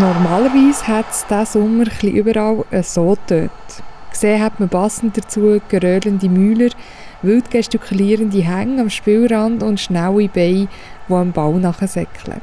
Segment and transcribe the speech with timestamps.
[0.00, 3.50] Normalerweise hat es diesen Sommer überall so tönt.
[4.10, 6.70] Gesehen hat man passend dazu geröllende Mühler,
[7.20, 10.68] wild gestikulierende Hänge am Spielrand und schnelle Beine,
[11.08, 12.40] die am Ball nachsäckeln.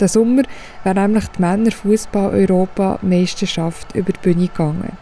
[0.00, 0.42] Der Sommer
[0.82, 4.98] wäre nämlich die Männer-Fußball-Europa-Meisterschaft über die Bühne gegangen.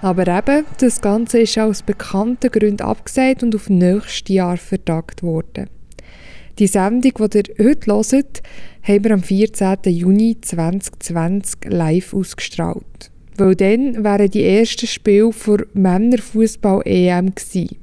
[0.00, 5.68] Aber eben, das Ganze ist aus bekannten Gründen abgesagt und auf nächstes Jahr vertagt worden.
[6.58, 8.42] Die Sendung, die ihr heute hört,
[8.82, 9.76] haben wir am 14.
[9.84, 13.12] Juni 2020 live ausgestrahlt.
[13.36, 17.76] Weil dann wären die ersten Spiele für Männerfußball-EM gewesen.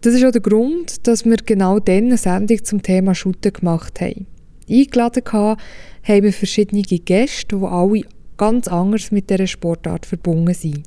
[0.00, 4.00] Das ist auch der Grund, dass wir genau dann eine Sendung zum Thema Shooten gemacht
[4.00, 4.26] haben.
[4.66, 8.02] Eingeladen haben wir verschiedene Gäste, die alle
[8.38, 10.84] ganz anders mit dieser Sportart verbunden sind.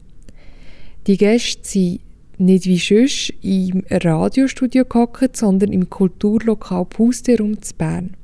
[1.05, 1.99] Die Gäste sind
[2.37, 8.15] nicht wie sonst im Radiostudio gehockt, sondern im Kulturlokal Pusterum zu Bern.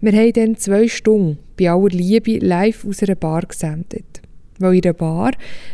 [0.00, 4.22] Wir haben dann zwei Stunden bei aller Liebe live aus einer Bar gesendet.
[4.58, 5.32] Weil in einer Bar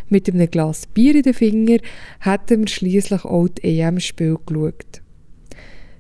[0.08, 1.78] mit einem Glas Bier in den Finger
[2.20, 5.02] hätten wir schließlich auch die EM-Spiel geschaut.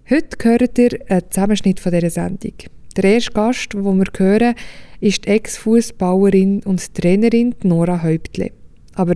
[0.08, 2.54] Heute hört ihr einen Zusammenschnitt von dieser Sendung.
[2.96, 4.54] Der erste Gast, den wir hören,
[5.00, 8.52] ist die Ex-Fußballerin und Trainerin Nora Häuptle.
[8.94, 9.14] Aber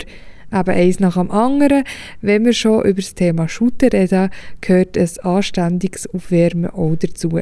[0.52, 1.84] eben eins nach dem anderen.
[2.20, 7.38] Wenn wir schon über das Thema Shooter reden, gehört ein anständiges Aufwärmen auch dazu.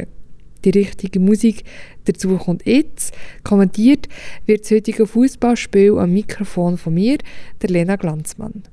[0.64, 1.64] Die richtige Musik
[2.05, 3.14] dazu kommt jetzt.
[3.45, 4.08] Kommentiert
[4.47, 7.18] wird das heutige Fußballspiel am Mikrofon von mir,
[7.63, 8.64] der Lena Glanzmann.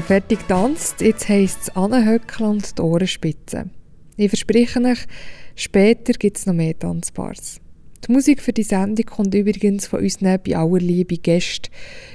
[0.00, 1.00] Fertig tanzt.
[1.00, 3.70] Jetzt heisst es anhöckeln und die Ohren spitzen.
[4.16, 4.98] Ich verspreche euch,
[5.54, 7.60] später gibt es noch mehr Tanzbars.
[8.06, 11.70] Die Musik für die Sendung kommt übrigens von unseren bei aller Liebe Gästen.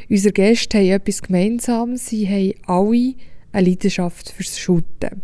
[0.09, 1.97] Unsere Gäste haben etwas gemeinsam.
[1.97, 3.15] Sie haben alle
[3.51, 5.21] eine Leidenschaft fürs Shooten.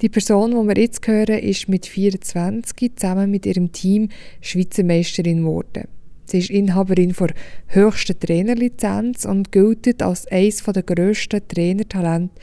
[0.00, 4.08] Die Person, die wir jetzt hören, ist mit 24 zusammen mit ihrem Team
[4.40, 5.88] Schweizer Meisterin geworden.
[6.30, 7.34] Sie ist Inhaberin der
[7.68, 12.34] höchsten Trainerlizenz und gilt als eines der grössten Trainertalente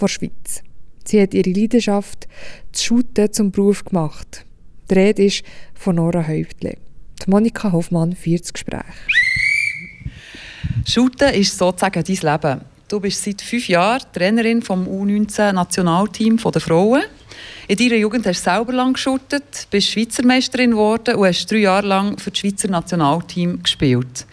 [0.00, 0.62] der Schweiz.
[1.04, 2.28] Sie hat ihre Leidenschaft,
[2.70, 4.44] zu Shooten, zum Beruf gemacht.
[4.88, 5.42] Die Rede ist
[5.74, 6.76] von Nora Häuptle.
[7.26, 8.84] Die Monika Hoffmann führt das Gespräch.
[10.86, 12.60] Shooten ist sozusagen dein Leben.
[12.86, 17.02] Du bist seit fünf Jahren Trainerin vom U19-Nationalteam der Frauen.
[17.72, 21.56] In deiner Jugend hast du selber lang geschuttet, bist Schweizer Meisterin geworden und hast drei
[21.56, 24.26] Jahre lang für das Schweizer Nationalteam gespielt.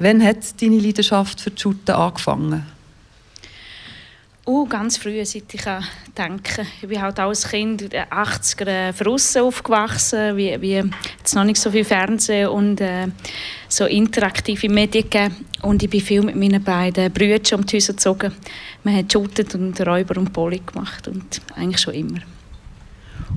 [0.00, 2.66] Wann hat deine Leidenschaft für das Shooten angefangen?
[4.44, 5.62] Oh, ganz früh, seit ich
[6.18, 10.82] denken Ich bin halt als Kind in den 80er draussen aufgewachsen, wie, wie
[11.18, 13.06] jetzt noch nicht so viel Fernsehen und äh,
[13.68, 15.46] so interaktive Medien gegeben.
[15.62, 18.32] Und ich bin viel mit meinen beiden Brüdern um die Häuser gezogen.
[18.82, 22.18] Wir haben geshootet und Räuber und Poli gemacht und eigentlich schon immer.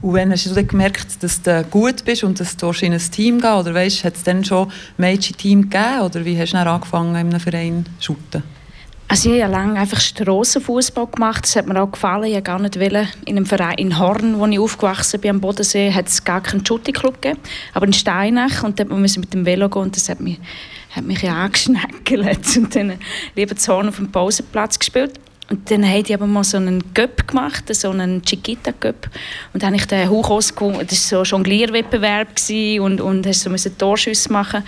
[0.02, 3.40] Und wann hast du gemerkt, dass du gut bist und dass du in ein Team
[3.40, 3.54] gehst?
[3.54, 6.02] Oder weißt, hat es dann schon Mädchen-Team gegeben?
[6.02, 8.44] Oder wie hast du dann angefangen, in einem Verein zu shooten?
[9.08, 11.44] Also ich habe lange einfach Strassenfußball gemacht.
[11.44, 12.26] Das hat mir auch gefallen.
[12.26, 13.08] Ich gar nicht wollen.
[13.26, 16.66] In einem Verein in Horn, wo ich aufgewachsen bin, am Bodensee, hat es gar keinen
[16.66, 17.40] Shooting-Club gegeben.
[17.74, 18.64] Aber in Steinach.
[18.64, 19.84] Und dort musste mit dem Velo gehen.
[19.84, 20.40] Und das hat mich,
[20.90, 22.58] hat mich ja angeschneckelt.
[22.58, 22.94] Und dann
[23.36, 25.20] lieber zu Horn auf dem Pausenplatz gespielt.
[25.48, 29.10] Und dann haben die aber mal so einen Göpp gemacht, so einen Chiquita-Göpp.
[29.54, 30.80] Und dann habe ich den hoch ausgewogen.
[30.88, 32.30] Das war so ein Jonglierwettbewerb
[32.80, 34.64] und, und so müssen Torschüsse machen.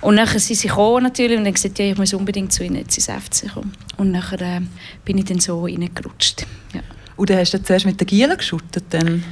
[0.00, 2.76] Und dann sind sie gekommen natürlich und dann gesagt, ja, ich muss unbedingt zu ihnen
[2.76, 3.72] jetzt ins FC kommen.
[3.96, 4.60] Und dann äh,
[5.04, 6.46] bin ich dann so reingerutscht.
[6.72, 6.82] Ja.
[7.16, 8.84] Und dann hast du zuerst mit den Gielen geschuttet?
[8.90, 9.24] Dann?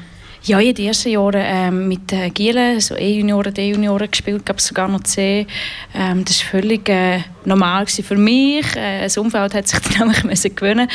[0.43, 4.67] Ja, in den ersten Jahren ähm, mit den Gielen, so E-Junioren, D-Junioren gespielt, gab es
[4.67, 5.47] sogar noch C.
[5.95, 8.75] Ähm, das war völlig äh, normal für mich.
[8.75, 10.89] Äh, das Umfeld hat sich dann nämlich müssen gewöhnen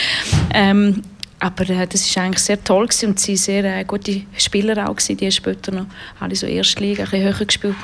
[0.53, 1.03] ähm,
[1.39, 4.95] aber äh, das war eigentlich sehr toll gewesen und sie sehr äh, gute Spieler auch
[4.95, 5.17] gewesen.
[5.17, 5.85] Die später noch
[6.19, 7.75] alle so Erstliga, ein bisschen höher gespielt.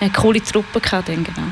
[0.00, 1.48] Eine coole Truppe gehabt, dann, genau.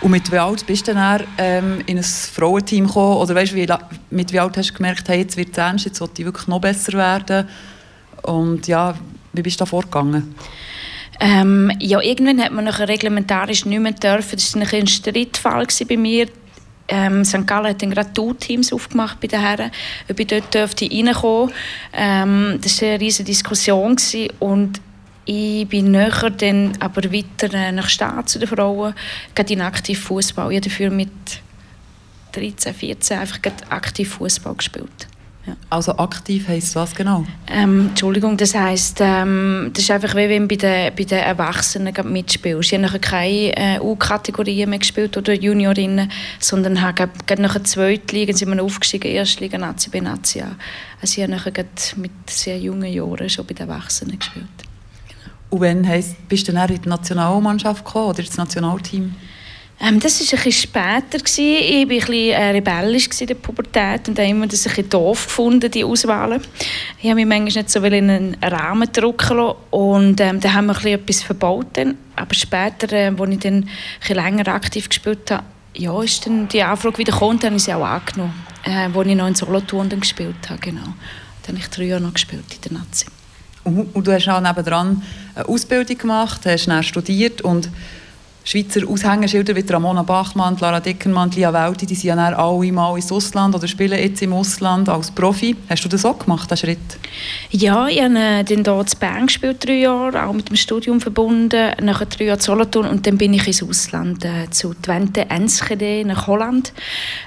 [0.00, 3.16] Und mit wie alt bist du dann ähm, in ein Frauenteam gekommen?
[3.16, 3.66] Oder weißt, wie,
[4.10, 6.46] mit wie alt hast du gemerkt, hey, jetzt wird es ernst, jetzt sollte ich wirklich
[6.46, 7.48] noch besser werden?
[8.28, 8.94] Und ja,
[9.32, 10.34] wie bist du da vorgegangen?
[11.20, 14.36] Ähm, ja, irgendwann hat man nachher reglementarisch nicht mehr dürfen.
[14.36, 16.28] Das war ein, Streitfall bei mir.
[16.90, 17.46] Ähm, St.
[17.46, 19.70] Gallen hat dann gerade Two-Teams aufgemacht bei den Herren,
[20.08, 21.52] ob ich dort dürfte reinkommen
[21.92, 24.30] ähm, Das war eine riesige Diskussion gewesen.
[24.38, 24.80] und
[25.26, 28.94] ich bin näher dann aber weiter äh, nach Staat zu den Frauen,
[29.34, 30.50] gerade in aktiv Fußball.
[30.50, 31.10] Ich habe dafür mit
[32.32, 35.08] 13, 14 einfach aktiv Fußball gespielt.
[35.48, 35.56] Ja.
[35.70, 37.24] Also aktiv heisst was genau?
[37.50, 41.18] Ähm, Entschuldigung, das heisst, ähm, das ist einfach wie wenn du bei den, bei den
[41.18, 42.72] Erwachsenen mitspielst.
[42.72, 48.34] Ich habe keine äh, U-Kategorien mehr gespielt oder Juniorinnen, sondern habe gerade nach der Zweitliga
[48.34, 50.42] sind wir aufgestiegen, Erstliga, Nazi, B, Nazi.
[51.00, 51.64] Also ich habe nachher
[51.96, 54.46] mit sehr jungen Jahren schon bei den Erwachsenen gespielt.
[55.08, 55.32] Genau.
[55.48, 59.14] Und wann heisst, bist du dann in die Nationalmannschaft gekommen oder ins Nationalteam?
[59.80, 61.18] Ähm, das war ein später.
[61.18, 61.38] Gewesen.
[61.38, 65.26] Ich war ein bisschen äh, rebellisch in der Pubertät und habe immer das ein doof
[65.26, 66.42] gefunden, die Auswahlen.
[67.00, 70.66] Ich habe mich manchmal nicht so in einen Rahmen drücken lassen und ähm, dann haben
[70.66, 71.96] wir etwas verboten.
[72.16, 73.68] Aber später, äh, als ich dann
[74.08, 75.44] ein länger aktiv gespielt habe,
[75.74, 79.06] ja, ist dann die Anfrage wieder gekommen, dann habe ich sie auch angenommen, äh, als
[79.06, 80.60] ich noch in Solothurn gespielt habe.
[80.60, 80.94] Genau.
[81.46, 83.06] Dann habe ich drei Jahre noch gespielt in der Nazi.
[83.62, 85.02] Und, und du hast auch nebenan
[85.34, 87.68] eine Ausbildung gemacht, hast dann studiert und
[88.48, 92.96] Schweizer Aushängeschilder wie Ramona Bachmann, Lara Dickermann, Lia Welti, die sind ja dann alle mal
[92.96, 95.54] ins Ausland oder spielen jetzt im Ausland als Profi.
[95.68, 96.78] Hast du das auch gemacht, den Schritt?
[97.50, 100.98] Ja, ich habe äh, dann hier in Bern gespielt, drei Jahre, auch mit dem Studium
[100.98, 106.06] verbunden, nachher drei Jahre Solothurn und dann bin ich ins Ausland, äh, zu Twente Enschede
[106.06, 106.72] nach Holland.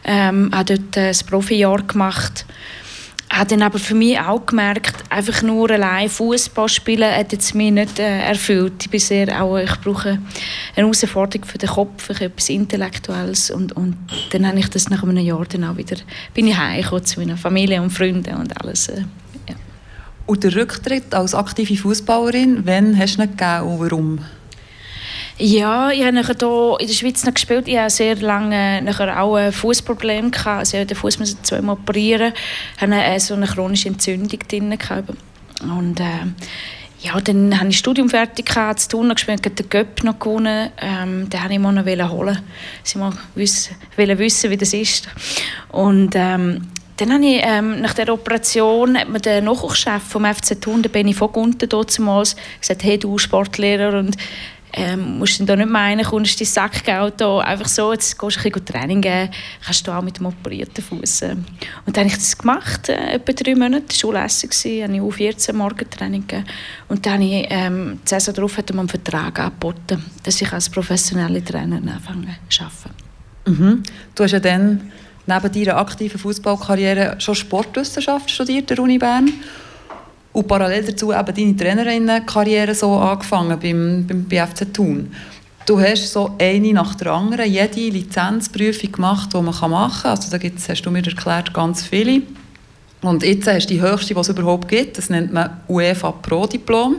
[0.03, 2.47] Ähm, habe dort äh, das Profijahr gemacht
[3.31, 7.71] habe dann aber für mich auch gemerkt, einfach nur allein Fußball spielen hat jetzt mich
[7.71, 8.73] nicht äh, erfüllt.
[8.81, 10.19] Ich bin sehr auch, ich brauche eine
[10.75, 13.95] Herausforderung für den Kopf, etwas Intellektuelles und, und
[14.31, 15.95] dann habe ich das nach einem Jahr dann auch wieder,
[16.33, 18.89] bin ich heimgekommen zu meiner Familie und Freunden und alles.
[18.89, 19.03] Äh,
[19.47, 19.55] ja.
[20.25, 24.19] Und der Rücktritt als aktive Fußballerin, wann hast du ihn gegeben und warum?
[25.43, 27.67] Ja, ich habe hier in der Schweiz noch gespielt.
[27.67, 30.31] Ich hatte sehr lange nachher auch ein Fußproblem.
[30.45, 32.31] Also ich den Fuß zweimal operieren.
[32.75, 34.77] Ich hatte äh, so eine chronische Entzündung drin.
[35.63, 36.03] Und äh,
[36.99, 40.69] ja, dann habe ich das Studium fertig gehabt, zu tun gespielt, den Göpp noch gewonnen.
[40.79, 42.37] Ähm, den wollte ich mal noch holen.
[42.85, 45.09] Ich wollte wissen, wie das ist.
[45.69, 46.67] Und ähm,
[46.97, 50.89] dann habe ich, ähm, nach der Operation hat mir der Nachwuchschef vom FC Thun, der
[50.89, 54.15] Benny Vogunten, damals gesagt, hey du Sportlehrer und
[54.73, 58.51] ähm, musst du da nicht meinen, kommst dein Sackgeld einfach so, jetzt gehst du ein
[58.51, 59.29] bisschen Training geben,
[59.63, 61.23] kannst du auch mit dem operierten Fuß.
[61.23, 65.01] Und dann habe ich das gemacht, äh, etwa drei Monate, das war Schullessen, habe ich
[65.01, 66.47] auf 14 Morgentraining gegeben.
[66.87, 71.43] Und dann habe ich, ähm, darauf hat man einen Vertrag angeboten, dass ich als professionelle
[71.43, 73.01] Trainer anfange zu arbeiten.
[73.45, 73.83] Mhm.
[74.15, 74.91] Du hast ja dann
[75.25, 79.31] neben deiner aktiven Fußballkarriere schon Sportwissenschaft studiert der Uni Bern
[80.33, 85.11] und parallel dazu eben deine Trainerinnenkarriere so angefangen beim, beim BFC Thun.
[85.65, 90.11] Du hast so eine nach der anderen jede Lizenzprüfung gemacht, die man machen kann.
[90.11, 92.23] Also da gibt's, hast du mir erklärt, ganz viele.
[93.01, 94.97] Und jetzt hast du die höchste, die es überhaupt gibt.
[94.97, 96.97] Das nennt man UEFA Pro Diplom.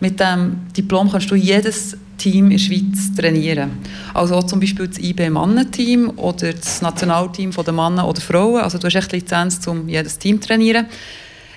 [0.00, 3.70] Mit dem Diplom kannst du jedes Team in der Schweiz trainieren.
[4.14, 8.62] Also auch zum Beispiel das IB Mannenteam oder das Nationalteam der Männer oder Frauen.
[8.62, 10.86] Also du hast echt Lizenz, um jedes Team zu trainieren.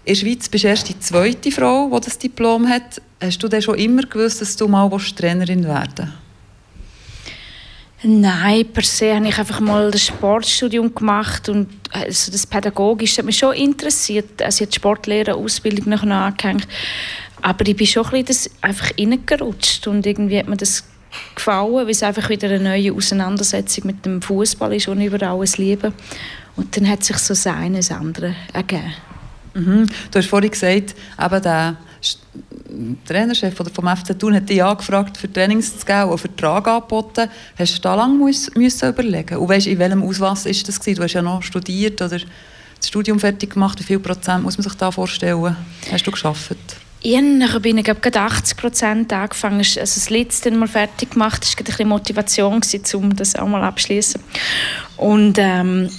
[0.06, 3.02] In der Schweiz bist du erst die zweite Frau, die das Diplom hat.
[3.20, 6.14] Hast du denn schon immer gewusst, dass du mal Trainerin werden
[8.04, 13.26] Nein, per se habe ich einfach mal das Sportstudium gemacht und also das Pädagogische hat
[13.26, 14.44] mich schon interessiert.
[14.44, 16.68] Also ich habe die Sportlehrerausbildung noch angehängt.
[17.42, 20.84] Aber ich bin schon ein bisschen das einfach reingerutscht und irgendwie hat mir das
[21.34, 25.58] gefallen, weil es einfach wieder eine neue Auseinandersetzung mit dem Fußball ist und über alles
[25.58, 25.96] lieben.
[26.56, 28.94] Und dann hat sich so das eine das andere ergeben.
[29.56, 29.88] Mhm.
[30.12, 31.78] Du hast vorhin gesagt, eben der
[33.06, 37.30] Trainerchef vom FC Thun hat dich angefragt, für Trainings zu geben und einen Vertrag angeboten.
[37.58, 40.98] Hast du da lange müssen überlegen Und weißt, in welchem Ausmaß ist das gewesen?
[40.98, 43.80] Du hast ja noch studiert oder das Studium fertig gemacht.
[43.80, 45.56] Wie viel Prozent muss man sich da vorstellen?
[45.92, 46.58] Hast du geschafft?
[47.02, 47.22] Ja,
[47.60, 49.60] bin ich gerade 80 Prozent angefangen.
[49.60, 51.44] Also das letzte mal fertig gemacht.
[51.44, 52.62] Das war ein bisschen Motivation,
[52.96, 54.20] um das auch mal abschließen.
[54.98, 55.90] Und ähm,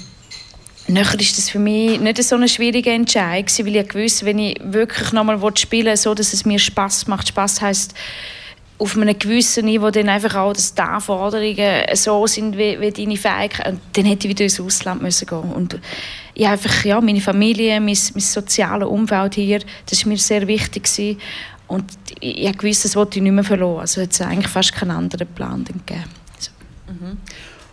[0.88, 4.60] Nachher ist das für mich nicht so eine schwierige Entscheidung, weil ich gewusst, wenn ich
[4.62, 7.28] wirklich nochmal spielen will, so dass es mir Spaß macht.
[7.28, 7.94] Spaß heißt
[8.78, 13.16] auf einem gewissen Niveau dann einfach auch, dass die Anforderungen so sind wie, wie deine
[13.16, 13.80] Fähigkeiten.
[13.92, 15.80] dann hätte ich wieder ins Ausland müssen gehen und
[16.34, 20.84] ich einfach ja meine Familie, mein, mein soziales Umfeld hier, das war mir sehr wichtig
[20.84, 21.18] gewesen.
[21.68, 21.84] und
[22.20, 23.80] ich, ich wusste, das wollte ich nicht mehr verloren.
[23.80, 26.04] Also hat es eigentlich fast keinen anderen Plan gegeben.
[26.38, 26.50] So.
[26.92, 27.16] Mhm.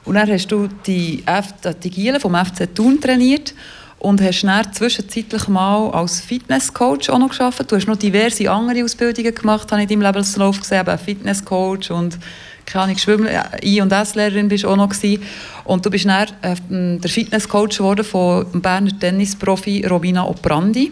[0.05, 3.53] Und dann hast du die, F die Giele vom FC Thun trainiert
[3.99, 7.71] und hast dann zwischenzeitlich mal als Fitnesscoach auch noch gearbeitet.
[7.71, 11.89] Du hast noch diverse andere Ausbildungen gemacht, habe ich in deinem Lebenslauf gesehen, eben Fitnesscoach
[11.89, 12.19] und
[12.65, 13.29] keine Ahnung, Schwimmen,
[13.61, 15.23] I- und S-Lehrerin bist auch noch gewesen.
[15.63, 16.55] Und du bist dann äh,
[16.99, 20.91] der Fitnesscoach geworden von Berner Tennisprofi Robina Oprandi.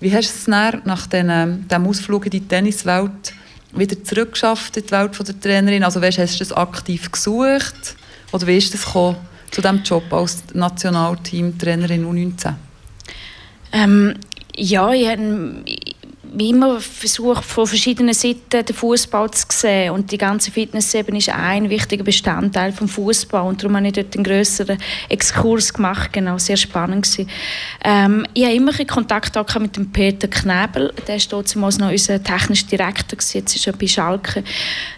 [0.00, 3.34] Wie hast du es dann nach diesem Ausflug in die Tenniswelt
[3.72, 5.84] wieder zurückgeschafft in die Welt der Trainerin?
[5.84, 7.96] Also weißt, hast du das aktiv gesucht?
[8.32, 12.54] Oder wie ist es zu diesem Job als Nationalteam-Trainerin U19?
[13.72, 14.14] Ähm,
[14.56, 15.06] ja, ich
[16.32, 19.92] habe immer versucht, von verschiedenen Seiten den Fußball zu sehen.
[19.92, 23.46] Und die ganze Fitness eben ist ein wichtiger Bestandteil des Fußball.
[23.46, 26.12] Und darum habe ich dort einen größeren Exkurs gemacht.
[26.12, 27.28] Genau, sehr spannend gewesen.
[27.84, 30.92] Ähm, ich habe immer Kontakt mit dem Peter Knebel.
[31.06, 33.18] Der war damals noch unser technischer Direktor.
[33.18, 33.38] Gewesen.
[33.38, 34.42] Jetzt ist er bei Schalke.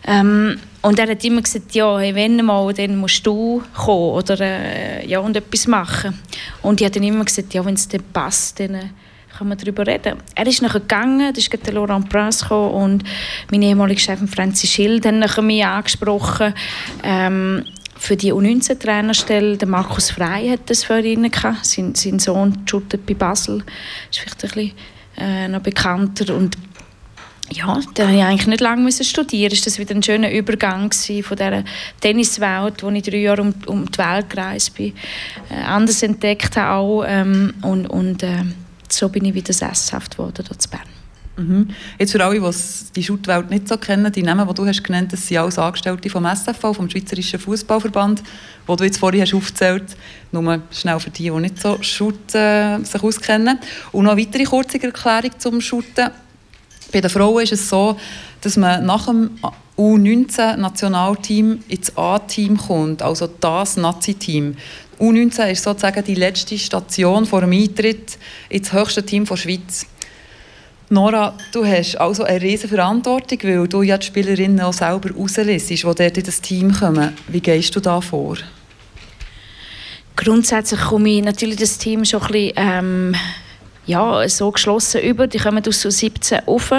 [0.06, 4.38] Ähm, und er hat immer gesagt, ja, hey, wenn mal, dann musst du kommen oder,
[4.38, 6.18] äh, ja, und etwas machen.
[6.60, 8.90] Und ich habe dann immer gesagt, ja, wenn es dann passt, dann
[9.36, 10.18] kann man darüber reden.
[10.34, 13.04] Er ist nachher gegangen, da ist der Laurent Prince gekommen und
[13.50, 16.54] mein ehemaliger Chef Francis Schild hat mich angesprochen.
[17.02, 17.64] Ähm,
[17.96, 21.64] für die U19-Trainerstelle, der Markus Frey hat das für ihn gehabt.
[21.64, 23.64] Sein, sein Sohn shootet bei Basel,
[24.10, 24.72] ist vielleicht ein bisschen
[25.16, 26.56] äh, noch bekannter und
[27.50, 29.52] ja, da musste ich eigentlich nicht lange studieren.
[29.52, 31.62] Ist das wieder ein schöner Übergang von dieser
[32.00, 34.94] Tenniswelt, wo ich drei Jahre um, um die Welt gereist bin,
[35.50, 38.44] äh, anders entdeckt habe auch, ähm, und, und äh,
[38.94, 40.94] so bin ich wieder sesshaft geworden dort in Bern.
[41.36, 41.68] Mhm.
[41.98, 42.56] Jetzt für alle, die
[42.94, 46.08] die Schuttwelt nicht so kennen, die Namen, die du hast genannt hast, sind alles Angestellte
[46.08, 48.22] vom SFV, vom Schweizerischen Fußballverband,
[48.66, 49.96] wo du jetzt vorhin hast aufgezählt
[50.34, 53.58] nur schnell für die, die nicht so Schutt äh, sich auskennen.
[53.92, 56.10] Und noch eine weitere kurze Erklärung zum Schutten.
[56.92, 57.96] Bei den Frauen ist es so,
[58.40, 59.30] dass man nach dem
[59.78, 64.56] U19-Nationalteam ins A-Team kommt, also das Nazi-Team.
[64.98, 69.86] U19 ist sozusagen die letzte Station vor dem Eintritt ins höchste Team der Schweiz.
[70.90, 75.70] Nora, du hast also eine riesige Verantwortung, weil du ja die Spielerinnen auch selber rauslässt,
[75.70, 77.14] die dort in das Team kommen.
[77.28, 78.36] Wie gehst du da vor?
[80.16, 83.16] Grundsätzlich komme ich natürlich das Team schon ein bisschen ähm,
[83.86, 85.26] ja, so geschlossen über.
[85.26, 86.72] Die kommen aus so 17 auf.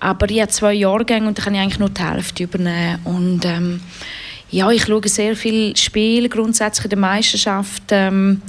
[0.00, 3.00] Aber ich habe zwei Jahrgänge und da kann ich eigentlich nur die Hälfte übernehmen.
[3.04, 3.80] Und, ähm,
[4.50, 7.84] ja, ich schaue sehr viel Spiel grundsätzlich in der Meisterschaft.
[7.90, 8.42] Ähm,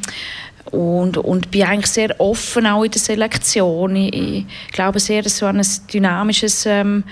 [0.71, 3.95] und, und bin eigentlich sehr offen auch in der Selektion.
[3.95, 7.03] Ich, ich glaube sehr so an ein dynamisches ähm,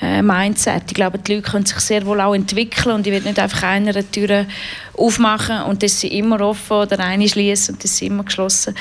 [0.00, 0.84] äh, Mindset.
[0.88, 3.64] Ich glaube, die Leute können sich sehr wohl auch entwickeln und ich will nicht einfach
[3.64, 4.46] einer Tür
[4.96, 8.74] aufmachen und das sie immer offen oder eine schließen und das sie immer geschlossen.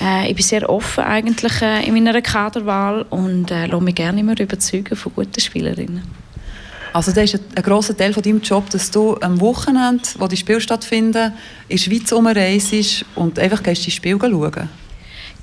[0.00, 4.20] Äh, ich bin sehr offen eigentlich äh, in meiner Kaderwahl und äh, lasse mich gerne
[4.20, 6.29] immer überzeugen von guten Spielerinnen.
[6.92, 10.36] Also das ist ein grosser Teil von deinem Job, dass du am Wochenende, wo die
[10.36, 11.32] Spiele stattfinden,
[11.68, 14.68] in der Schweiz umreist und einfach gehst die Spiele schauen.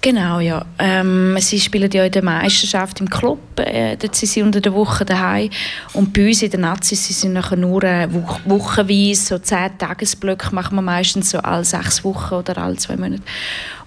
[0.02, 0.64] Genau, ja.
[0.78, 3.40] Ähm, sie spielen ja in der Meisterschaft im Club.
[3.58, 5.50] Äh, dort sind sie unter der Woche daheim.
[5.94, 9.76] Und bei uns in den Nazis sie sind nachher nur äh, wo wochenweise, so zehn
[9.78, 13.24] Tagesblöcke machen wir meistens so alle sechs Wochen oder alle zwei Monate.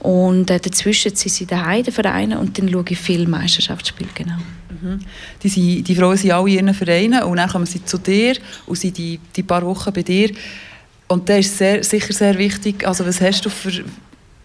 [0.01, 4.39] Und äh, dazwischen sind sie daheim, die Vereine, und dann schaue ich viele Meisterschaftsspiele, genau.
[4.81, 5.01] Mhm.
[5.43, 8.37] Die, sind, die Frauen sind alle in ihren Vereinen und dann kommen sie zu dir
[8.67, 10.31] und sind die, die paar Wochen bei dir.
[11.09, 12.87] Und das ist sehr, sicher sehr wichtig.
[12.87, 13.85] Also was hast du für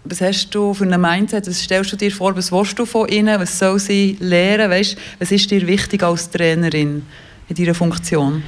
[0.08, 1.48] was hast du für ein Mindset?
[1.48, 2.36] Was stellst du dir vor?
[2.36, 3.39] Was willst du von ihnen?
[3.39, 4.70] Was soll sie lernen?
[4.70, 7.01] Weißt, was ist dir wichtig als Trainerin
[7.50, 8.44] in deiner Funktion?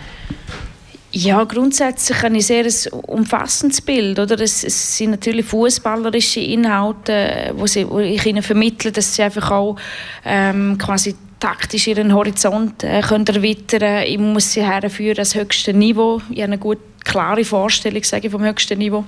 [1.12, 4.20] Ja, grundsätzlich ein sehr umfassendes Bild.
[4.20, 4.40] Oder?
[4.40, 9.78] Es, es sind natürlich fußballerische Inhalte, wo ich ihnen vermittle, dass sie einfach auch
[10.26, 16.22] ähm, quasi taktisch ihren Horizont äh, können erweitern Ich muss sie herführen das höchste Niveau.
[16.30, 19.06] Ich habe eine gut klare Vorstellung sage ich, vom höchsten Niveau.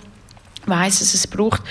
[0.62, 1.62] Ich weiss, dass es braucht.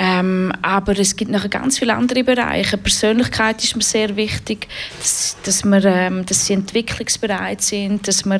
[0.00, 2.78] Ähm, aber es gibt noch ganz viele andere Bereiche.
[2.78, 4.68] Persönlichkeit ist mir sehr wichtig,
[5.00, 8.38] dass, dass, wir, ähm, dass sie entwicklungsbereit sind, dass wir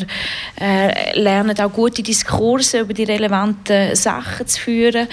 [0.61, 5.09] äh, lernen, auch gute Diskurse über die relevanten Sachen zu führen.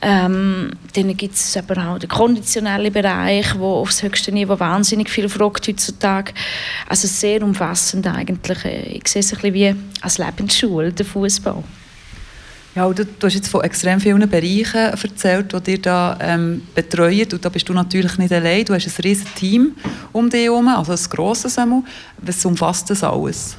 [0.00, 5.28] Ähm, dann gibt es aber auch den konditionellen Bereich, wo aufs höchste Niveau wahnsinnig viel
[5.28, 6.32] fragt heutzutage.
[6.88, 8.64] Also sehr umfassend eigentlich.
[8.64, 11.62] Ich sehe es ein bisschen wie als Lebensschule, der Fußball.
[12.80, 17.28] Ja, du, du, hast jetzt von extrem vielen Bereichen erzählt, die dir da ähm, betreuen.
[17.30, 18.64] Und da bist du natürlich nicht allein.
[18.64, 19.76] Du hast ein riesiges Team
[20.12, 21.82] um dich herum, also ein grosses Sammel.
[22.22, 23.58] Was umfasst das alles?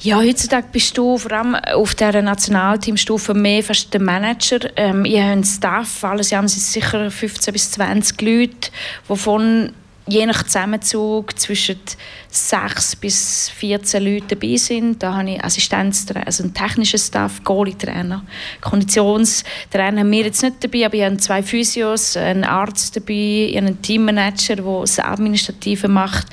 [0.00, 4.60] Ja, heutzutage bist du vor allem auf dieser Nationalteamstufe mehr fast der Manager.
[4.76, 8.70] Ähm, ihr habt einen Staff, alles Jahr sind sicher 15 bis 20 Leute,
[9.08, 9.72] wovon
[10.06, 11.80] je nach Zusammenzug zwischen
[12.28, 15.02] 6 bis 14 Leute dabei sind.
[15.02, 18.24] Da habe ich Assistenztrainer, also einen technischen Staff, Goalie-Trainer,
[18.60, 23.80] Konditionstrainer haben wir jetzt nicht dabei, aber ich habe zwei Physios, einen Arzt dabei, einen
[23.80, 26.26] Teammanager, der das Administrative macht.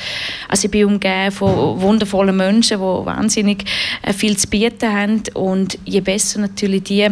[0.48, 3.64] Also ich bin umgeben von wundervollen Menschen, die wahnsinnig
[4.02, 7.08] äh, viel zu bieten haben und je besser natürlich die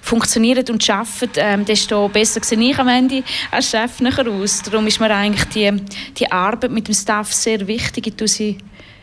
[0.00, 4.62] funktionieren und arbeiten, ähm, desto besser sehe ich am Ende als Chef nachher aus.
[4.62, 5.70] Darum ist mir eigentlich die,
[6.18, 8.06] die Arbeit mit dem Staff sehr wichtig.
[8.06, 8.58] Ich sie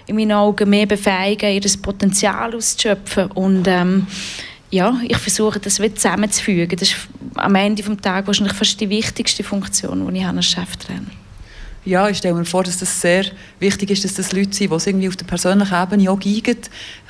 [0.08, 3.32] in meinen Augen mehr befähigen, ihr Potenzial auszuschöpfen.
[3.32, 4.08] Und ähm,
[4.70, 6.78] ja, ich versuche das zusammenzufügen.
[6.78, 6.98] Das ist
[7.36, 11.28] am Ende des Tages wahrscheinlich fast die wichtigste Funktion, die ich als Cheftrainer habe.
[11.88, 13.28] Ja, ich stelle mir vor, dass das sehr
[13.60, 16.58] wichtig ist, dass das Leute sind, die es irgendwie auf der persönlichen Ebene auch geigen.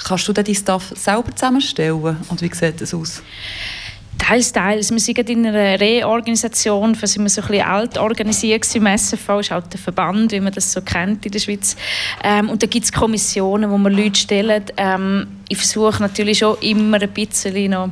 [0.04, 2.17] Kannst du deinen Staff selber zusammenstellen?
[2.30, 3.23] Und wie sieht das aus?
[4.18, 4.92] Teils, teils.
[4.92, 9.40] Wir sind in einer Reorganisation, wir sind wir so ein bisschen alt organisiert im SFV,
[9.40, 11.76] ist halt der Verband, wie man das so kennt in der Schweiz.
[12.24, 14.64] Ähm, und da gibt es Kommissionen, wo wir Leute stellen.
[14.76, 17.90] Ähm, ich versuche natürlich schon immer ein bisschen noch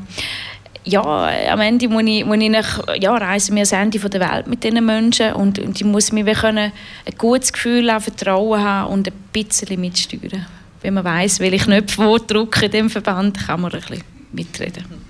[0.85, 4.47] ja, am Ende muss ich, muss ich nach, ja, reisen wir ans Ende der Welt
[4.47, 6.71] mit diesen Menschen und, und ich muss mir ein
[7.17, 10.45] gutes Gefühl haben, Vertrauen haben und ein bisschen mitsteuern.
[10.81, 15.04] Wenn man weiß, welche Knöpfe wo drücken in diesem Verband, kann man ein bisschen mitreden.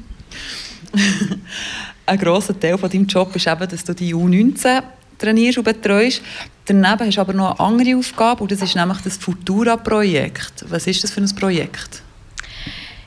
[2.05, 4.83] ein grosser Teil von deinem Job ist eben, dass du die U19
[5.17, 6.21] trainierst und betreust.
[6.65, 10.65] Daneben hast du aber noch eine andere Aufgabe und das ist nämlich das Futura-Projekt.
[10.69, 12.01] Was ist das für ein Projekt?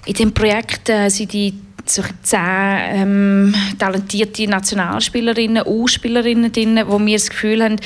[0.06, 1.54] In diesem Projekt äh, sind die
[1.90, 7.76] so zehn ähm, talentierte Nationalspielerinnen, U-Spielerinnen drin, wo wir das Gefühl haben,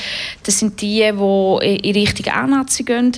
[0.43, 3.13] das sind die, die in Richtung A-Nazi gehen,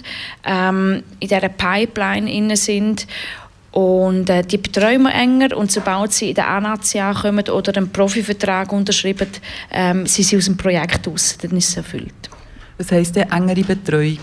[0.45, 3.07] ähm, in dieser Pipeline sind
[3.75, 7.91] und äh, die betreuen wir enger und sobald sie in der A-Nazi ankommen oder einen
[7.91, 9.27] Profivertrag unterschreiben,
[9.69, 12.29] ähm, sind sie aus dem Projekt raus, dann ist es erfüllt.
[12.77, 14.19] Was heisst denn engere Betreuung?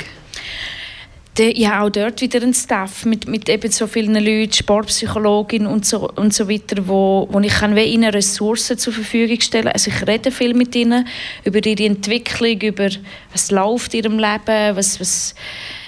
[1.38, 6.10] ja, auch dort wieder ein Staff mit, mit eben so vielen Leuten, Sportpsychologin und so,
[6.10, 10.30] und so weiter, wo, wo ich kann ihnen Ressourcen zur Verfügung stellen Also ich rede
[10.30, 11.06] viel mit ihnen
[11.44, 12.88] über ihre Entwicklung, über
[13.32, 15.34] was läuft in ihrem Leben, was, was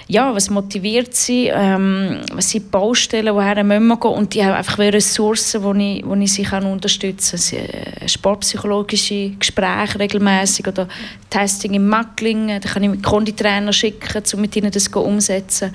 [0.07, 4.53] ja, was motiviert sie, ähm, was sind Baustellen, woher müssen wir gehen und die haben
[4.53, 7.59] einfach Ressourcen, wo ich, wo ich sie kann unterstützen kann.
[7.59, 10.87] Äh, sportpsychologische Gespräche regelmäßig oder
[11.29, 15.73] Testing im Mackling, da kann ich mit Konditrainer schicken, um mit ihnen das umsetzen.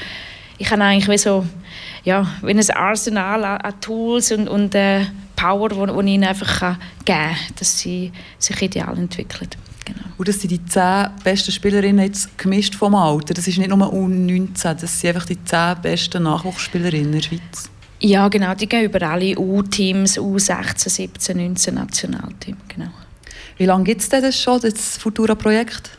[0.59, 1.45] Ich kann eigentlich wie so
[2.05, 6.61] ja, wie ein Arsenal an, an Tools und, und äh, Power, wo ich ihnen einfach
[6.61, 9.49] kann geben kann, dass sie sich ideal entwickeln.
[9.93, 10.07] Genau.
[10.19, 13.35] Und das sind die zehn besten Spielerinnen jetzt gemischt vom Alter.
[13.35, 17.71] Das ist nicht nur U19, das sind einfach die zehn besten Nachwuchsspielerinnen in der Schweiz.
[18.01, 18.55] Ja, genau.
[18.55, 22.57] Die gehen über alle U-Teams, U16, 17, 19 Nationalteam.
[22.69, 22.91] Genau.
[23.59, 25.91] Wie lange gibt es denn das schon, das Futura-Projekt?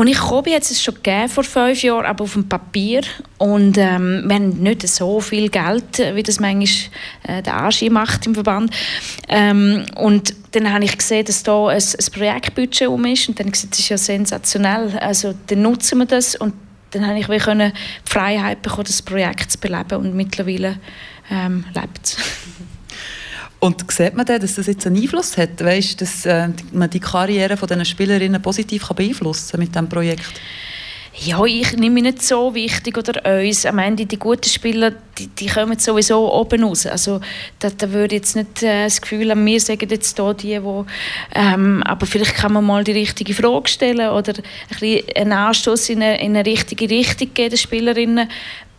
[0.00, 3.02] Als ich gekommen hat es schon gegeben, vor fünf Jahren, aber auf dem Papier.
[3.36, 8.26] Und ähm, wir haben nicht so viel Geld, wie das manchmal äh, der Aschi macht
[8.26, 8.74] im Verband.
[9.28, 13.28] Ähm, und dann habe ich gesehen, dass da ein, ein Projektbudget um ist.
[13.28, 14.98] Und dann habe ich gesagt, das ist ja sensationell.
[15.00, 16.34] Also dann nutzen wir das.
[16.34, 16.54] Und
[16.92, 19.96] dann habe ich wie können die Freiheit bekommen, das Projekt zu beleben.
[19.96, 20.78] Und mittlerweile
[21.30, 22.16] ähm, lebt es.
[23.60, 27.00] Und sieht man dann, dass das jetzt einen Einfluss hat, weißt, dass äh, man die
[27.00, 30.40] Karriere von diesen Spielerinnen positiv kann beeinflussen mit diesem Projekt?
[31.22, 33.66] Ja, ich nehme mich nicht so wichtig oder uns.
[33.66, 36.86] Am Ende die guten Spieler, die, die kommen sowieso oben raus.
[36.86, 37.20] Also
[37.58, 40.60] da, da würde jetzt nicht äh, das Gefühl haben, wir sagen jetzt hier die, die
[41.34, 44.32] ähm, aber vielleicht kann man mal die richtige Frage stellen oder
[44.80, 48.30] ein einen Anstoß in eine, in eine richtige Richtung geben den Spielerinnen.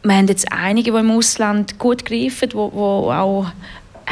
[0.04, 3.46] Wir haben jetzt einige, die im Ausland gut greifen, die, die auch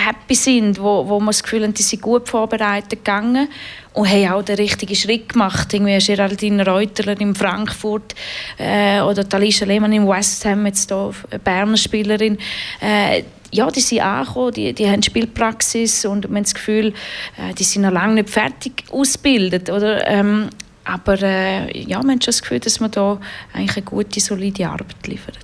[0.05, 3.49] happy sind, wo, wo man das Gefühl haben, die sind gut vorbereitet gegangen
[3.93, 5.73] und haben auch den richtigen Schritt gemacht.
[5.73, 8.15] Irgendwie Geraldine Reuterler in Frankfurt
[8.57, 11.11] äh, oder Talisha Lehmann in West Ham, jetzt hier
[11.43, 12.37] Berner Spielerin.
[12.81, 16.93] Äh, ja, die sind angekommen, die, die haben Spielpraxis und man hat das Gefühl,
[17.37, 19.69] äh, die sind noch lange nicht fertig ausgebildet.
[19.69, 20.49] Oder, ähm,
[20.83, 23.19] aber äh, ja, man hat schon das Gefühl, dass man da
[23.53, 25.37] eigentlich eine gute, solide Arbeit liefert.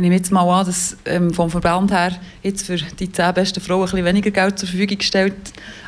[0.00, 3.60] Ich nehme jetzt mal an, dass ähm, vom Verband her jetzt für die 10 besten
[3.60, 5.34] Frauen ein bisschen weniger Geld zur Verfügung gestellt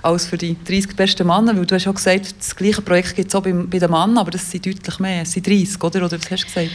[0.03, 3.29] als für die 30 besten Männer, weil du hast auch gesagt, das gleiche Projekt gibt
[3.29, 6.05] es auch bei, bei den Männern, aber das sind deutlich mehr, es sind 30, oder?
[6.05, 6.73] Oder was hast du gesagt?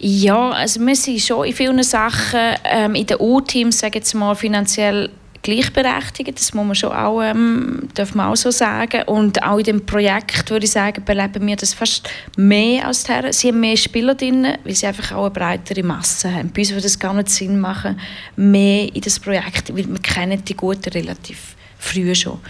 [0.00, 4.34] Ja, also wir sind schon in vielen Sachen ähm, in den U-Teams, sagen jetzt mal,
[4.34, 5.10] finanziell
[5.44, 6.36] gleichberechtigt.
[6.36, 9.02] Das muss man schon auch, ähm, darf man auch so sagen.
[9.02, 13.12] Und auch in dem Projekt, würde ich sagen, beleben wir das fast mehr als die
[13.12, 13.32] Herren.
[13.32, 16.50] Sie haben mehr Spieler drin, weil sie einfach auch eine breitere Masse haben.
[16.52, 18.00] Bei uns würde es gar nicht Sinn machen,
[18.34, 22.40] mehr in das Projekt, weil wir kennen die Guten relativ früh schon.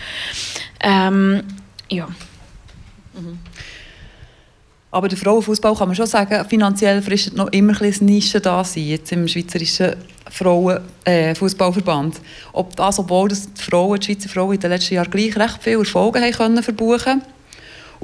[0.81, 1.43] Ähm,
[1.91, 2.07] ja.
[3.15, 3.39] Mhm.
[4.95, 8.63] Aber der Frauenfußball kann man schon sagen, finanziell fristet noch immer ein bisschen Nische da
[8.63, 9.97] sein, jetzt im schweizerischen
[10.31, 12.15] Frauenfußballverband.
[12.15, 12.21] Äh,
[12.53, 15.59] Ob das, obwohl das die Frauen, die Schweizer Frauen in den letzten Jahren gleich recht
[15.61, 17.23] viele Erfolge haben können verbuchen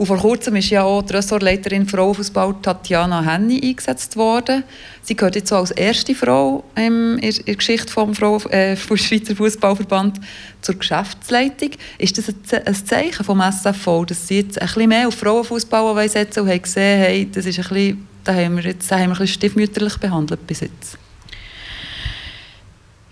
[0.00, 4.64] und vor kurzem ist ja auch die Ressortleiterin Frauenfußball Tatjana Henny eingesetzt worden.
[5.02, 9.36] Sie gehört jetzt so als erste Frau in, der Geschichte vom Frauen, äh, vom Schweizer
[9.36, 10.18] Fußballverband
[10.62, 11.72] zur Geschäftsleitung.
[11.98, 16.48] Ist das ein, Zeichen vom SFV, dass sie jetzt ein bisschen mehr auf Frauenfußball setzen
[16.48, 19.26] und gesehen, hey, das ist ein bisschen, da haben wir jetzt haben wir ein bisschen
[19.26, 20.96] stiefmütterlich behandelt bis jetzt?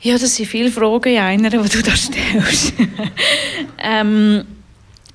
[0.01, 2.73] Ja, das sind viele Fragen in einer, die du da stellst.
[3.79, 4.47] ähm,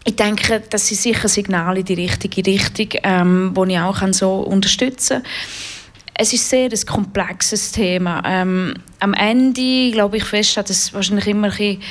[0.05, 5.23] ich denke, das sind sicher Signale in die richtige Richtung, ähm, ich auch so unterstützen
[5.23, 5.31] kann.
[6.15, 8.21] Es ist sehr ein komplexes Thema.
[8.25, 11.81] Ähm, am Ende glaube ich fest, dass wahrscheinlich immer ein bisschen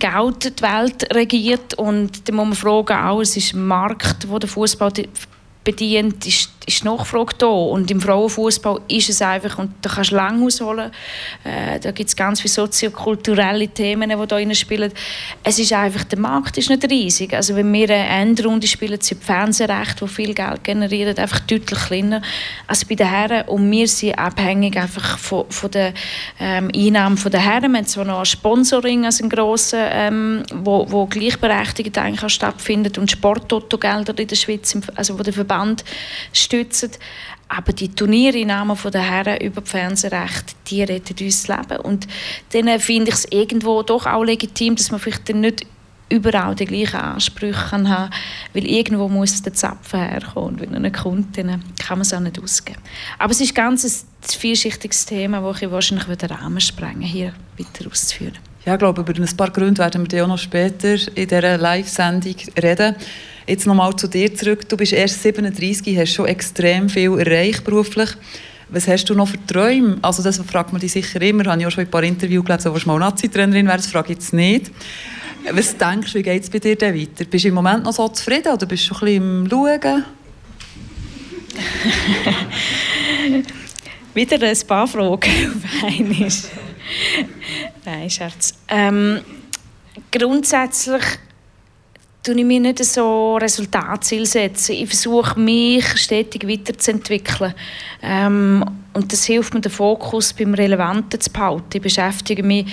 [0.00, 4.48] die Welt regiert und da muss man fragen, auch, es ist ein Markt, wo der
[4.48, 4.92] Fußball
[5.64, 7.46] bedient, ist, ist Nachfrage da.
[7.46, 10.90] Und im Frauenfußball ist es einfach, und da kannst du lange ausholen,
[11.44, 14.92] äh, da gibt es ganz viele soziokulturelle Themen, die da spielen.
[15.42, 17.34] Es ist einfach, der Markt ist nicht riesig.
[17.34, 21.78] Also wenn wir eine Endrunde spielen, sind die Fernsehrechte, die viel Geld generieren, einfach deutlich
[21.78, 22.22] kleiner
[22.66, 23.48] als bei den Herren.
[23.48, 25.94] Und wir sind abhängig einfach von, von den
[26.38, 27.72] ähm, Einnahmen der Herren.
[27.72, 32.98] Wir haben zwar noch ein Sponsoring, also ein grosser, ähm, wo, wo gleichberechtigt eigentlich stattfindet
[32.98, 35.84] und Sporttotto-Gelder in der Schweiz, also wo der Verband Verband
[36.54, 36.90] stützen.
[37.48, 41.82] Aber die Turniereinnahmen der Herren über die Fernsehrechte, die retten uns das Leben.
[41.82, 42.06] Und
[42.52, 45.66] dann finde ich es irgendwo doch auch legitim, dass man vielleicht dann nicht
[46.08, 48.10] überall die gleichen Ansprüche haben
[48.52, 52.12] weil irgendwo muss der Zapfen herkommen und wenn er nicht kommt, dann kann man es
[52.12, 52.80] auch nicht ausgeben.
[53.18, 57.90] Aber es ist ganz ein vielschichtiges Thema, das ich wahrscheinlich den Rahmen sprengen hier weiter
[57.90, 58.38] auszuführen.
[58.64, 62.36] Ja, ich glaube, über ein paar Gründe werden wir auch noch später in dieser Live-Sendung
[62.62, 62.96] reden.
[63.46, 64.66] Jetzt nochmal zu dir zurück.
[64.68, 68.10] Du bist erst 37, hast schon extrem viel erreicht beruflich.
[68.70, 69.98] Was hast du noch für Träume?
[70.00, 71.42] Also das fragt man dich sicher immer.
[71.42, 73.90] Ich habe ja auch schon ein paar Interviews gelesen, wo du mal Nazi-Trainerin wärst.
[73.90, 74.70] Frage ich jetzt nicht.
[75.50, 77.26] Was denkst du, wie geht es bei dir denn weiter?
[77.26, 80.04] Bist du im Moment noch so zufrieden oder bist du schon ein bisschen im Schauen?
[84.14, 85.20] Wieder ein paar Fragen auf
[85.82, 86.28] einmal.
[87.84, 88.54] Nein, Scherz.
[88.68, 89.20] Ähm,
[90.10, 91.02] grundsätzlich
[92.24, 94.72] tue ich mir nicht so Resultatziele setzen.
[94.72, 97.54] Ich versuche mich stetig weiterzuentwickeln.
[98.02, 101.64] Ähm, und das hilft mir, den Fokus beim Relevanten zu behalten.
[101.74, 102.66] Ich beschäftige mich,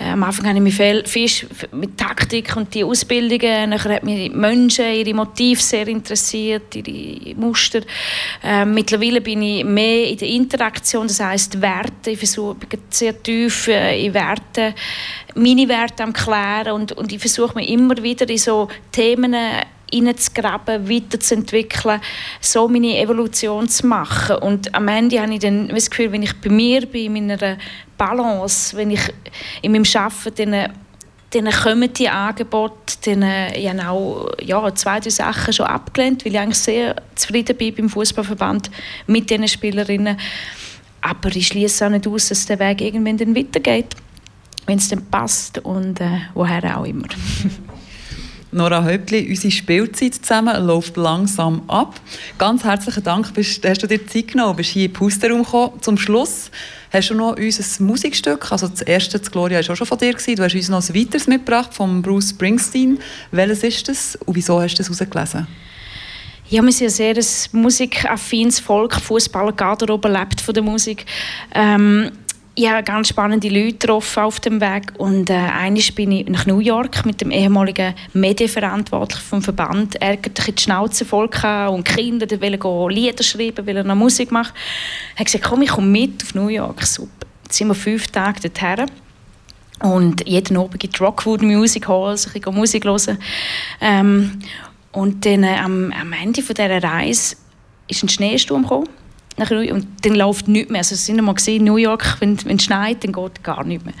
[0.00, 4.30] äh, am Anfang habe ich mich viel, mit Taktik und die Ausbildungen, nachher hat mich
[4.30, 7.82] die Menschen, ihre Motive sehr interessiert, ihre Muster.
[8.42, 12.56] Äh, mittlerweile bin ich mehr in der Interaktion, das heisst Werte, ich versuche
[12.90, 14.74] sehr tief äh, in Werte,
[15.34, 19.34] meine Werte am klären und, und ich versuche mich immer wieder in so Themen
[19.92, 22.00] reinzugraben, weiterzuentwickeln,
[22.40, 24.36] so meine Evolution zu machen.
[24.36, 27.56] Und am Ende habe ich dann das Gefühl, wenn ich bei mir bin, in meiner
[27.96, 29.12] Balance, wenn ich
[29.62, 30.72] in meinem Arbeiten dann
[31.30, 33.22] dann kommen die Angebote, dann,
[33.52, 37.74] ich habe auch ja, zwei, drei Sachen schon abgelehnt, weil ich eigentlich sehr zufrieden bin
[37.74, 38.70] beim Fußballverband
[39.06, 40.16] mit diesen Spielerinnen.
[41.02, 43.94] Aber ich schließe auch nicht aus, dass der Weg irgendwann dann weitergeht,
[44.66, 47.08] wenn es dann passt und äh, woher auch immer.
[48.56, 52.00] Nora Häuptli, unsere Spielzeit zusammen läuft langsam ab.
[52.38, 55.72] Ganz herzlichen Dank, bist, hast du dir Zeit genommen, bist hier den Pusterraum gekommen.
[55.82, 56.50] Zum Schluss
[56.90, 60.14] hast du noch unser Musikstück, also das erste, das Gloria, war auch schon von dir.
[60.14, 60.36] Gewesen.
[60.36, 62.98] Du hast uns noch ein weiteres mitgebracht, von Bruce Springsteen.
[63.30, 65.46] Welches ist das und wieso hast du das herausgelesen?
[66.48, 68.94] Ja, wir sind ein sehr musikaffines Volk.
[68.94, 71.04] Fußballer, Garderobe lebt von der Musik.
[71.54, 72.10] Ähm,
[72.64, 76.60] habe ganz spannende Leute getroffen auf dem Weg und äh, eines bin ich nach New
[76.60, 79.96] York mit dem ehemaligen Medienverantwortlichen vom Verband.
[80.00, 81.28] Er hat die Schnauze voll
[81.68, 84.54] und Kinder, die wollen Lieder schreiben, wollen noch Musik machen.
[85.16, 86.82] Er hat gesagt, komm, ich komme mit auf New York.
[86.82, 87.26] Super.
[87.44, 88.86] Jetzt sind wir fünf Tage dorthin.
[89.82, 93.18] Und jeden Abend gibt Rockwood Music Halls, ich gehe Musik hören.
[93.82, 94.38] Ähm,
[94.92, 97.36] und dann äh, am, am Ende dieser Reise
[97.86, 98.88] ist ein Schneesturm gekommen
[99.38, 100.78] und dann läuft nichts mehr.
[100.78, 103.94] Also, wir sind mal gesehen, New York, wenn, es schneit, dann geht gar nichts mehr.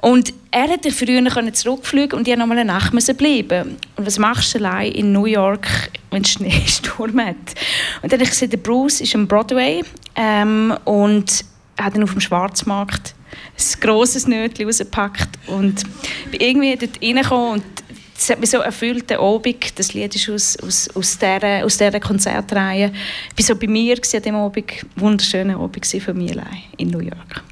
[0.00, 3.76] Und er hätte früher zurückfliegen und ich noch mal eine Nacht bleiben.
[3.96, 5.66] Und was machst du allein in New York,
[6.10, 7.36] wenn es Schneesturm hat?
[8.02, 9.82] Und dann habe ich gesehen, der Bruce ist am Broadway
[10.16, 11.44] ähm, und
[11.80, 15.82] hat dann auf dem Schwarzmarkt ein grosses Nötchen rausgepackt und
[16.30, 17.64] bin irgendwie dort reingekommen und
[18.22, 19.78] es hat mich so erfüllt, der Abend.
[19.78, 22.92] Das Lied ist aus, aus, aus, dieser, aus Konzertreihe.
[22.92, 24.72] War so bei mir an diesem Abend.
[24.96, 27.42] Wunderschöner Abend für mich allein in New York.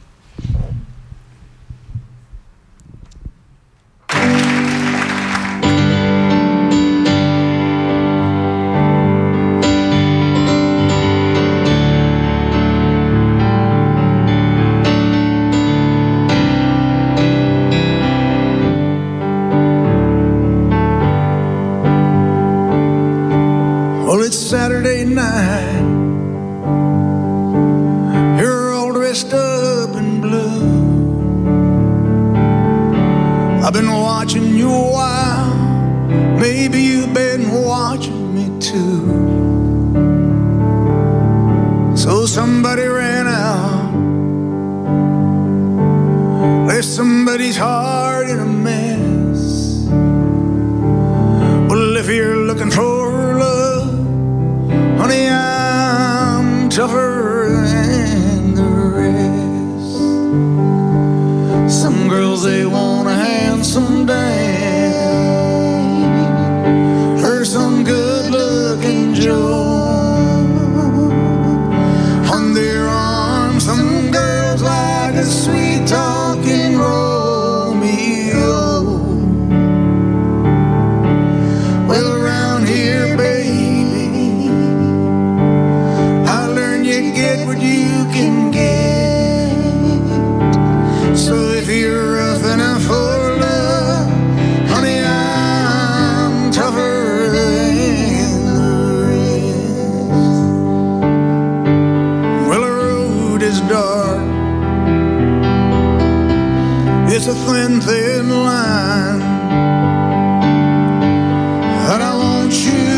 [112.51, 112.90] You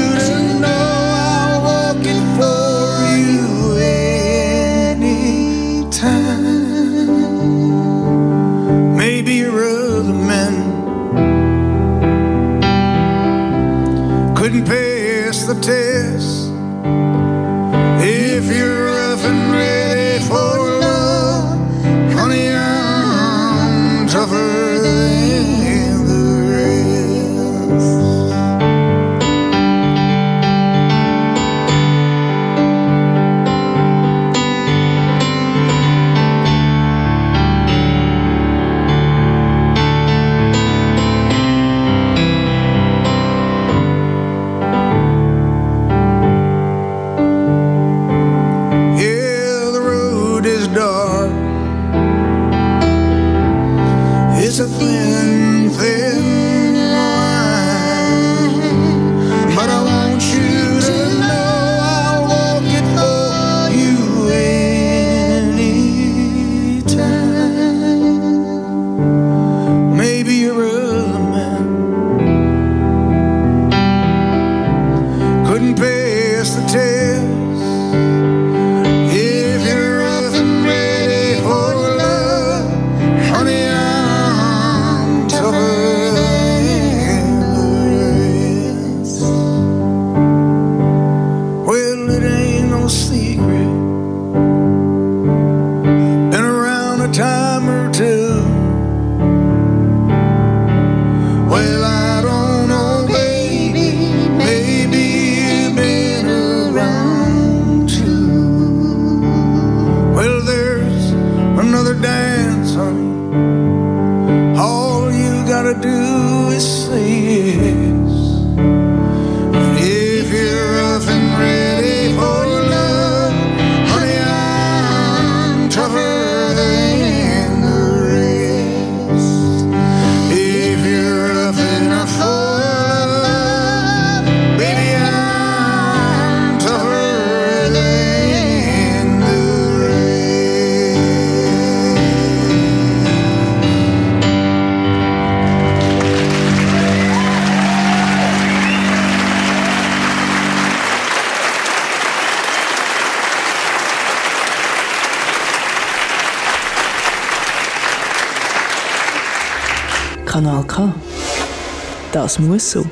[162.23, 162.87] Das muss so.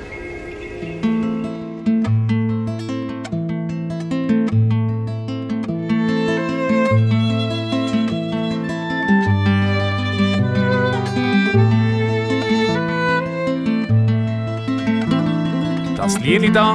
[15.96, 16.74] Das Lied da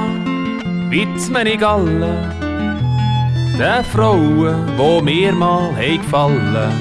[0.88, 2.00] widme ich allen
[3.58, 6.72] den Frauen, die mir mal gefallen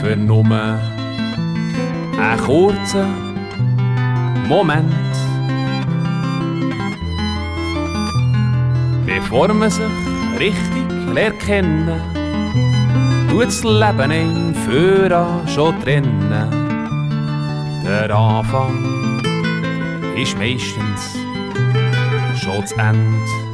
[0.00, 3.25] Für nur einen kurzen
[4.48, 4.92] Moment.
[9.04, 9.84] Bevor man sich
[10.38, 12.00] richtig lernt kennen,
[13.28, 16.50] tut das Leben im Führer schon trennen.
[17.84, 19.20] Der Anfang
[20.16, 21.16] ist meistens
[22.36, 23.46] schon das Ende.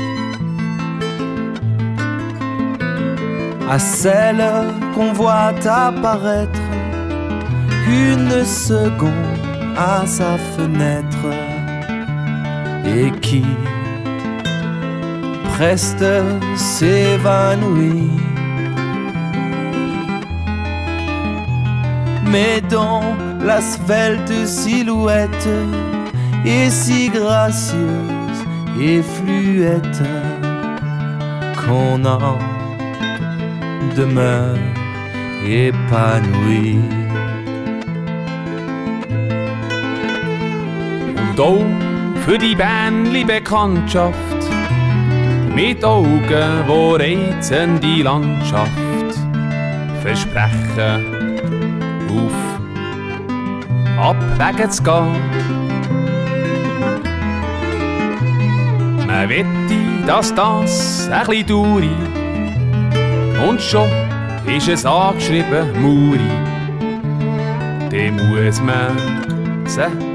[3.68, 6.60] À celle qu'on voit apparaître
[7.88, 9.41] une seconde
[9.76, 11.26] à sa fenêtre
[12.84, 13.44] et qui
[15.54, 16.04] preste
[16.56, 18.10] s'évanouit.
[22.24, 23.02] Mais dont
[23.44, 25.48] la svelte silhouette
[26.44, 28.40] est si gracieuse
[28.80, 30.02] et fluette
[31.60, 32.38] qu'on en
[33.96, 34.56] demeure
[35.46, 37.01] épanoui.
[41.32, 41.64] Und auch
[42.26, 44.14] für die Bähnli Bekanntschaft
[45.54, 46.20] mit Augen,
[46.66, 48.70] wo reizen die Landschaft
[50.02, 51.40] versprechen,
[52.10, 52.34] auf
[53.98, 55.16] Abwege zu gehen.
[59.06, 59.46] Man wette,
[60.06, 61.84] dass das ein bisschen dauert
[63.48, 63.88] und schon
[64.54, 66.20] ist es angeschrieben, Muri.
[67.90, 68.98] Dem muss man
[69.64, 70.11] sie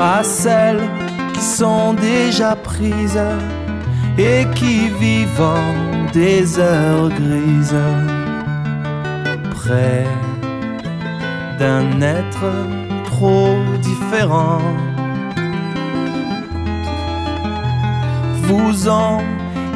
[0.00, 0.88] À celles
[1.32, 3.20] qui sont déjà prises
[4.18, 5.60] et qui vivent
[6.12, 7.84] des heures grises
[9.54, 10.06] près
[11.58, 12.50] d'un être
[13.04, 14.60] trop différent.
[18.44, 19.22] Vous en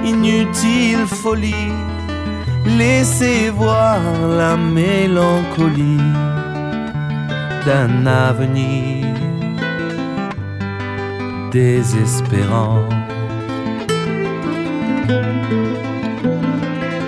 [0.05, 1.73] inutile folie,
[2.67, 4.01] laissez voir
[4.37, 6.13] la mélancolie
[7.65, 9.07] d'un avenir
[11.53, 12.89] désespérant.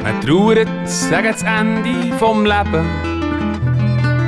[0.02, 0.68] Man trauert
[1.10, 2.86] gegen das Ende vom Leben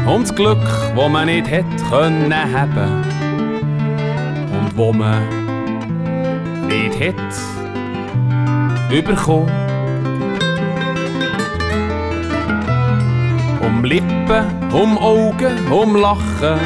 [0.07, 3.05] um das Glück, wo man nicht hätte können haben
[4.59, 5.23] und wo man
[6.69, 7.17] nicht hätte
[8.91, 9.60] überkommen.
[13.71, 16.59] Um Lippen, um Augen, um Lachen,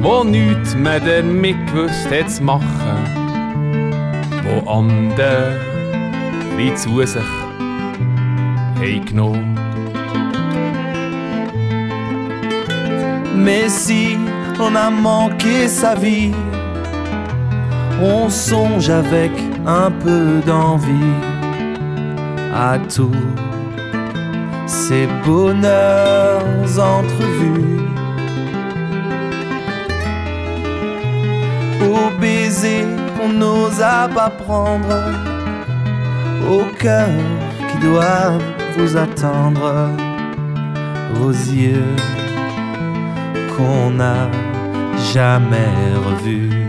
[0.00, 2.98] wo nichts mehr damit gewusst hat machen,
[4.42, 5.60] wo andere
[6.56, 7.22] wie zu sich.
[13.34, 14.18] Mais si
[14.58, 16.32] on a manqué sa vie,
[18.00, 19.30] on songe avec
[19.66, 21.14] un peu d'envie
[22.54, 23.12] à tous
[24.88, 26.44] ces bonheurs
[26.78, 27.80] entrevus.
[31.90, 34.96] Aux baisers qu'on n'osa pas prendre,
[36.48, 37.26] aux cœurs
[37.68, 38.42] qui doivent
[38.76, 39.90] vous attendre,
[41.20, 41.96] aux yeux
[43.56, 44.30] qu'on n'a
[45.12, 45.74] jamais
[46.06, 46.68] revus.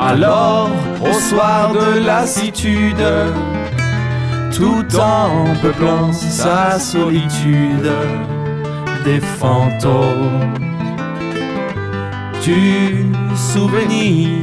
[0.00, 0.70] Alors,
[1.02, 3.04] au soir de lassitude,
[4.58, 7.92] tout en peuplant sa solitude,
[9.04, 10.52] des fantômes
[12.42, 13.06] du
[13.36, 14.42] souvenir.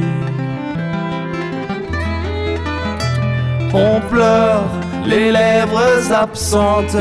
[3.74, 4.64] On pleure
[5.04, 6.96] les lèvres absentes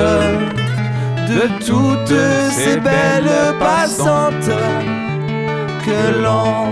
[1.31, 4.51] de toutes ces belles passantes
[5.85, 6.67] que l'on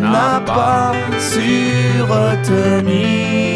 [0.00, 3.49] n'a pas su retenir.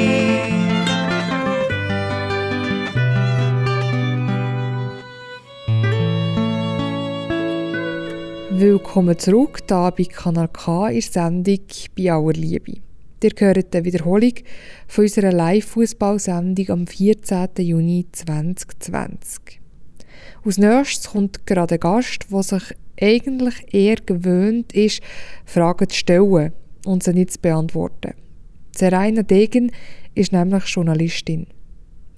[8.66, 11.58] Willkommen zurück hier bei Kanal K in der Sendung
[11.94, 12.78] «Bei aller Liebe».
[13.22, 14.32] Ihr hört eine Wiederholung
[14.88, 17.48] von unserer Live-Fußballsendung am 14.
[17.58, 19.60] Juni 2020.
[20.46, 22.62] Als nächstes kommt gerade ein Gast, der sich
[22.98, 25.02] eigentlich eher gewöhnt ist,
[25.44, 26.52] Fragen zu stellen
[26.86, 28.14] und sie nicht zu beantworten.
[28.74, 29.72] Seraina Degen
[30.14, 31.48] ist nämlich Journalistin.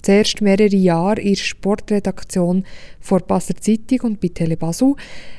[0.07, 2.64] Zuerst mehrere Jahre in der Sportredaktion
[3.00, 4.57] vor Basler Zeitung und bei Tele.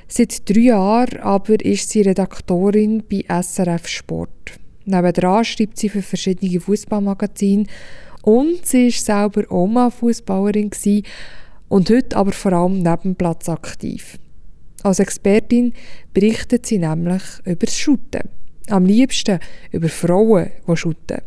[0.09, 4.59] Seit drei Jahren aber ist sie Redaktorin bei SRF Sport.
[4.83, 7.63] Nebendran schreibt sie für verschiedene Fußballmagazine
[8.23, 10.71] und sie ist selber Oma Fußballerin
[11.69, 14.19] und heute aber vor allem neben Platz aktiv.
[14.83, 15.71] Als Expertin
[16.13, 18.27] berichtet sie nämlich über das Shooten.
[18.69, 19.39] Am liebsten
[19.71, 21.21] über Frauen, die shooten.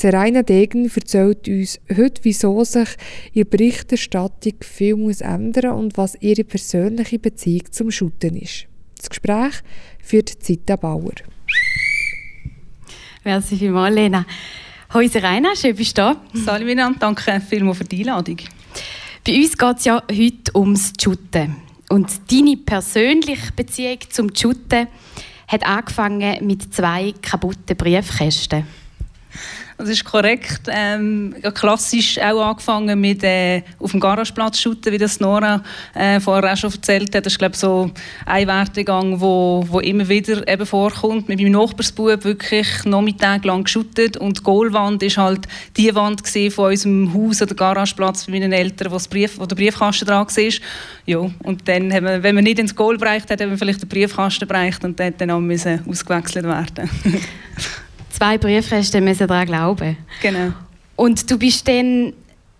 [0.00, 2.88] Seraina Degen erzählt uns heute, wieso sich
[3.32, 8.66] ihre Berichterstattung viel muss ändern und was ihre persönliche Beziehung zum Shooten ist.
[8.96, 9.54] Das Gespräch
[10.00, 11.14] führt Zita Bauer.
[13.24, 14.24] Merci vielmals, Lena.
[14.90, 16.16] Hallo Seraina, schön bist du da.
[16.32, 18.36] Salut miteinander, danke vielmals für die Einladung.
[19.26, 21.56] Bei uns geht es ja heute ums Shooten.
[21.88, 24.86] Und deine persönliche Beziehung zum Shooten
[25.48, 28.64] hat angefangen mit zwei kaputten Briefkästen.
[29.78, 30.62] Das ist korrekt.
[30.66, 35.62] Ähm, klassisch auch angefangen mit äh, auf dem Garageplatz shooten, wie das Nora
[35.94, 37.24] äh, vorher auch schon erzählt hat.
[37.24, 37.88] Das ist glaube so
[38.26, 41.28] ein Werdegang, wo, wo immer wieder eben vorkommt.
[41.28, 47.14] Mit meinem Nachbarsbub wirklich nachmittaglang geshootet und die Goalwand ist halt die Wand von unserem
[47.14, 50.52] Haus oder Garageplatz bei meinen Eltern, wo, das Brief, wo der Briefkasten dran war.
[51.06, 53.82] Ja, und dann, haben wir, wenn man nicht ins Goal bereicht hat, haben wir vielleicht
[53.82, 56.90] den Briefkasten bereicht und dann, dann müssen ausgewechselt werden.
[58.18, 59.96] zwei Briefkästen müssen daran glauben.
[60.20, 60.52] Genau.
[60.96, 62.12] Und du bist dann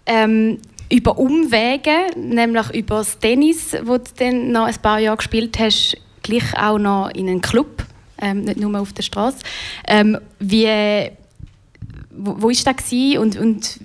[0.07, 0.59] ähm,
[0.91, 5.97] über Umwege, nämlich über das Tennis, wo du dann noch ein paar Jahre gespielt hast,
[6.23, 7.85] gleich auch noch in einen Club,
[8.21, 9.39] ähm, nicht nur auf der Straße.
[9.89, 11.11] Ähm, wie,
[12.11, 13.81] wo, wo ist das und, und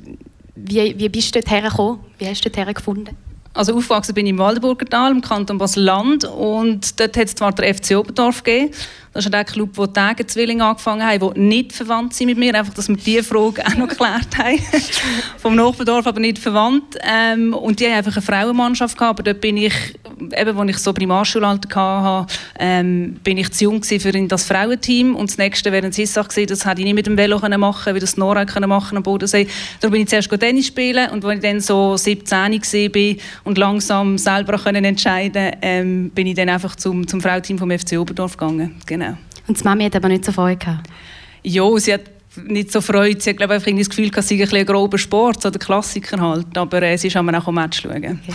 [0.55, 1.99] wie, wie bist du dort hergekommen?
[2.19, 3.17] Wie hast du dort hergefunden?
[3.55, 7.51] Also aufgewachsen bin ich im Waldenburger Tal, im Kanton Basel-Land und dort hat es zwar
[7.51, 8.73] der FC Oberdorf gegeben,
[9.13, 12.55] das ist der Club, wo die Tagenzwillinge angefangen haben, die nicht verwandt sind mit mir.
[12.55, 14.59] Einfach, dass wir diese Frage auch noch geklärt haben.
[15.37, 16.97] Vom Nachbardorf, aber nicht verwandt.
[17.03, 19.19] Ähm, und die haben einfach eine Frauenmannschaft gehabt.
[19.19, 19.73] Aber dort bin ich,
[20.35, 25.15] eben, als ich so Primarschulalter hatte, ähm, bin ich zu jung für das Frauenteam.
[25.15, 26.47] Und das nächste wäre ein Sissach gewesen.
[26.47, 29.03] Das hätte ich nicht mit dem Velo können machen wie das Nora können machen am
[29.03, 29.47] Bodensee.
[29.79, 31.11] Da bin ich zuerst Tennis spielen.
[31.11, 36.49] Und als ich dann so 17 war und langsam selber entscheiden ähm, bin ich dann
[36.49, 38.81] einfach zum, zum Frauenteam vom FC Oberdorf gegangen.
[38.87, 39.02] Genau.
[39.47, 40.89] Und die Mami hat aber nicht so Freude gehabt?
[41.43, 42.01] Ja, sie hat
[42.35, 43.19] nicht so Freude.
[43.19, 46.19] Sie hat glaube ich, das Gefühl, dass sie ein, ein grober Sport, so der Klassiker
[46.19, 46.57] halt.
[46.57, 47.97] Aber äh, sie ist auch ein Match schauen.
[47.97, 48.17] Okay.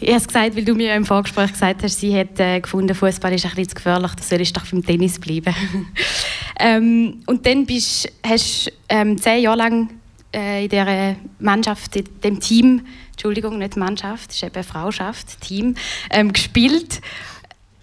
[0.00, 2.94] Ich habe es gesagt, weil du mir im Vorgespräch gesagt hast, sie hat äh, gefunden,
[2.94, 5.54] Fußball ist ein bisschen zu gefährlich, du sollst doch beim Tennis bleiben.
[6.60, 9.90] ähm, und dann bist, hast du ähm, zehn Jahre lang
[10.34, 12.82] äh, in dieser Mannschaft, in dem Team,
[13.12, 15.74] Entschuldigung, nicht Mannschaft, es ist eben Frauschaft, Team,
[16.10, 17.00] ähm, gespielt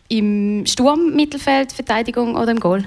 [0.08, 2.86] im Sturm-Mittelfeld, Verteidigung oder im Goal?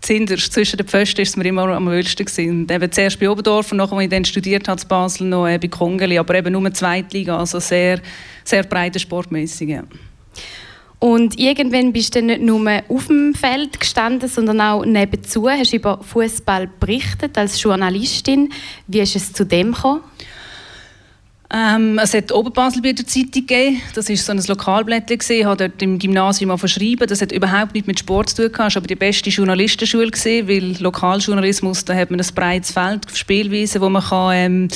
[0.00, 1.86] Zinders, zwischen den Pfosten war es mir immer am.
[1.86, 2.66] Gewesen.
[2.70, 5.58] Eben zuerst bei Oberdorf und nachher, als ich dann studiert habe in Basel, noch äh,
[5.58, 8.00] bei Kongeli, aber eben nur Zweitliga, also sehr,
[8.44, 9.70] sehr breite sportmäßig.
[9.70, 9.84] Ja.
[10.98, 16.02] Und irgendwann bist du nicht nur auf dem Feld gestanden, sondern auch nebenzu, hast über
[16.02, 18.52] Fußball berichtet als Journalistin.
[18.86, 20.00] Wie ist es zu dem gekommen?
[21.56, 23.80] Ähm, es hat Oberbasel bei der Zeitung gegeben.
[23.94, 25.36] Das war so ein Lokalblättchen.
[25.36, 27.06] Ich habe dort im Gymnasium verschrieben.
[27.06, 28.70] Das hat überhaupt nichts mit Sport zu tun gehabt.
[28.70, 33.06] Es war aber die beste Journalistenschule, gewesen, weil Lokaljournalismus, da hat man ein breites Feld,
[33.14, 34.68] Spielweise, wo man kann, ähm,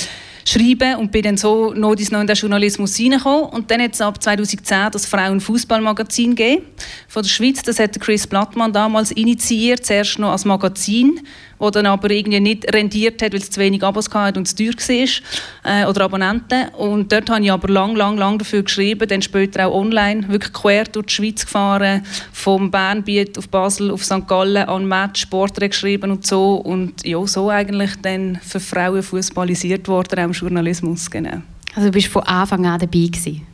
[0.45, 3.49] schreiben und bin dann so noch in den Journalismus reingekommen.
[3.49, 6.63] Und dann hat es ab 2010 das Frauenfußballmagazin gegeben
[7.09, 7.61] von der Schweiz.
[7.61, 11.19] Das hat Chris Blattmann damals initiiert, zuerst noch als Magazin
[11.59, 14.55] wo dann aber irgendwie nicht rendiert hat, weil es zu wenig Abos hatte und zu
[14.55, 16.69] teuer war, äh, oder Abonnenten.
[16.69, 20.53] Und dort habe ich aber lang, lang, lang dafür geschrieben, dann später auch online, wirklich
[20.53, 24.27] quer durch die Schweiz gefahren, vom Bernbiet auf Basel, auf St.
[24.27, 26.55] Gallen, an Match, Sportrecht geschrieben und so.
[26.55, 31.41] Und ja, so eigentlich dann für Frauen fußballisiert worden, auch im Journalismus, genau.
[31.75, 33.45] Also du bist von Anfang an dabei gewesen?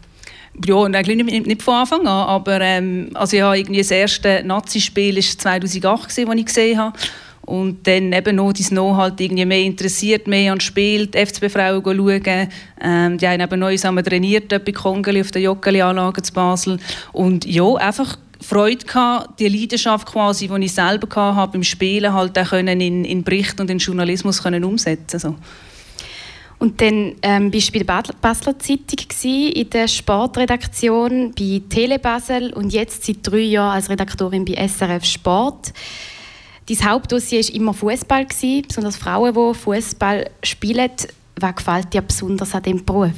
[0.65, 4.41] Ja, eigentlich nicht, nicht, von Anfang an, aber ähm, also ich habe irgendwie das erste
[4.45, 6.97] Nazi-Spiel war 2008, das ich gesehen habe
[7.45, 11.83] und dann eben noch das noch halt irgendwie mehr interessiert, mehr an Spiel, die FCB-Frauen
[11.83, 12.49] schauen.
[12.81, 16.79] Ähm, die haben eben neu zusammen trainiert bei Kongeli auf der Joggeli-Anlage zu Basel.
[17.13, 22.37] Und ja, einfach Freude gehabt, die Leidenschaft quasi, die ich selber hatte, beim Spielen halt
[22.37, 25.35] auch können in, in Bericht und in Journalismus können umsetzen so.
[26.57, 31.99] Und dann ähm, bist du bei der Basler Zeitung gewesen, in der Sportredaktion bei Tele
[31.99, 35.73] Basel und jetzt seit drei Jahren als Redaktorin bei SRF Sport.
[36.67, 40.91] Dein Hauptdossier war immer Fußball, besonders Frauen, die Fußball spielen.
[41.39, 43.11] Was gefällt dir besonders an diesem Beruf?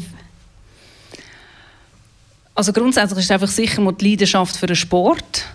[2.55, 5.45] Also grundsätzlich ist es einfach sicher mal die Leidenschaft für den Sport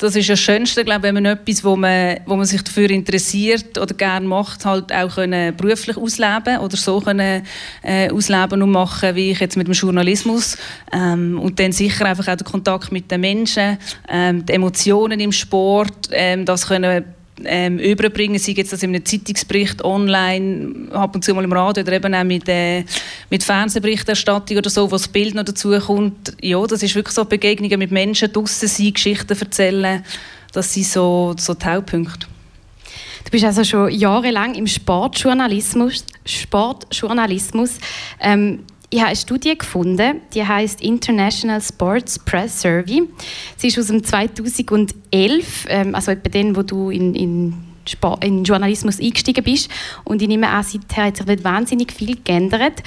[0.00, 3.76] das ist das Schönste, glaube wenn man etwas, wo man, wo man sich dafür interessiert
[3.76, 7.42] oder gerne macht, halt auch können beruflich ausleben oder so können
[7.82, 10.56] äh, ausleben und machen, wie ich jetzt mit dem Journalismus.
[10.92, 13.78] Ähm, und dann sicher einfach auch der Kontakt mit den Menschen,
[14.08, 17.04] ähm, die Emotionen im Sport, ähm, das können
[17.44, 21.82] ähm, überbringen, sei jetzt das in einem Zeitungsbericht online, ab und zu mal im Radio
[21.82, 22.84] oder eben auch mit, äh,
[23.30, 26.34] mit Fernsehberichterstattung oder so, wo das Bild noch dazu kommt.
[26.40, 30.04] Ja, das ist wirklich so Begegnungen mit Menschen, draussen sein, Geschichten erzählen,
[30.52, 32.26] das sind so, so die Hauptpunkte.
[33.24, 36.04] Du bist also schon jahrelang im Sportjournalismus.
[36.24, 37.78] Sportjournalismus.
[38.20, 38.60] Ähm,
[38.92, 43.02] ich habe eine Studie gefunden, die heißt International Sports Press Survey.
[43.56, 47.54] Sie ist aus dem 2011, ähm, also etwa den, wo du in, in,
[48.20, 49.70] in Journalismus eingestiegen bist.
[50.02, 52.82] Und ich nehme an, seither hat sich nicht wahnsinnig viel geändert.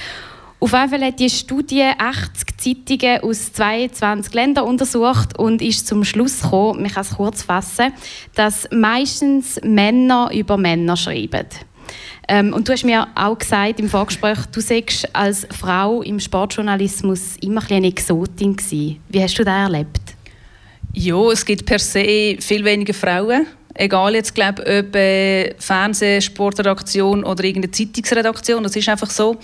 [0.60, 6.04] Auf jeden Fall hat die Studie 80 Zeitungen aus 22 Ländern untersucht und ist zum
[6.04, 7.92] Schluss gekommen, man kann es kurz fassen,
[8.34, 11.46] dass meistens Männer über Männer schreiben.
[12.28, 17.36] Ähm, und du hast mir auch gesagt im Vorgespräch, du sagst als Frau im Sportjournalismus
[17.40, 19.00] immer ein eine Exotin gewesen.
[19.08, 20.00] Wie hast du das erlebt?
[20.92, 23.46] Ja, es gibt per se viel weniger Frauen.
[23.74, 29.36] Egal jetzt, glaube ob äh, Fernsehsportredaktion oder irgendeine Zeitungsredaktion, das ist einfach so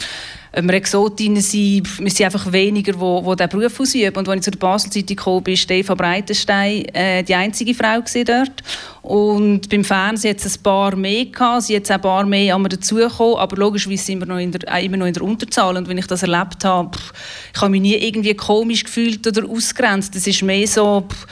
[0.52, 4.16] wir Exotinnen sind, wir sind einfach weniger, die, die diesen Beruf ausüben.
[4.16, 8.62] Und als ich zu der Basel-Zeitung kam, war Stefan Breitenstein äh, die einzige Frau dort.
[9.02, 12.68] Und beim Fernsehen hat es ein paar mehr gehabt, sie jetzt ein paar mehr einmal
[12.68, 15.76] dazugekommen, aber logischerweise sind wir noch in der, äh, immer noch in der Unterzahl.
[15.76, 17.12] Und wenn ich das erlebt habe, pff,
[17.54, 20.14] ich habe mich nie irgendwie komisch gefühlt oder ausgrenzt.
[20.16, 21.06] Das ist mehr so...
[21.08, 21.26] Pff,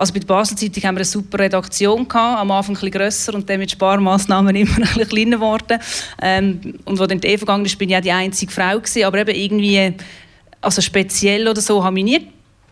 [0.00, 3.34] also bei der Basel-Zeitung haben wir eine super Redaktion gehabt, am Anfang ein bisschen grösser
[3.34, 5.78] und dann mit Sparmaßnahmen immer ein bisschen kleiner geworden.
[6.22, 9.04] Ähm, und wo dann die Eva gegangen ist, bin ich ja die einzige Frau gewesen,
[9.04, 9.92] aber eben irgendwie,
[10.62, 12.28] also speziell oder so, habe ich nie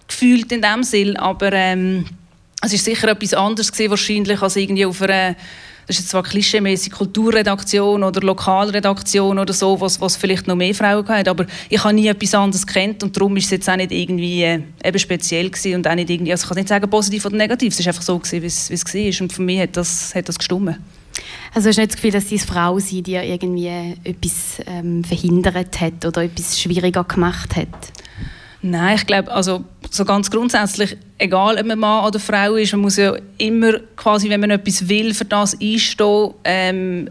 [0.08, 2.06] gefühlt in dem Sinn, aber ähm,
[2.62, 5.36] es ist sicher etwas anderes gewesen, wahrscheinlich als irgendwie auf einer
[5.88, 10.74] das ist jetzt zwar klischeemäßig Kulturredaktion oder Lokalredaktion oder so, was, was vielleicht noch mehr
[10.74, 13.76] Frauen hat, aber ich habe nie etwas anderes kennt und darum ist es jetzt auch
[13.76, 16.90] nicht irgendwie äh, eben speziell gewesen und auch nicht irgendwie, also ich kann nicht sagen
[16.90, 19.40] positiv oder negativ, es ist einfach so gewesen, wie es, wie es war und für
[19.40, 20.76] mich hat das, hat das gestimmt.
[21.54, 25.80] Also hast du nicht das Gefühl, dass deine Frau sie dir irgendwie etwas ähm, verhindert
[25.80, 27.68] hat oder etwas schwieriger gemacht hat?
[28.60, 32.82] Nein, ich glaube, also so ganz grundsätzlich, egal ob man Mann oder Frau ist, man
[32.82, 37.08] muss ja immer quasi, wenn man etwas will, für das einstehen, ähm,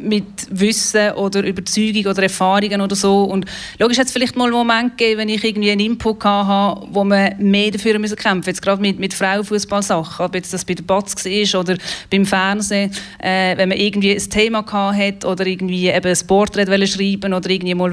[0.00, 3.24] mit Wissen oder Überzeugung oder Erfahrungen oder so.
[3.24, 3.46] Und
[3.78, 7.04] logisch hat es vielleicht mal einen Moment gegeben, wenn ich irgendwie einen Input hatte, wo
[7.04, 10.84] man mehr dafür müssen kämpfen Jetzt gerade mit, mit Frauenfußballsachen, ob jetzt das bei der
[10.84, 11.76] Batz war oder
[12.10, 17.34] beim Fernsehen, äh, wenn man irgendwie ein Thema hatte oder irgendwie eben ein Porträt schreiben
[17.34, 17.92] oder irgendwie mal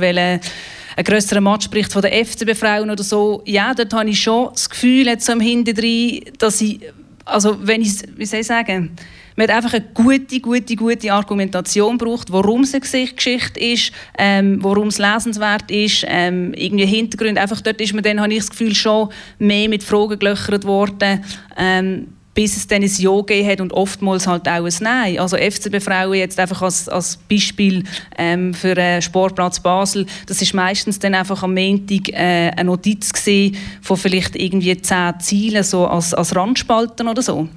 [0.97, 4.69] wollen, einen grösseren Matchbericht von der FCB-Frauen oder so, ja, dort habe ich schon das
[4.69, 6.79] Gefühl, jetzt am Hinterdrein, dass ich,
[7.25, 8.95] also wenn ich, wie soll ich sagen,
[9.35, 14.57] man hat einfach eine gute, gute, gute Argumentation braucht, warum es eine Geschichte ist, ähm,
[14.63, 17.39] warum es lesenswert ist, ähm, irgendwie Hintergründe.
[17.39, 21.23] Einfach dort ist man dann, habe ich das Gefühl, schon mehr mit Fragen gelöchert worden.
[21.55, 25.17] Ähm, bis es dann ein Ja gegeben hat und oftmals halt auch ein Nein.
[25.17, 27.83] Also FCB Frauen jetzt einfach als, als Beispiel
[28.15, 33.11] ähm, für den Sportplatz Basel, das ist meistens dann einfach am Montag äh, eine Notiz
[33.11, 37.49] gewesen von vielleicht irgendwie zehn Zielen, so als, als Randspalten oder so.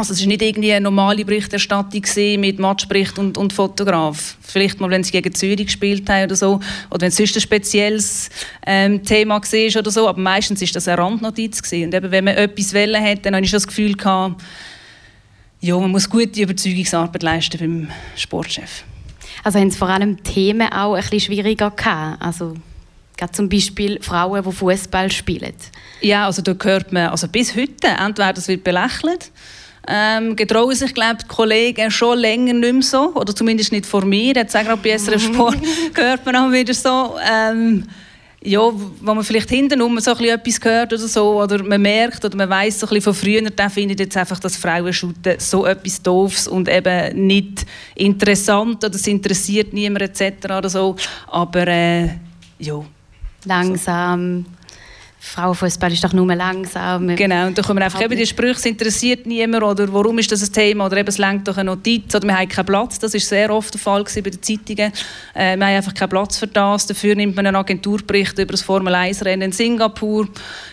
[0.00, 2.02] Also es war nicht irgendwie eine normale Berichterstattung
[2.40, 4.38] mit Matchbericht und, und Fotograf.
[4.40, 6.58] Vielleicht mal, wenn sie gegen Zürich gespielt haben oder so.
[6.88, 8.30] Oder wenn es sonst ein spezielles
[8.66, 10.08] ähm, Thema war oder so.
[10.08, 11.62] Aber meistens war das eine Randnotiz.
[11.62, 11.84] Gewesen.
[11.84, 14.42] Und eben, wenn man etwas wollen hat, dann hatte ich das Gefühl, gehabt,
[15.60, 18.84] ja, man muss gute Überzeugungsarbeit leisten beim Sportchef.
[19.44, 22.22] Also haben Sie vor allem Themen auch ein bisschen schwieriger gehabt?
[22.22, 22.54] Also
[23.18, 25.52] Gerade zum Beispiel Frauen, die Fußball spielen.
[26.00, 29.30] Ja, also da hört man also bis heute, entweder das wird belächelt
[29.88, 34.04] ähm, getrauen sich, glaube die Kollegen schon länger nicht mehr so, oder zumindest nicht vor
[34.04, 34.34] mir.
[34.34, 35.58] Jetzt auch gerade bei SRF Sport
[35.94, 37.84] hört man auch wieder so, ähm,
[38.42, 42.48] ja, wo man vielleicht hintenrum so etwas hört oder so, oder man merkt oder man
[42.48, 46.68] weiß so ein von früher, dann findet jetzt einfach das Frauenschuten so etwas Doofs und
[46.68, 47.66] eben nicht
[47.96, 50.46] interessant oder es interessiert niemand etc.
[50.46, 52.08] oder so, aber äh,
[52.58, 52.82] ja.
[53.44, 54.44] Langsam.
[54.44, 54.59] So.
[55.22, 57.14] Frauenfußball ist doch nur langsam.
[57.14, 60.42] Genau, und da kommen einfach eben die Sprüche, es interessiert niemand oder warum ist das
[60.42, 63.12] ein Thema oder eben es lenkt doch eine Notiz oder wir haben keinen Platz, das
[63.12, 64.90] ist sehr oft der Fall bei den Zeitungen.
[65.34, 68.62] Äh, wir haben einfach keinen Platz für das, dafür nimmt man einen Agenturbericht über das
[68.62, 70.26] Formel-1-Rennen in Singapur.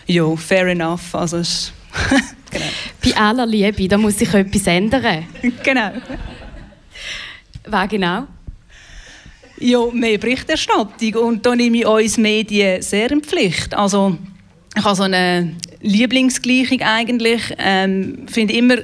[0.06, 1.14] Ja, fair enough.
[1.14, 1.36] Also
[2.50, 2.64] genau.
[3.04, 5.26] Bei aller Liebe, da muss sich etwas ändern.
[5.62, 5.92] genau.
[7.66, 8.26] Was genau?
[9.58, 13.74] Ja, mehr Berichterstattung und da nehme ich uns Medien sehr in Pflicht.
[13.74, 14.16] Also
[14.78, 17.42] ich habe so eine Lieblingsgleichung eigentlich.
[17.58, 18.76] Ähm, finde immer,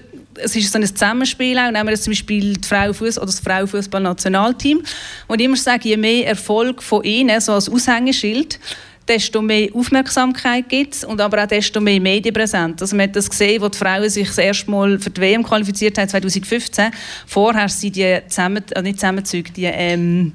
[0.43, 1.71] es ist so ein Zusammenspiel auch.
[1.71, 4.83] Nehmen wir zum Beispiel die Frauenfuß oder das Frauenfußball-Nationalteam.
[5.29, 8.59] Und ich immer sage, je mehr Erfolg von ihnen, so als Aushängeschild,
[9.07, 12.81] desto mehr Aufmerksamkeit gibt es und aber auch desto mehr Medienpräsenz.
[12.83, 15.43] Also man hat das gesehen, als die Frauen sich das erste Mal für die WM
[15.43, 16.91] qualifiziert haben, 2015.
[17.27, 20.33] Vorher sind die zusammen, also nicht Zusammenzüge, die ähm,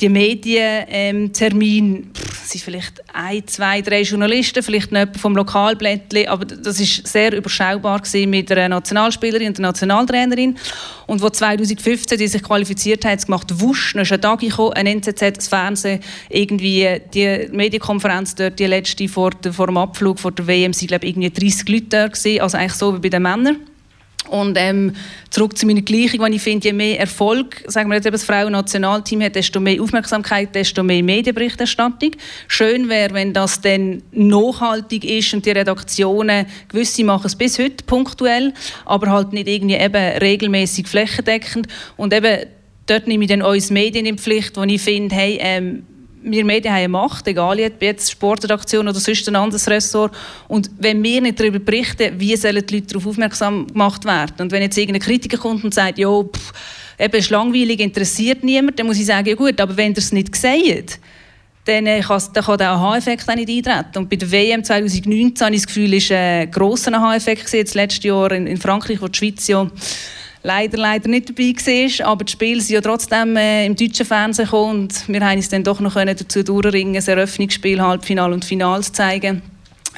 [0.00, 2.10] die Medientermine, ähm,
[2.42, 7.06] es sind vielleicht ein, zwei, drei Journalisten, vielleicht noch jemand vom Lokalblättchen, aber das ist
[7.06, 10.56] sehr überschaubar mit einer Nationalspielerin und einer Nationaltrainerin.
[11.06, 14.72] Und wo 2015 die sich qualifiziert hat es gemacht, wusch, dann ist ein Tag gekommen,
[14.72, 20.32] ein NZZ, das Fernsehen, irgendwie die Medienkonferenz dort, die letzte vor, vor dem Abflug vor
[20.32, 23.22] der WM, sind glaube irgendwie 30 Leute da gewesen, also eigentlich so wie bei den
[23.22, 23.73] Männern.
[24.28, 24.92] Und ähm,
[25.30, 28.24] zurück zu meiner Gleichung, wenn ich finde, je mehr Erfolg, sagen wir jetzt eben das
[28.24, 32.12] Frauen-Nationalteam hat, desto mehr Aufmerksamkeit, desto mehr Medienberichterstattung.
[32.48, 37.84] Schön wäre, wenn das dann nachhaltig ist und die Redaktionen, gewisse machen es bis heute
[37.84, 38.54] punktuell,
[38.86, 41.68] aber halt nicht irgendwie eben regelmäßig flächendeckend.
[41.96, 42.46] Und eben
[42.86, 45.84] dort nehme ich dann uns Medien in Pflicht, wo ich finde, hey, ähm,
[46.24, 50.14] wir Medien haben Macht, egal ob jetzt Sportredaktion oder sonst ein anderes Ressort.
[50.48, 54.34] Und wenn wir nicht darüber berichten, wie sollen die Leute darauf aufmerksam gemacht werden?
[54.40, 56.08] Und wenn jetzt irgendein Kritiker kommt und sagt, ja,
[56.98, 60.12] eben ist langweilig, interessiert niemand, dann muss ich sagen, ja gut, aber wenn ihr es
[60.12, 60.98] nicht seht,
[61.66, 63.98] dann, äh, dann kann der Aha-Effekt auch nicht eintreten.
[63.98, 68.08] Und bei der WM 2019 habe ich das Gefühl, ist ein grosser Aha-Effekt das letzte
[68.08, 69.70] Jahr in, in Frankreich, wo die Schweiz ja
[70.44, 72.06] leider, leider nicht dabei war.
[72.06, 75.48] Aber die Spiele sind ja trotzdem äh, im deutschen Fernsehen gekommen und wir haben uns
[75.48, 79.42] dann doch noch dazu durchringen, das Eröffnungsspiel, Halbfinale und Finale zu zeigen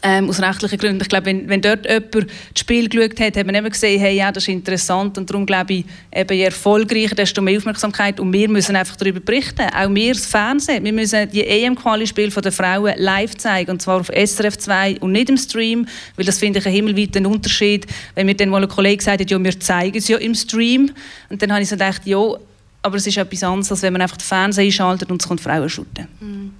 [0.03, 1.01] ähm, aus rechtlichen Gründen.
[1.03, 2.27] Ich glaube, wenn, wenn dort jemand das
[2.61, 5.75] Spiel geschaut hat, hat man immer gesehen, hey, ja, das ist interessant und darum glaube
[5.75, 5.85] ich,
[6.15, 8.21] eben je erfolgreicher, desto mehr Aufmerksamkeit.
[8.21, 9.63] Und wir müssen einfach darüber berichten.
[9.75, 13.73] Auch wir, das Fernsehen, wir müssen die EM-Quali-Spiele der Frauen live zeigen.
[13.73, 15.87] Und zwar auf SRF 2 und nicht im Stream,
[16.17, 19.31] weil das finde ich einen himmelweiten Unterschied, wenn mir dann mal ein Kollege gesagt hat,
[19.31, 20.91] ja, wir zeigen es ja im Stream.
[21.29, 22.37] Und dann habe ich so gedacht, ja,
[22.87, 25.41] aber es ist etwas anderes, als wenn man einfach den Fernseher einschaltet und es kommt
[25.41, 26.07] Frauen shooten.
[26.21, 26.53] Mhm.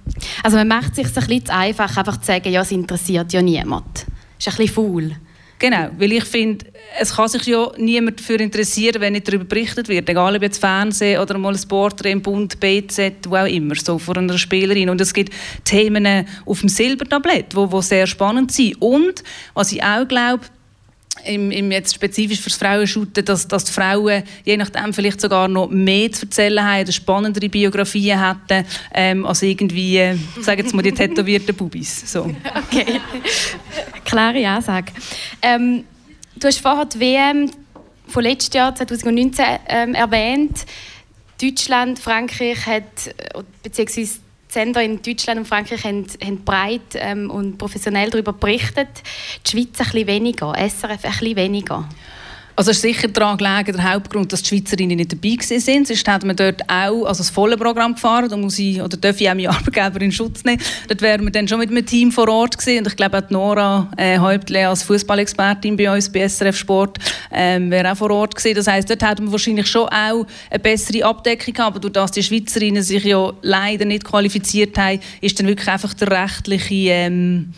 [0.43, 3.31] Also man macht es sich ein bisschen zu einfach, einfach zu sagen, ja, es interessiert
[3.31, 4.05] ja niemand.
[4.37, 5.15] Das ist ein bisschen faul.
[5.59, 6.65] Genau, weil ich finde,
[6.99, 10.07] es kann sich ja niemand dafür interessieren, wenn nicht darüber berichtet wird.
[10.07, 13.97] Egal ob jetzt Fernsehen oder mal ein Porträt im Bund, BZ, wo auch immer, so
[13.97, 14.89] von einer Spielerin.
[14.89, 18.79] Und es gibt Themen auf dem Silbertablett, die wo, wo sehr spannend sind.
[18.81, 19.23] Und,
[19.55, 20.43] was ich auch glaube,
[21.25, 25.69] im, im jetzt spezifisch fürs Frauenshooten, dass, dass die Frauen je nachdem vielleicht sogar noch
[25.69, 30.81] mehr zu erzählen haben oder spannendere Biografien hätten, ähm, als irgendwie, äh, sagen jetzt mal,
[30.81, 32.11] die tätowierten Bubis.
[32.11, 32.33] So.
[32.67, 32.99] Okay,
[34.03, 34.91] klare Ansage.
[35.41, 35.83] Ähm,
[36.35, 37.51] du hast vorher die WM
[38.07, 40.65] von letztes Jahr, 2019, ähm, erwähnt.
[41.41, 47.57] Deutschland, Frankreich hat, äh, beziehungsweise Sender in Deutschland und Frankreich haben, haben breit ähm, und
[47.57, 48.87] professionell darüber berichtet.
[49.45, 51.87] Die Schweiz ein bisschen weniger, SRF ein bisschen weniger.
[52.57, 55.85] Also es ist sicher daran gelegen, der Hauptgrund, dass die Schweizerinnen nicht dabei waren.
[55.85, 58.29] Sonst hätten wir dort auch also das volle Programm gefahren.
[58.29, 60.59] Da muss ich, oder darf ich auch meine Arbeitgeber in Schutz nehmen.
[60.87, 62.79] Dort wären wir dann schon mit einem Team vor Ort gewesen.
[62.79, 66.97] Und ich glaube, auch Nora äh, Häuptle als Fußballexpertin bei uns bei SRF Sport
[67.31, 68.55] ähm, wäre auch vor Ort gewesen.
[68.55, 71.75] Das heisst, dort hätten wir wahrscheinlich schon auch eine bessere Abdeckung gehabt.
[71.75, 75.93] Aber durch das die Schweizerinnen sich ja leider nicht qualifiziert haben, ist dann wirklich einfach
[75.93, 76.89] der rechtliche...
[76.89, 77.53] Ähm,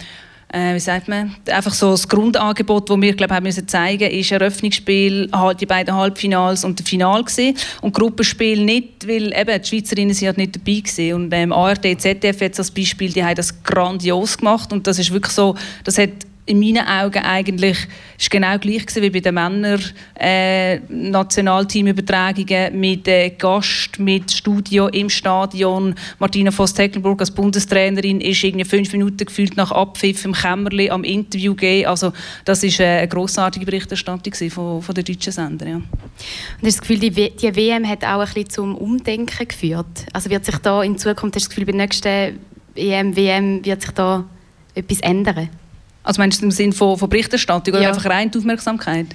[0.51, 4.31] äh, wie sagt man, einfach so das Grundangebot, das wir glaube haben müssen zeigen, ist
[4.31, 7.55] Eröffnungsspiel, halt die beiden Halbfinals und das Final gewesen.
[7.81, 11.13] und Gruppenspiel nicht, weil eben die Schweizerinnen sind halt nicht dabei gewesen.
[11.13, 15.11] und ähm, ARD, ZDF jetzt als Beispiel, die haben das grandios gemacht und das ist
[15.11, 16.09] wirklich so, das hat
[16.49, 17.77] in meinen Augen eigentlich
[18.17, 19.81] ist genau gleich gewesen wie bei den Männern
[20.19, 25.93] äh, Nationalteamübertragungen mit äh, Gast, mit Studio im Stadion.
[26.17, 31.53] Martina Voss-Tecklenburg als Bundestrainerin ist irgendwie fünf Minuten gefühlt nach Abpfiff im Kämmerli am Interview
[31.53, 31.85] gehen.
[31.85, 32.13] Also
[32.45, 35.67] das ist äh, eine grossartige Berichterstattung von, von den deutschen Sendern.
[35.67, 35.75] Ja.
[35.75, 35.85] Und
[36.63, 40.07] hast das Gefühl, die, w die WM hat auch ein bisschen zum Umdenken geführt?
[40.13, 42.39] Also wird sich da in Zukunft, hast du das Gefühl, bei der nächsten
[42.75, 44.25] EM, WM wird sich da
[44.73, 45.49] etwas ändern?
[46.03, 47.89] Also meinst du im Sinne von, von Berichterstattung oder ja.
[47.89, 49.07] einfach rein Aufmerksamkeit?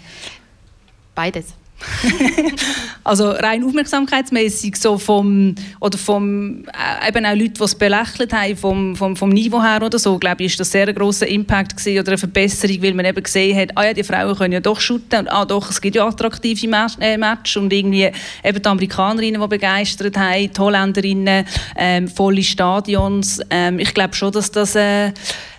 [1.15, 1.55] Beides.
[3.05, 8.57] also rein aufmerksamkeitsmäßig so vom oder vom äh, eben auch Leute, die es belächelt haben
[8.57, 11.77] vom, vom, vom Niveau her oder so, glaube ich, ist das sehr ein großer Impact
[11.77, 14.61] gewesen, oder eine Verbesserung, weil man eben gesehen hat, ah ja, die Frauen können ja
[14.61, 18.11] doch shooten und ah doch, es gibt ja attraktive Match, äh, Match und irgendwie
[18.43, 21.45] eben die Amerikanerinnen, die begeistert haben, die Holländerinnen,
[21.77, 23.41] ähm, volle Stadions.
[23.51, 25.13] Ähm, ich glaube schon, dass das äh,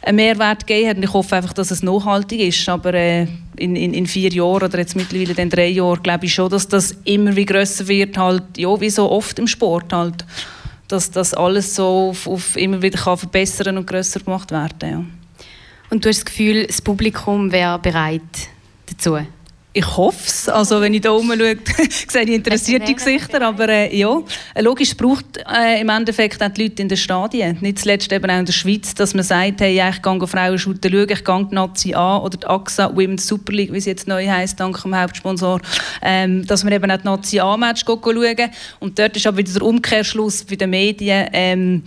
[0.05, 0.97] einen Mehrwert gegeben hat.
[0.97, 2.69] Und ich hoffe einfach, dass es nachhaltig ist.
[2.69, 3.27] Aber äh,
[3.57, 6.67] in, in, in, vier Jahren oder jetzt mittlerweile in drei Jahren glaube ich schon, dass
[6.67, 10.25] das immer wie grösser wird, halt, ja, wie so oft im Sport halt.
[10.87, 15.03] Dass das alles so auf, auf immer wieder kann verbessern und grösser gemacht werden ja.
[15.89, 18.21] Und du hast das Gefühl, das Publikum wäre bereit
[18.87, 19.19] dazu?
[19.77, 20.47] Ich hoffe es.
[20.47, 21.57] Also, wenn ich da oben schaue,
[22.07, 23.41] sehe ich interessierte Gesichter.
[23.41, 24.21] Aber äh, ja,
[24.61, 27.57] logisch, es braucht äh, im Endeffekt auch die Leute in den Stadien.
[27.59, 30.57] Nicht zuletzt eben auch in der Schweiz, dass man sagt, hey, ja, ich gehe Frauen
[30.57, 30.81] schauen, ich
[31.25, 34.61] gehe die Nazi an oder die AXA Women's Super League, wie sie jetzt neu heisst,
[34.61, 35.59] dank dem Hauptsponsor,
[36.01, 38.51] ähm, dass man eben auch die Nazi A-Match schauen.
[38.79, 41.83] Und dort ist aber wieder der Umkehrschluss bei den Medien, ähm,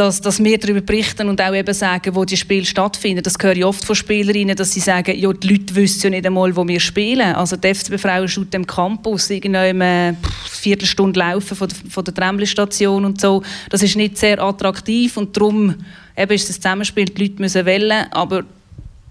[0.00, 3.22] dass, dass wir darüber berichten und auch eben sagen, wo die Spiele stattfinden.
[3.22, 6.26] Das höre ich oft von Spielerinnen, dass sie sagen, ja, die Leute wissen ja nicht
[6.26, 7.34] einmal, wo wir spielen.
[7.34, 10.16] Also die FCB-Frauen schaut im Campus, irgendwo eine
[10.48, 13.42] Viertelstunde laufen von der, von der Tremli-Station und so.
[13.68, 15.74] Das ist nicht sehr attraktiv und darum
[16.16, 18.48] eben ist das Zusammenspiel, die Leute müssen wählen, aber der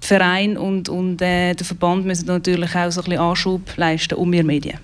[0.01, 4.31] Verein und, und äh, der Verband müssen natürlich auch so ein bisschen Anschub leisten, um
[4.31, 4.79] wir Medien.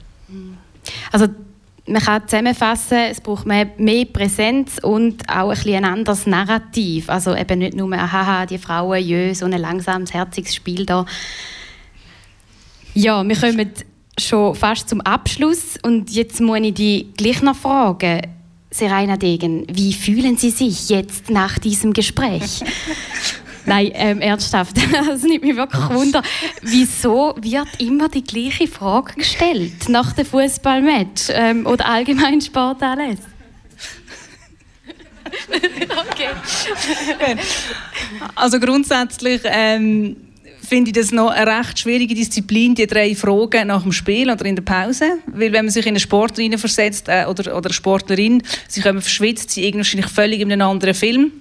[1.11, 1.29] Also
[1.87, 7.09] man kann zusammenfassen, es braucht mehr, mehr Präsenz und auch ein, ein anderes Narrativ.
[7.09, 11.05] Also eben nicht nur, haha, die Frauen, jö, so ein langsames, herziges Spiel da.
[12.95, 13.71] Ja, wir kommen
[14.17, 18.21] schon fast zum Abschluss und jetzt muss ich die gleich noch fragen.
[18.71, 22.61] Serena Degen, wie fühlen Sie sich jetzt nach diesem Gespräch?
[23.65, 24.75] Nein, ähm, ernsthaft.
[24.91, 26.21] Das nimmt mich wirklich Wunder.
[26.61, 33.19] Wieso wird immer die gleiche Frage gestellt nach dem Fußballmatch ähm, oder allgemein Sport alles?
[36.09, 36.29] okay.
[38.35, 40.15] Also grundsätzlich ähm,
[40.67, 44.45] finde ich das noch eine recht schwierige Disziplin, die drei Fragen nach dem Spiel oder
[44.45, 45.19] in der Pause.
[45.27, 49.01] Weil wenn man sich in einen Sportler versetzt äh, oder, oder eine Sportlerin, sie kommen
[49.01, 51.31] verschwitzt, sie irgendwie wahrscheinlich völlig in einem anderen Film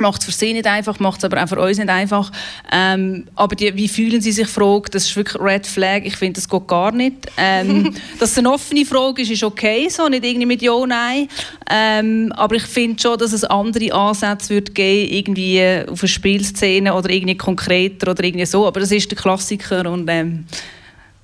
[0.00, 2.30] macht es für sie nicht einfach, macht es aber auch für uns nicht einfach.
[2.72, 6.40] Ähm, aber die, wie fühlen sie sich, Frage, das ist wirklich Red Flag, ich finde,
[6.40, 7.26] das geht gar nicht.
[7.36, 11.28] Ähm, dass es eine offene Frage ist, ist okay, so, nicht irgendwie mit Ja, Nein.
[11.70, 16.94] Ähm, aber ich finde schon, dass es andere Ansätze wird geben, irgendwie auf eine Spielszene
[16.94, 20.44] oder irgendwie konkreter oder irgendwie so, aber das ist der Klassiker und ähm,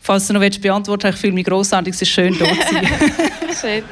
[0.07, 2.89] falls du noch beantworten willst, ich fühle mich grossartig, es ist schön, dort zu sein.
[3.61, 3.83] schön.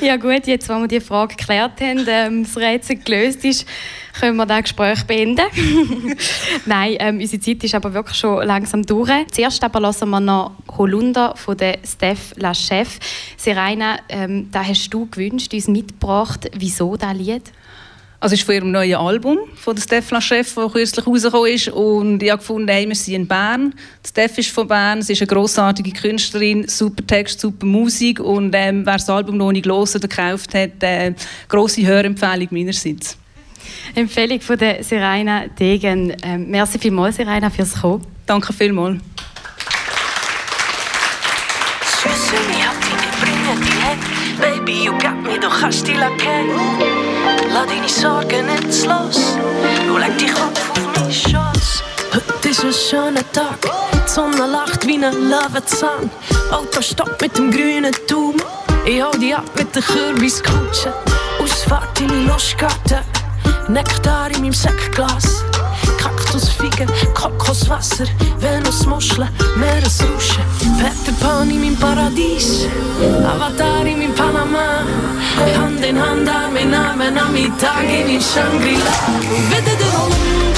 [0.00, 3.66] Ja gut, jetzt, wo wir die Frage geklärt haben, ähm, das Rätsel gelöst ist,
[4.18, 5.46] können wir das Gespräch beenden.
[6.66, 9.10] Nein, ähm, unsere Zeit ist aber wirklich schon langsam durch.
[9.30, 12.98] Zuerst aber lassen wir noch Holunder von der Steph Lachef.
[13.36, 16.50] Serena, ähm, da hast du gewünscht, uns mitgebracht.
[16.54, 17.52] Wieso das Lied?
[18.18, 21.68] Also es ist von ihrem neuen Album, von der Stefan Chef, das kürzlich rausgekommen ist.
[21.68, 23.74] Und ich habe gefunden, hey, wir sind in Bern.
[24.04, 28.20] Die Steph ist von Bern, sie ist eine grossartige Künstlerin, super Text, super Musik.
[28.20, 31.12] Und ähm, wer das Album noch nicht gelesen oder gekauft hat, äh,
[31.48, 33.18] grosse Hörempfehlung meinerseits.
[33.94, 36.16] Empfehlung von der Serena Degen.
[36.22, 38.06] Ähm, merci vielmals, Serena, fürs Kommen.
[38.24, 39.00] Danke vielmals.
[44.40, 45.86] Baby, you got me, du kannst
[47.64, 47.64] dich kennen.
[47.64, 49.36] Lass deine Sorgen nicht los.
[49.86, 51.82] Du leg dich Kopf auf meinen Schoß.
[52.12, 53.58] Heute ist ein schöner Tag.
[53.94, 56.10] Die Sonne lacht wie ein Löwenzahn.
[56.50, 58.36] Auto stoppt mit dem grünen Turm.
[58.84, 60.92] Ich hol dich ab mit der Kürbiskutsche.
[61.42, 63.00] Ausfahrt in die Lustgarten.
[63.68, 64.52] Nektar in meinem
[66.36, 66.56] Säckglas.
[66.56, 68.06] Kaktusfigen, Kokoswasser,
[68.38, 70.44] Venusmuscheln, Meeresrauschen.
[70.78, 72.66] Peter Pan in meinem Paradies,
[73.24, 74.84] Avatar in meinem Panama.
[75.56, 78.94] Hand in Hand, Arm in Arm, am Mittag in meinem Shangri-La.
[79.50, 80.55] Wieder der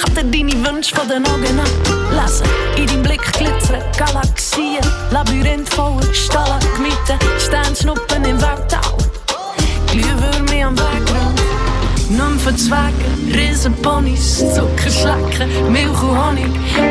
[0.00, 0.10] sagen.
[0.10, 2.46] Ich kann dir deine Wünsche von den Augen lesen.
[2.76, 4.84] In deinem Blick glitzern Galaxien.
[5.10, 7.18] Labyrinth voller Stalagmiten.
[7.38, 8.96] Sternschnuppen im Weltall.
[9.90, 11.40] Glühwürmer am Wegrand.
[12.10, 12.92] Nymphen, Zwerge,
[13.32, 16.50] Riesenponys, Zuckerschlecken, Milch und Honig,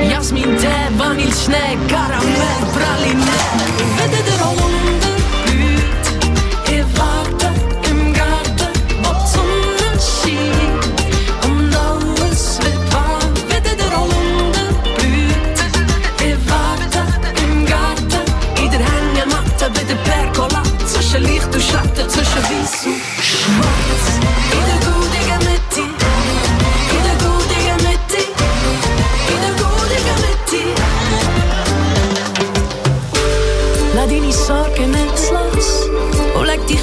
[0.09, 3.21] Jasmin, Tee, Vanille, Schnee, Karamell, Praline.
[3.97, 4.68] Wieder der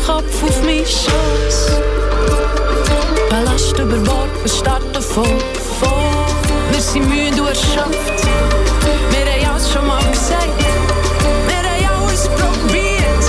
[0.07, 1.81] Kopf auf mich Schoß.
[3.29, 5.25] Ballast über Bord, wir starten voll,
[5.81, 5.91] voll.
[6.71, 8.25] Wir sind müde und erschöpft.
[9.11, 10.49] Wir haben alles schon mal gesagt.
[11.49, 13.25] Wir haben alles probiert.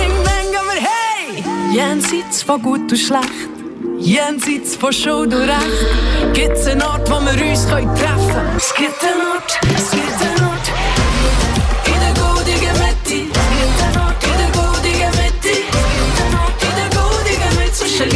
[0.00, 1.74] Irgendwann gehen wir hey!
[1.74, 3.48] Jenseits von gut und schlecht.
[3.98, 6.32] Jenseits von Schuld und Recht.
[6.32, 8.56] Gibt's einen Ort, wo wir uns treffen können?
[8.56, 9.33] Es gibt einen Ort,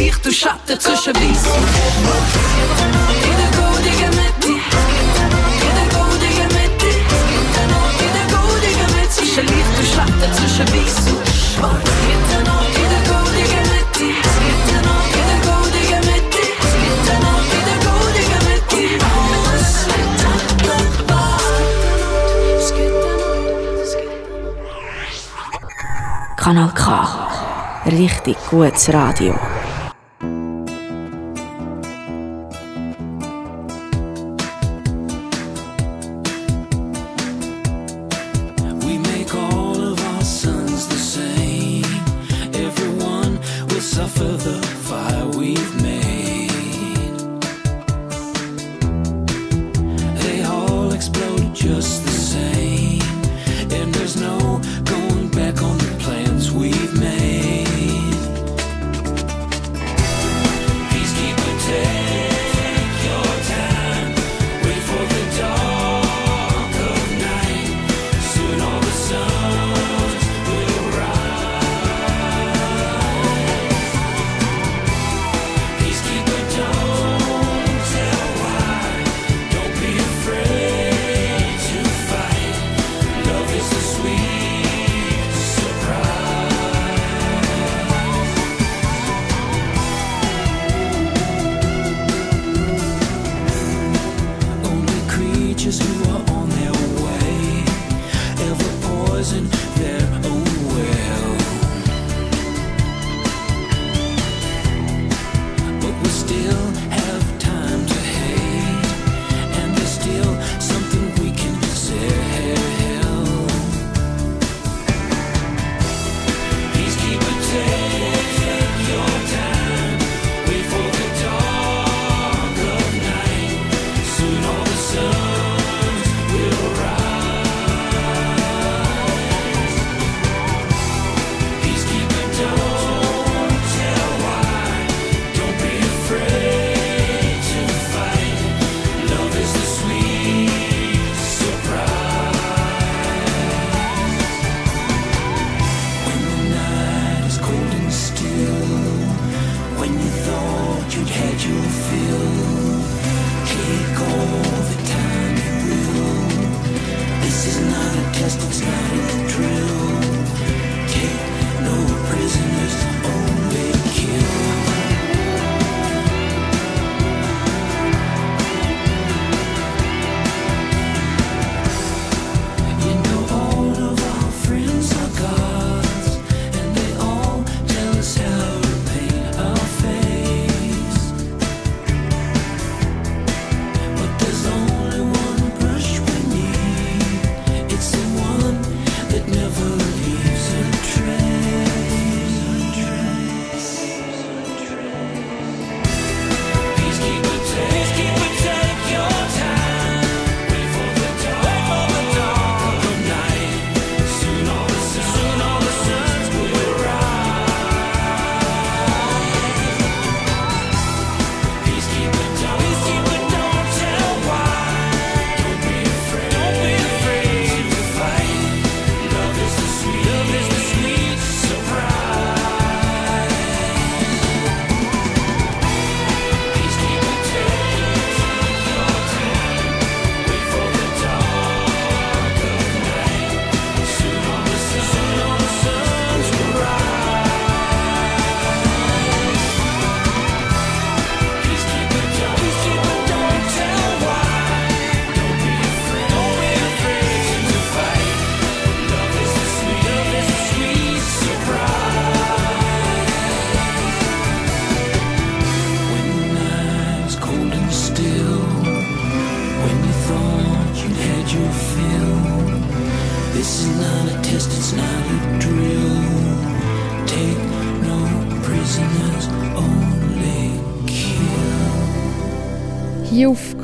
[0.09, 1.35] Licht und Schatten zwischen Weiß In
[3.37, 4.57] der goldigen Mitte In
[5.77, 6.93] der goldigen Mitte In
[8.17, 11.85] der goldigen Mitte Zwischen Licht und Schatten zwischen Weiß und Schwarz.
[26.35, 27.07] Kanal K.
[27.85, 29.35] Richtig gutes Radio.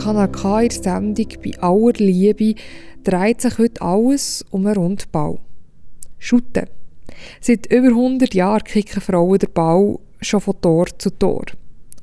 [0.05, 2.53] Kanal K in der Sendung «Bei aller Liebe»
[3.03, 5.39] dreht sich heute alles um einen Rundball.
[6.19, 6.67] Schutten.
[7.41, 11.45] Seit über 100 Jahren kicken Frauen den Ball schon von Tor zu Tor.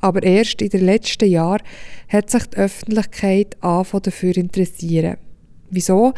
[0.00, 1.62] Aber erst in den letzten Jahren
[2.08, 5.18] hat sich die Öffentlichkeit angefangen dafür interessieren.
[5.70, 6.12] Wieso?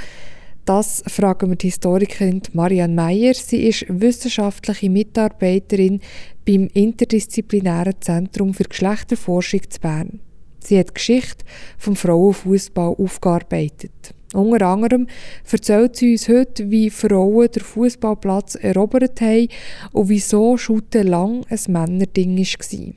[0.64, 3.34] Das fragen wir die Historikerin Marianne Meyer.
[3.34, 6.00] Sie ist wissenschaftliche Mitarbeiterin
[6.46, 10.20] beim Interdisziplinären Zentrum für Geschlechterforschung zu Bern.
[10.66, 11.44] Sie hat die Geschichte
[11.78, 14.14] vom Frauenfußball aufgearbeitet.
[14.32, 15.06] Unter anderem
[15.50, 19.48] erzählt sie uns heute, wie Frauen den Fußballplatz erobert haben
[19.92, 22.94] und wieso Schutten lang ein Männerding war.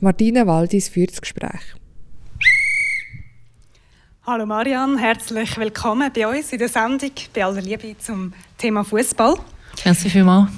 [0.00, 1.60] Martina Waldis führt das Gespräch.
[4.26, 9.36] Hallo Marianne, herzlich willkommen bei uns in der Sendung bei aller Liebe zum Thema Fußball.
[9.84, 10.50] Merci vielmals.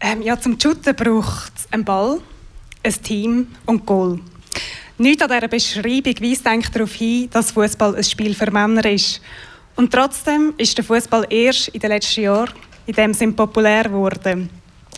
[0.00, 2.20] Ähm, ja, zum Shooten braucht es einen Ball,
[2.82, 4.20] ein Team und Goal.
[4.98, 9.20] Nichts an dieser Beschreibung weist eigentlich darauf hin, dass Fußball ein Spiel für Männer ist.
[9.74, 12.54] Und trotzdem ist der Fußball erst in den letzten Jahren
[12.86, 14.48] in dem Sinn populär geworden.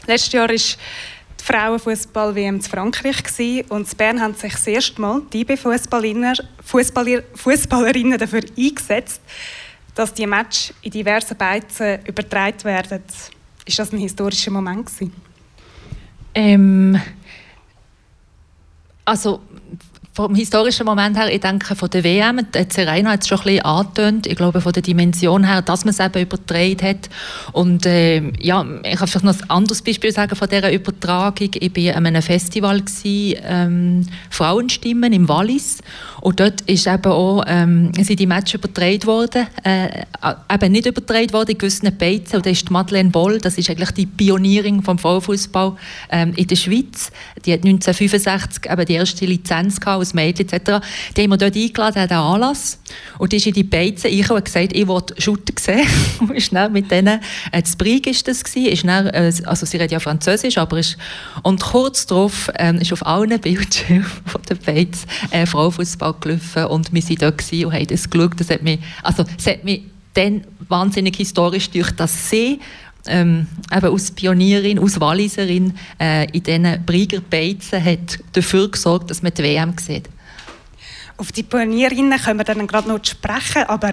[0.06, 0.78] Letztes Jahr ist
[1.40, 8.18] die Frauenfußball-WM in Frankreich und in Bern haben sich das erste Mal die IB-Fußballerinnen Fußballer,
[8.18, 9.20] dafür eingesetzt,
[9.94, 13.02] dass die Match in diversen Beizen übertragen werden.
[13.64, 15.12] Ist das ein historischer Moment gewesen?
[16.34, 17.00] Ähm,
[19.04, 19.40] also
[20.18, 22.40] vom historischen Moment her, ich denke von der WM,
[22.70, 25.94] Serena hat es schon ein bisschen angetönt, ich glaube von der Dimension her, dass man
[25.94, 27.08] es eben übertragen hat.
[27.52, 31.50] Und äh, ja, ich kann vielleicht noch ein anderes Beispiel sagen von dieser Übertragung.
[31.54, 35.82] Ich war an einem Festival, gewesen, ähm, Frauenstimmen im Wallis.
[36.20, 40.02] Und dort ist eben auch, ähm, sind die Matches übertragen worden, äh,
[40.52, 42.38] eben nicht übertragen worden in gewissen Beizen.
[42.38, 45.76] Und da ist Madeleine Boll, das ist eigentlich die Pionierin vom Frauenfußball
[46.10, 47.12] ähm, in der Schweiz.
[47.44, 50.84] Die hat 1965 eben die erste Lizenz gehabt als Mädchen etc.
[51.16, 52.78] Die haben wir dort eingeladen an den Anlass.
[53.18, 55.86] Und die ist in die Beizen ich und gesagt, ich will Shooter sehen.
[56.20, 57.20] und ist dann mit denen,
[57.52, 60.78] äh, das Brig ist das gewesen, ist dann, äh, also sie redet ja Französisch, aber
[60.78, 60.96] ist,
[61.42, 66.92] und kurz darauf ähm, ist auf allen Bildschirmen von den Beizen äh, Frauenfußball gelaufen und
[66.92, 68.40] wir waren dort und haben das geschaut.
[68.40, 69.82] Das hat mich, also, es hat mich
[70.14, 72.58] dann wahnsinnig historisch durch das See
[73.06, 79.22] ähm, eben als Pionierin, als Walliserin äh, in diesen Brieger Beizen hat dafür gesorgt, dass
[79.22, 80.08] man die WM sieht.
[81.16, 83.92] Auf die Pionierinnen können wir dann gerade noch sprechen, aber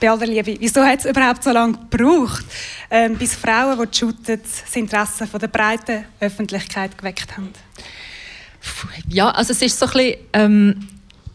[0.00, 2.44] bei aller Liebe, wieso hat es überhaupt so lange gebraucht,
[2.90, 7.50] ähm, bis Frauen, die shooten, das Interesse von der breiten Öffentlichkeit geweckt haben?
[9.08, 10.88] Ja, also es ist so ein bisschen, ähm,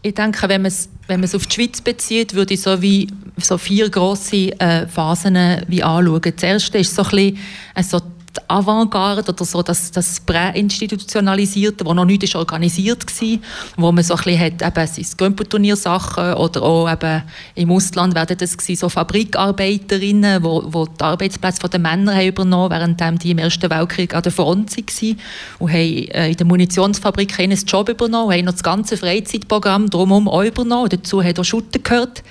[0.08, 3.58] ich denke, wenn man es wenn auf die Schweiz bezieht, würde ich so wie so
[3.58, 5.38] vier große äh, Phasen
[5.68, 6.22] wie anschauen.
[6.22, 7.38] Das erste ist so ein bisschen,
[7.76, 8.01] äh, so
[8.48, 13.40] Avantgarde oder so das, das Präinstitutionalisierte, wo noch nicht organisiert war,
[13.78, 17.24] wo man so ein bisschen hat, eben Gömpelturniersachen oder auch eben
[17.56, 22.72] im Ausland werden das gewesen, so Fabrikarbeiterinnen, wo, wo die Arbeitsplätze der Männer haben übernommen
[22.72, 25.20] während die im Ersten Weltkrieg an der Front waren
[25.60, 30.28] und haben äh, in der Munitionsfabrik einen Job übernommen, haben noch das ganze Freizeitprogramm drumherum
[30.28, 30.90] auch übernommen.
[30.90, 32.24] Dazu hat auch Schutten gehört.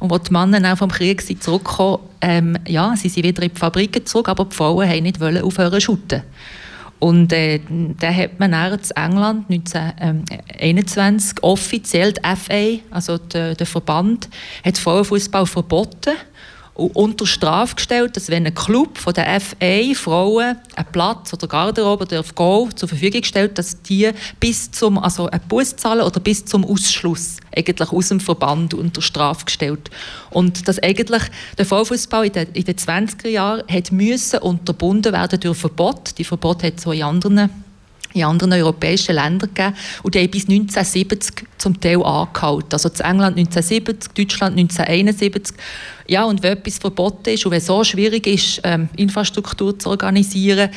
[0.00, 3.58] Und als die Männer auch vom Krieg zurückgekommen ähm, ja, sie sind wieder in die
[3.58, 6.22] Fabriken zurück, aber die Frauen wollten nicht aufhören zu shooten.
[7.00, 7.58] Und äh,
[7.98, 14.28] dann hat man dann in England 1921 offiziell die FA, also der, der Verband,
[14.64, 16.14] hat Frauenfußball verboten
[16.74, 22.04] unter Strafe gestellt, dass wenn ein Club von der FA Frauen einen Platz oder Garderobe
[22.04, 24.10] oder Go zur Verfügung stellt, dass die
[24.40, 29.02] bis zum also einen Bus zahlen oder bis zum Ausschluss eigentlich aus dem Verband unter
[29.02, 29.90] Strafe gestellt.
[30.30, 31.22] Und dass eigentlich
[31.58, 36.16] der Frauenfußball in den, in den 20er Jahren hat müssen unterbunden werden durch Verbot.
[36.16, 37.50] Die Verbot hat so in anderen
[38.14, 39.74] in anderen europäischen Ländern gegeben.
[40.02, 42.72] Und die haben bis 1970 zum Teil angehalten.
[42.72, 45.56] Also in England 1970, Deutschland 1971.
[46.08, 49.90] Ja, und wenn etwas verboten ist und wenn es so schwierig ist, ähm, Infrastruktur zu
[49.90, 50.70] organisieren,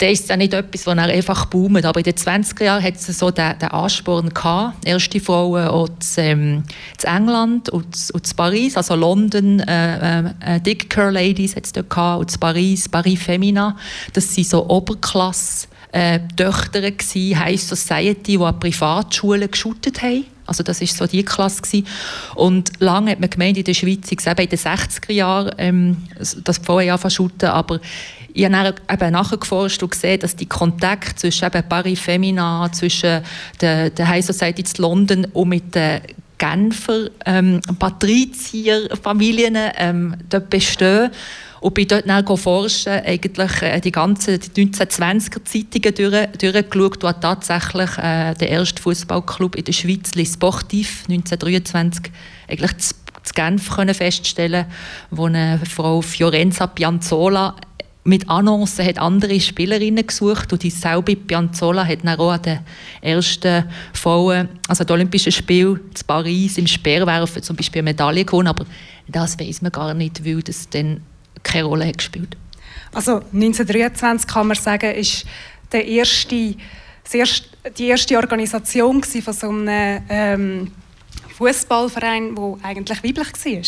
[0.00, 1.84] dann ist es ja nicht etwas, das einfach boomt.
[1.84, 4.84] Aber in den 20er Jahren hat es so den, den Ansporn gehabt.
[4.86, 6.64] Erste Frauen zu, ähm,
[6.96, 11.66] zu England und zu, und zu Paris, also London, äh, äh, Dick Curl Ladies hat
[11.66, 13.76] es dort gehabt, und zu Paris, Paris Femina.
[14.14, 20.24] Das sind so Oberklasse äh, Töchter gewesen, High Society, die an Privatschulen geschootet haben.
[20.46, 21.62] Also das war so die Klasse.
[21.62, 21.86] Gewesen.
[22.34, 25.96] Und lange hat man gemeint, in der Schweiz, ich eben in den 60er Jahren, ähm,
[26.44, 27.80] dass die anfangen zu aber
[28.32, 33.22] ich habe dann nachgeforscht und gesehen, dass die Kontakte zwischen eben Paris Femina, zwischen
[33.60, 36.00] der, der High Society in London und mit den
[36.38, 41.10] Genfer ähm, Patrizierfamilien ähm, dort bestehen
[41.60, 47.98] Und bin dort dann forschen, eigentlich äh, die ganzen 1920er Zeitungen durch, durchgeschaut, wo tatsächlich
[47.98, 52.12] äh, der erste Fußballclub in der Schweiz, Les Sportifs, 1923,
[52.48, 52.94] eigentlich zu
[53.34, 54.64] Genf können feststellen
[55.10, 57.54] wo eine Frau Fiorenza Pianzola
[58.04, 62.60] mit Annoncen hat andere Spielerinnen gesucht und dieselbe Pianzola hat dann auch an den
[63.02, 68.48] ersten Frauen, also den Olympischen Spielen in Paris im Speerwerfen zum Beispiel eine Medaille gewonnen,
[68.48, 68.64] aber
[69.06, 71.02] das weiß man gar nicht, weil das dann
[71.42, 72.36] keine Rolle hat gespielt.
[72.92, 75.24] Also 1923 kann man sagen, ist
[75.72, 76.56] der erste,
[77.78, 80.72] die erste Organisation von so einem ähm,
[81.36, 83.62] Fußballverein, der eigentlich weiblich war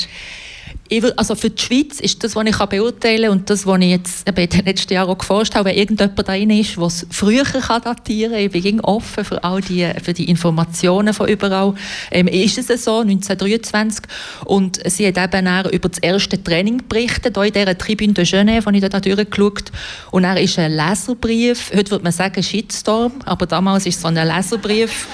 [1.16, 4.28] also für die Schweiz ist das, was ich beurteilen kann und das, was ich jetzt
[4.28, 7.82] in den letzten Jahren auch geforscht habe, wenn irgendjemand da ist, der es früher kann
[7.82, 11.74] datieren kann, ich bin offen für all die, für die Informationen von überall,
[12.10, 14.04] ähm, ist es so, 1923
[14.44, 18.66] und sie hat eben über das erste Training berichtet, hier in dieser Tribune de Genève,
[18.66, 19.72] wo ich da durchgeschaut.
[20.10, 24.14] Und er ist ein Leserbrief, heute würde man sagen Shitstorm, aber damals ist so ein
[24.14, 25.06] Leserbrief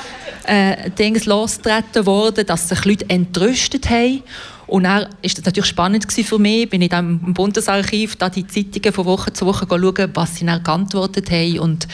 [0.44, 0.90] äh,
[1.24, 4.22] losgetreten worden, dass sich Leute entrüstet haben
[4.68, 8.46] und dann war das natürlich spannend für mich, bin ich dann im Bundesarchiv da die
[8.46, 11.88] Zeitungen von Woche zu Woche schauen, was sie dann geantwortet haben und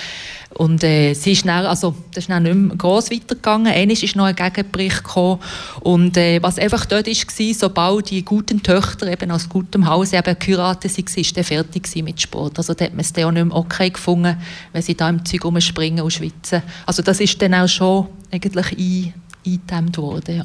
[0.54, 3.72] und äh, sie ist dann, also, das ist dann nicht mehr gross weitergegangen.
[3.72, 5.40] Einmal ist noch ein Gegenbericht gekommen.
[5.80, 10.38] Und äh, was einfach dort war, sobald die guten Töchter eben aus gutem Haus eben
[10.38, 12.58] geheiratet waren, war dann fertig mit Sport.
[12.58, 14.36] Also da hat man es dann auch nicht mehr okay gefunden,
[14.72, 16.62] wenn sie da im Zeug rumspringen und schwitzen.
[16.86, 19.12] Also das ist dann auch schon eigentlich
[19.44, 20.44] eingedämmt worden, ja.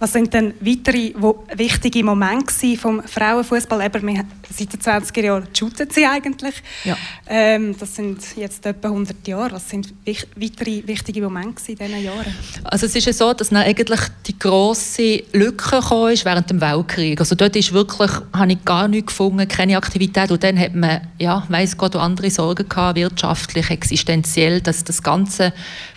[0.00, 1.12] Was sind denn weitere
[1.56, 3.80] wichtige Momente vom Frauenfußball?
[3.80, 6.54] Seit den 20er Jahren shooten sie eigentlich.
[6.84, 6.96] Ja.
[7.28, 9.52] Ähm, das sind jetzt etwa 100 Jahre.
[9.52, 12.34] Was sind wich weitere wichtige Momente in diesen Jahren?
[12.64, 17.20] Also es ist ja so, dass dann eigentlich die grosse Lücke ist während dem Weltkrieg.
[17.20, 20.30] Also dort ist wirklich, habe ich gar nichts gefunden, keine Aktivität.
[20.30, 25.52] Und dann hat man, ja, weiss Gott, andere Sorgen gehabt, wirtschaftlich, existenziell, dass das ganze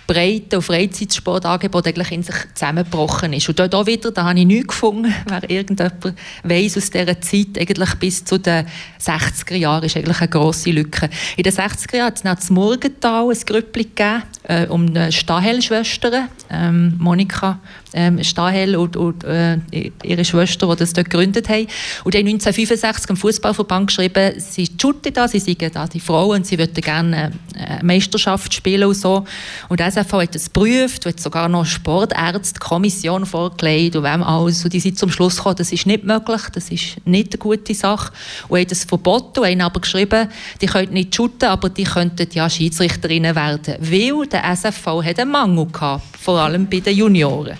[0.07, 3.47] Breite- und Freizeitsportangebot eigentlich in sich zusammengebrochen ist.
[3.47, 7.57] Und dort auch wieder, da habe ich nichts gefunden, wer irgendjemand weiss aus dieser Zeit,
[7.57, 8.67] eigentlich bis zu den
[9.01, 11.09] 60er Jahren ist eigentlich eine grosse Lücke.
[11.37, 15.11] In den 60er Jahren hat es noch das Morgental ein Grüppli gegeben, äh, um die
[15.11, 17.59] Stahel-Schwestern, ähm, Monika
[17.93, 19.57] ähm, Stahel und, und äh,
[20.03, 21.67] ihre Schwester, die das dort gegründet haben.
[22.03, 26.37] Und die haben 1965 am Fußballverband geschrieben, sie shooten da, sie sind da die Frauen
[26.37, 29.25] und sie würden gerne eine äh, Meisterschaft spielen und so.
[29.69, 34.63] Und die SFV hat das geprüft, hat sogar noch Sportärzte-Kommission vorgelegt und wem alles.
[34.63, 37.73] Und die sind zum Schluss gekommen, das ist nicht möglich, das ist nicht eine gute
[37.73, 38.11] Sache.
[38.47, 40.29] Und haben das verboten und haben aber geschrieben,
[40.61, 43.75] die können nicht shooten, aber die könnten ja Schiedsrichterinnen werden.
[43.79, 47.57] Weil der SFV hat einen Mangel gehabt, vor allem bei den Junioren.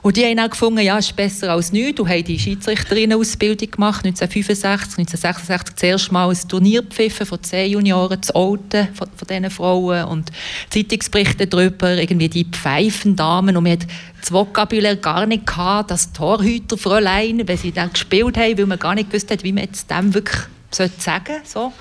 [0.00, 1.96] Und die haben auch gefunden, ja, es ist besser als nichts.
[1.96, 8.22] Du hast die Schiedsrichterinnen-Ausbildung gemacht, 1965, 1966 zuerst mal ein Turnier gepfiffen von zehn Junioren,
[8.22, 10.30] zu Alten von, von diesen Frauen und
[10.70, 13.86] Zeitungsberichte darüber, irgendwie die Pfeifendamen und man hat
[14.20, 18.94] das Vokabular gar nicht gehabt, das Torhüterfräulein, wenn sie dann gespielt haben, weil man gar
[18.94, 20.38] nicht gewusst hat, wie man jetzt dem wirklich
[20.70, 21.74] sagen sollte.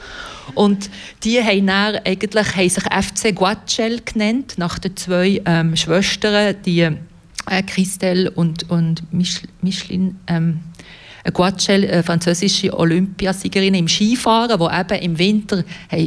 [0.55, 0.89] Und
[1.23, 6.81] die haben dann eigentlich haben sich FC Guachel genannt, nach den zwei ähm, Schwestern, die
[6.81, 10.59] äh, Christelle und, und Micheline ähm,
[11.33, 15.63] Guachel, äh, französische Olympiasiegerin im Skifahren, die eben im Winter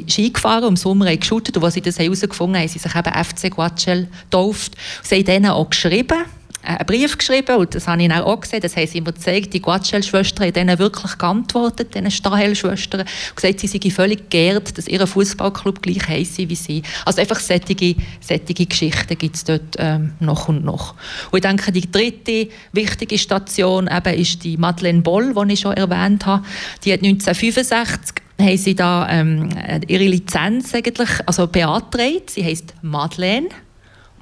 [0.09, 1.57] Ski gefahren und im Sommer haben geschootet.
[1.57, 4.77] Und als sie das herausgefunden haben, haben sie sich eben FC Guachel getauft.
[5.03, 6.25] Sie haben denen auch geschrieben
[6.62, 9.62] einen Brief geschrieben und das habe ich auch gesehen, das haben sie mir gezeigt, die
[9.62, 13.05] Guatschel-Schwestern haben denen wirklich geantwortet, diesen Stahel-Schwestern,
[13.35, 16.82] gesagt, sie seien völlig geehrt, dass ihr Fußballclub gleich heisse wie sie.
[17.05, 20.95] Also einfach solche, solche Geschichten gibt es dort ähm, noch und noch.
[21.31, 25.74] Und ich denke, die dritte wichtige Station eben ist die Madeleine Boll, die ich schon
[25.74, 26.45] erwähnt habe.
[26.85, 29.51] Die hat 1965 haben sie da ähm,
[29.87, 32.31] ihre Lizenz eigentlich, also beantragt.
[32.31, 33.49] Sie heißt Madeleine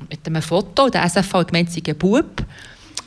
[0.08, 0.88] mit einem Foto.
[0.88, 2.44] Der SFV hat gemeint, sie Bub.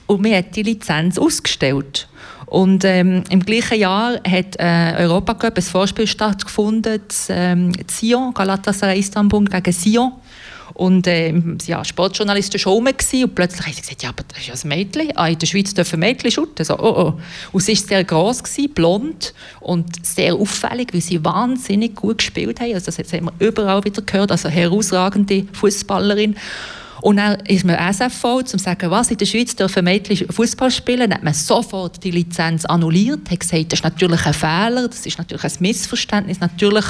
[0.08, 2.08] Und mir hat die Lizenz ausgestellt.
[2.48, 9.46] Und ähm, im gleichen Jahr hat äh, Europacup ein Vorspiel stattgefunden, ähm, Sion, Galatasaray Istanbul
[9.46, 10.12] gegen Sion.
[10.74, 11.34] Und äh,
[11.66, 14.68] ja, Sportjournalisten schon rum und plötzlich haben sie gesagt, ja, aber das ist ja ein
[14.68, 15.12] Mädchen.
[15.16, 16.66] Ah, in der Schweiz dürfen Mädchen shooten.
[16.66, 17.20] So, oh, oh.
[17.52, 22.60] Und sie war sehr gross, gewesen, blond und sehr auffällig, weil sie wahnsinnig gut gespielt
[22.60, 22.74] haben.
[22.74, 26.36] Also das haben wir überall wieder gehört, also herausragende Fußballerin.
[27.02, 30.70] Und dann ist man SFV, um zu sagen, was, in der Schweiz dürfen Mädchen Fußball
[30.70, 31.10] spielen.
[31.10, 35.06] Dann hat man sofort die Lizenz annulliert, hat gesagt, das ist natürlich ein Fehler, das
[35.06, 36.40] ist natürlich ein Missverständnis.
[36.40, 36.86] Natürlich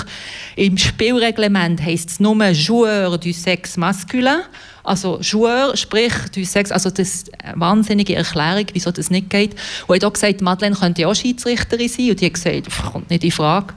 [0.57, 4.41] im Spielreglement heisst es nur Joueur du sexe masculin.
[4.83, 9.55] Also Joueur, sprich du Sex, also das ist eine wahnsinnige Erklärung, wieso das nicht geht.
[9.88, 12.09] Und ich habe gesagt, Madeleine könnte ja auch Schiedsrichterin sein.
[12.09, 13.75] Und die hat gesagt, kommt nicht in Frage.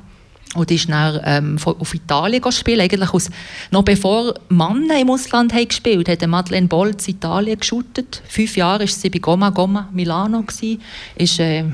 [0.55, 3.29] Und ist dann ähm, auf Italien gespielt, eigentlich aus,
[3.71, 8.23] noch bevor Männer im Ausland haben gespielt hat Madeleine Bolz Italien geschootet.
[8.29, 10.43] Fünf Jahre war sie bei Goma Goma Milano.
[10.43, 10.81] Gewesen.
[11.17, 11.65] Ist, äh,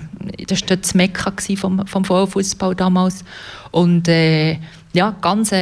[0.46, 3.24] das war das Mekka vom, vom Frauenfußball damals.
[3.70, 4.58] Und äh,
[4.92, 5.52] ja, ganz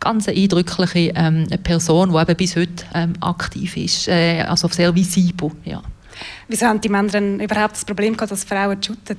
[0.00, 5.50] ganz eindrückliche ähm, Person, die eben bis heute ähm, aktiv ist, äh, also sehr visibel.
[5.64, 5.82] Ja.
[6.48, 9.18] Wieso haben die Männer überhaupt das Problem gehabt, dass Frauen shooten?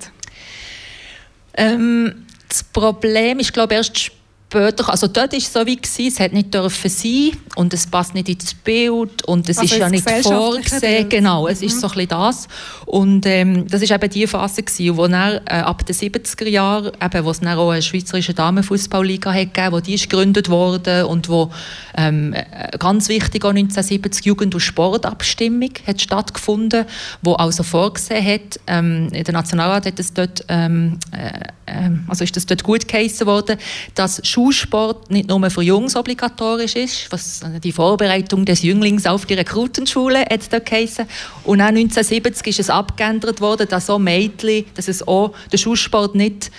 [1.56, 4.12] Ähm, das Problem ist, glaube ich, erst
[4.50, 7.86] später, also dort war es so wie, gewesen, es hätte nicht dürfen sein und es
[7.86, 11.08] passt nicht ins Bild und es also ist ja nicht vorgesehen.
[11.08, 11.68] Genau, es mhm.
[11.68, 12.48] ist so ein bisschen das.
[12.88, 16.92] Und ähm, das war eben die Phase, gewesen, wo dann, äh, ab den 70er Jahren,
[17.00, 21.06] eben, wo es dann auch eine schweizerische Damenfußballliga hat gegeben, wo die ist gegründet wurde
[21.06, 21.52] und wo
[21.96, 26.86] ähm, äh, ganz wichtig auch 1970 Jugend- und Sportabstimmung hat stattgefunden,
[27.22, 32.36] wo also vorgesehen hat, ähm, der Nationalrat hat es dort, ähm, äh, ähm, also ist
[32.36, 33.58] das dort gut geheissen worden,
[33.96, 39.34] dass Schulsport nicht nur für Jungs obligatorisch ist, was die Vorbereitung des Jünglings auf die
[39.34, 41.06] Rekrutenschule hat da geheißen.
[41.44, 46.16] Und auch 1970 ist es abgeändert worden, dass auch Mädchen, dass es auch der Schulsport
[46.16, 46.52] nicht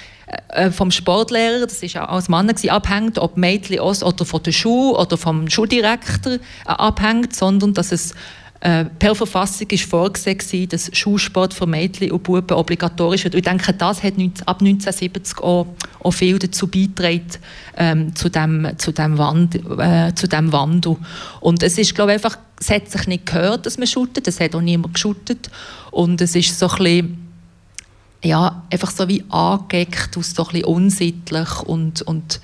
[0.48, 4.52] äh, vom Sportlehrer, das ist auch als Mann abhängt, ob Mädchen aus oder von der
[4.52, 8.14] Schule oder vom Schuldirektor äh, abhängt, sondern dass es
[8.62, 13.34] äh, per Verfassung ist vorgesehen, dass Schulsport für Mädchen und Buben obligatorisch wird.
[13.34, 14.12] Ich denke, das hat
[14.44, 15.66] ab 1970 auch,
[16.02, 17.30] auch viel dazu beigetragen,
[17.78, 20.98] ähm, zu, dem, zu, dem Wand, äh, zu dem Wandel.
[21.40, 24.40] Und es ist, glaube ich, einfach, es hat sich nicht gehört, dass man shootet, es
[24.40, 25.50] hat auch niemand geshootet.
[25.90, 27.28] Und es ist so ein bisschen,
[28.22, 32.40] ja, einfach so wie angeeckt, so ein bisschen unsittlich und, und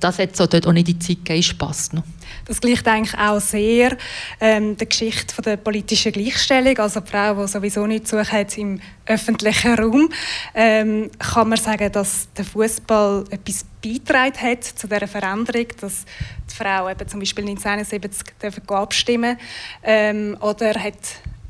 [0.00, 2.02] das hat so dort auch nicht die Zeit gegeben.
[2.46, 3.96] Das gleicht eigentlich auch sehr
[4.40, 8.56] ähm, der Geschichte von der politischen Gleichstellung, also die Frau, die sowieso nicht sucht hat
[8.58, 10.10] im öffentlichen Raum.
[10.54, 16.04] Ähm, kann man sagen, dass der Fußball etwas beitragen hat zu dieser Veränderung, dass
[16.50, 19.38] die Frau eben zum Beispiel 1971 abstimmen
[19.82, 20.98] ähm, oder hat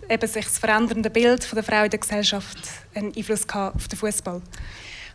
[0.08, 2.58] eben sich das verändernde Bild von der Frau in der Gesellschaft
[2.94, 4.42] einen Einfluss auf den Fußball?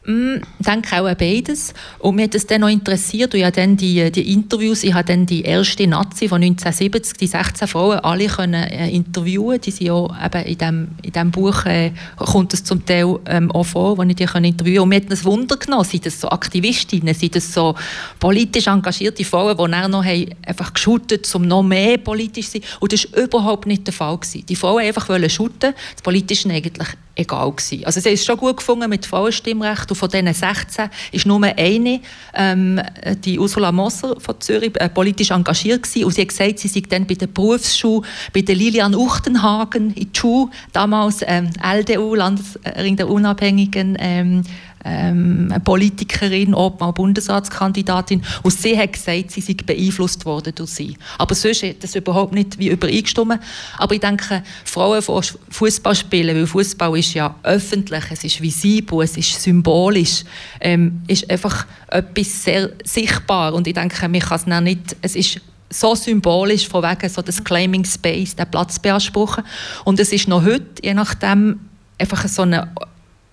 [0.09, 1.71] Mm, ich denke auch beides.
[1.99, 5.27] Und mich hat es dann noch interessiert, ich dann die, die Interviews, ich habe dann
[5.27, 9.61] die erste Nazi von 1970, die 16 Frauen, alle können äh, interviewen.
[9.61, 13.51] Die sind ja eben in diesem in dem Buch, äh, kommt es zum Teil ähm,
[13.51, 16.19] auch vor, wo ich die können interviewen Und mir hat das Wunder genommen, sind das
[16.19, 17.75] so Aktivistinnen, sind das so
[18.19, 22.61] politisch engagierte Frauen, die dann noch haben, einfach geschootet, um noch mehr politisch zu sein.
[22.79, 24.17] Und das war überhaupt nicht der Fall.
[24.17, 24.43] Gewesen.
[24.47, 26.89] Die Frauen einfach wollen shooten, das Politische eigentlich
[27.19, 27.85] egal gewesen.
[27.85, 31.99] Also sie ist schon gut gefunden mit Frauenstimmrecht und von diesen 16 ist nur eine,
[32.33, 32.81] ähm,
[33.23, 36.81] die Ursula Moser von Zürich, äh, politisch engagiert gewesen und sie hat gesagt, sie sei
[36.87, 43.09] dann bei der Berufsschule, bei der Lilian Uchtenhagen in Schule, damals ähm, LDU, Landesring der
[43.09, 44.43] Unabhängigen, ähm,
[44.85, 48.21] ähm, Politikerin, ob mal Bundesratskandidatin.
[48.43, 50.97] Und sie hat gesagt, sie sei beeinflusst worden durch sie.
[51.17, 53.39] Aber sonst hat das überhaupt nicht wie übereingestimmt.
[53.77, 59.17] Aber ich denke, Frauen Fußball spielen, weil Fußball ist ja öffentlich, es ist visibel, es
[59.17, 60.23] ist symbolisch,
[60.61, 63.53] ähm, ist einfach etwas sehr sichtbar.
[63.53, 65.41] Und ich denke, man kann es nicht, es ist
[65.71, 69.43] so symbolisch von wegen so das Claiming Space, den Platz beanspruchen.
[69.85, 71.59] Und es ist noch heute, je nachdem,
[71.99, 72.69] einfach so eine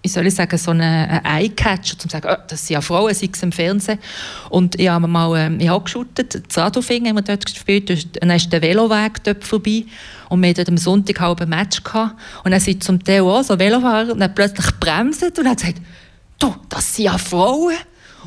[0.06, 3.12] wie soll ich sagen, so einen Eye-Catcher, um zu sagen, oh, das sind ja Frauen,
[3.12, 3.98] sei es im Fernsehen.
[4.50, 8.52] Und ich habe mal ich habe geschootet, das Radolfing haben wir dort gespielt, dann ist
[8.52, 9.84] der Veloweg dort vorbei
[10.28, 12.14] und wir hatten am Sonntag halb ein Match gehabt.
[12.44, 15.78] und dann sind zum Teil auch so Velofahrer und dann plötzlich bremst und dann gesagt,
[16.38, 17.74] du, das sind ja Frauen.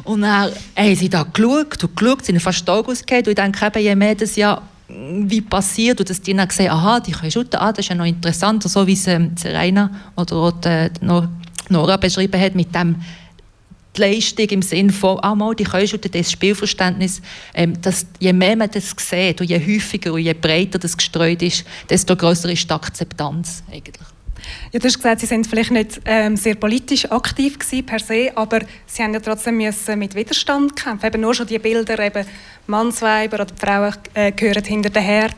[0.04, 3.66] Und dann haben sie da geschaut und geschaut, sind fast da ausgefallen und ich denke
[3.66, 7.32] eben, je mehr das ja wie passiert und dass die dann gesehen aha, die können
[7.32, 10.90] shooten, ah, das ist ja noch interessant, so wie es ähm, Serena oder auch die,
[11.02, 11.28] noch
[11.70, 12.96] Nora beschrieben hat, mit dem
[13.96, 17.22] die Leistung im Sinne von, ah, mal, die können schon das Spielverständnis,
[17.54, 21.42] ähm, dass je mehr man das sieht und je häufiger und je breiter das gestreut
[21.42, 24.08] ist, desto größer ist die Akzeptanz eigentlich.
[24.72, 28.32] Ja, du hast gesagt, Sie sind vielleicht nicht ähm, sehr politisch aktiv gewesen, per se,
[28.36, 31.06] aber Sie haben ja trotzdem müssen mit Widerstand kämpfen.
[31.06, 32.26] Eben nur schon die Bilder, eben
[32.68, 35.36] Mannsweiber oder Frauen äh, gehören hinter den Herd.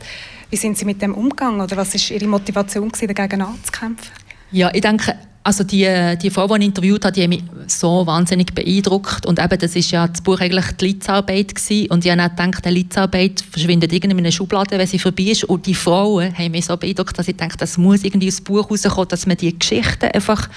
[0.50, 4.10] Wie sind Sie mit dem umgegangen oder was war Ihre Motivation gewesen, dagegen anzukämpfen?
[4.50, 8.06] Ja, ich denke, also die, die Frau, die ich interviewt habe, die hat mich so
[8.06, 9.26] wahnsinnig beeindruckt.
[9.26, 11.90] Und eben, das ist ja das Buch eigentlich die Litzarbeit gewesen.
[11.90, 15.24] Und ich habe auch gedacht, die Litzarbeit verschwindet irgendwie in einer Schublade, wenn sie vorbei
[15.24, 15.44] ist.
[15.44, 18.70] Und die Frauen haben mich so beeindruckt, dass ich denke, das muss irgendwie aus Buch
[18.70, 20.48] rauskommen, dass man die Geschichten einfach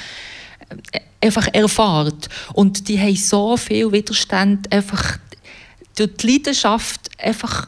[0.91, 2.29] äh, einfach erfahrt.
[2.53, 5.17] Und die haben so viel Widerstand einfach
[5.95, 7.67] durch die Leidenschaft einfach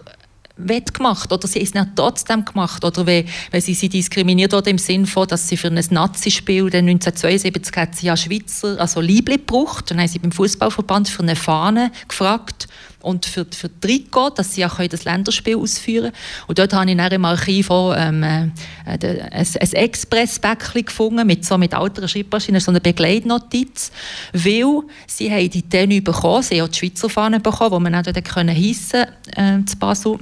[0.58, 4.78] wettgemacht oder sie ist es trotzdem gemacht oder wenn, wenn sie sie diskriminiert wurde im
[4.78, 9.92] Sinne von, dass sie für ein Nazi-Spiel 1972 hat sie ja Schweizer, also Liebling gebraucht.
[9.92, 12.68] Dann haben sie beim Fußballverband für eine Fahne gefragt
[13.02, 16.48] und für, für Trikot, dass sie auch das Länderspiel ausführen können.
[16.48, 18.50] Und dort habe ich dann im Archiv auch, ähm, äh,
[18.86, 19.00] ein,
[19.32, 23.92] ein Express-Bäckchen gefunden, mit, so mit alter Schreibmaschine, so eine Begleitnotiz,
[24.34, 27.96] weil sie haben die Tenue bekommen, sie haben auch die Schweizer Fahne bekommen, die man
[27.96, 29.06] auch dort hissen
[29.36, 30.20] äh, zu Basel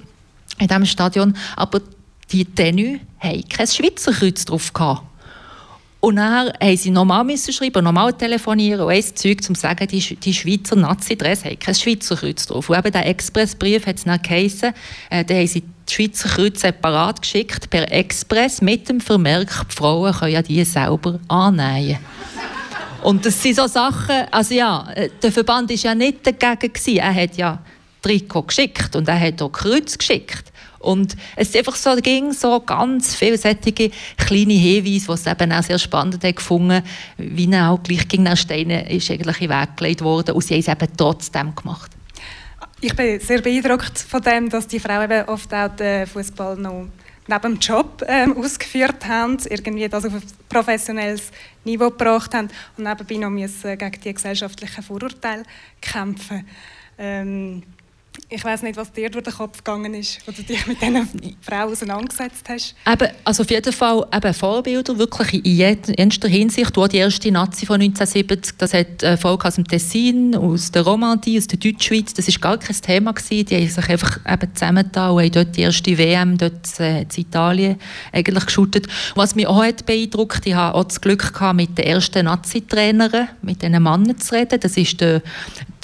[0.59, 1.35] in diesem Stadion.
[1.55, 1.81] Aber
[2.31, 5.03] die Tenue haben kein Schweizer Kreuz drauf gehabt.
[6.05, 9.99] Und dann mussten sie müssen schreiben, nochmal telefonieren und ein Zeug, um zu sagen, die,
[9.99, 12.69] die Schweizer Nazi-Dress haben kein Schweizer Kreuz drauf.
[12.69, 14.71] Und eben der Expressbrief hat es dann geheißen,
[15.09, 20.13] äh, haben sie die Schweizer Kreuz separat geschickt, per Express, mit dem Vermerk, die Frauen
[20.13, 21.97] können ja die selber annähen.
[23.01, 26.71] Und das sind so Sachen, also ja, äh, der Verband war ja nicht dagegen.
[26.71, 26.97] Gewesen.
[26.97, 27.59] Er hat ja
[28.05, 30.51] Trikot geschickt und er hat auch Kreuz geschickt.
[30.77, 35.63] Und es ist einfach so, ging so ganz solche kleine Hinweise, die es eben auch
[35.63, 36.83] sehr spannend hat gefunden,
[37.17, 40.53] wie auch gleich gegen den Steine ist eigentlich in den Weg gelegt worden und sie
[40.53, 41.91] haben es eben trotzdem gemacht.
[42.81, 46.85] Ich bin sehr beeindruckt von dem, dass die Frauen eben oft auch den Fußball noch
[47.27, 51.31] neben dem Job ähm, ausgeführt haben, irgendwie das auf ein professionelles
[51.63, 55.41] Niveau gebracht haben und nebenbei noch müssen gegen die gesellschaftlichen Vorurteile
[55.81, 56.45] kämpfen.
[56.99, 57.63] Ähm,
[58.27, 61.07] ich weiß nicht, was dir durch den Kopf gegangen ist, als du dich mit diesen
[61.41, 62.75] Frauen auseinandergesetzt hast.
[62.91, 66.75] Eben, also auf jeden Fall eben Vorbilder, wirklich in jeder Hinsicht.
[66.75, 71.37] Du die erste Nazi von 1970, das hat Volk aus dem Tessin, aus der Romandie,
[71.37, 73.45] aus der Deutschschweiz, das war gar kein Thema gewesen.
[73.45, 77.07] Die haben sich einfach eben zusammengetan und haben dort die erste WM dort äh, in
[77.15, 77.75] Italien
[78.11, 78.87] eigentlich geschootet.
[79.13, 83.29] Was mich auch hat beeindruckt, ich hatte auch das Glück gehabt, mit den ersten Nazi-Trainern,
[83.43, 84.59] mit diesen Männern zu reden.
[84.59, 85.21] Das ist der,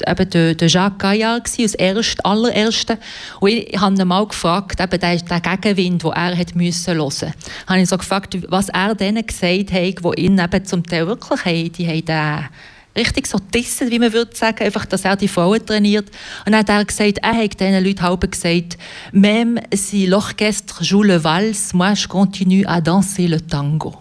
[0.08, 2.98] der, der Jacques Gaillard als erster allerersten.
[3.40, 7.03] Und ich, habe ihn mal gefragt, eben der, der Gegenwind, den er hat müssen hören
[7.03, 7.34] musste.
[7.68, 11.45] habe ich so gefragt, was er denen gesagt hat, die ihn eben zum Teil wirklich
[11.45, 12.49] haben, die haben den
[12.95, 16.10] richtig so dissen, wie man würde sagen, einfach, dass er die Frauen trainiert.
[16.45, 18.78] Und dann hat er gesagt, er hat diesen Leuten halb gesagt,
[19.12, 23.98] «Même si l'orchestre joue le valse, moi je continue à danser le tango.»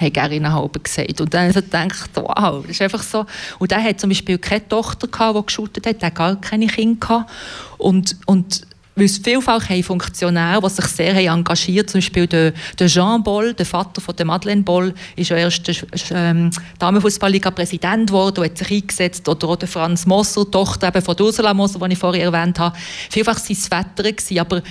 [0.00, 1.20] Hat er ihnen halb gesagt.
[1.20, 3.26] Und dann habe ich gedacht, wow, das ist einfach so.
[3.58, 6.66] Und er hat zum Beispiel keine Tochter, gehabt, die geshootet hat, er hat gar keine
[6.66, 7.30] Kinder gehabt.
[7.78, 8.62] Und, und
[8.96, 13.54] weil es vielfach haben Funktionäre, die sich sehr engagiert zum Beispiel der, der Jean Boll,
[13.54, 15.76] der Vater von der Madeleine Boll, ist ja erst der
[16.10, 19.28] ähm, Damenfußballliga-Präsident geworden und hat sich eingesetzt.
[19.28, 22.76] Oder auch der Franz Moser, Tochter eben von Ursula Moser, die ich vorher erwähnt habe.
[23.08, 24.62] Vielfach waren es Väter, aber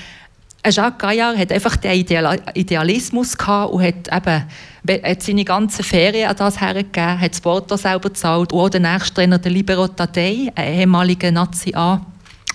[0.67, 2.05] Jacques Gaillard hat einfach den
[2.53, 4.43] Idealismus gehabt und hat eben
[4.87, 8.53] hat seine ganzen Ferien an das hergegeben, hat das Porto selber gezahlt.
[8.53, 12.05] Und auch der nächste Trainer, der Libero Tadei, ein ehemaliger Nazi-A,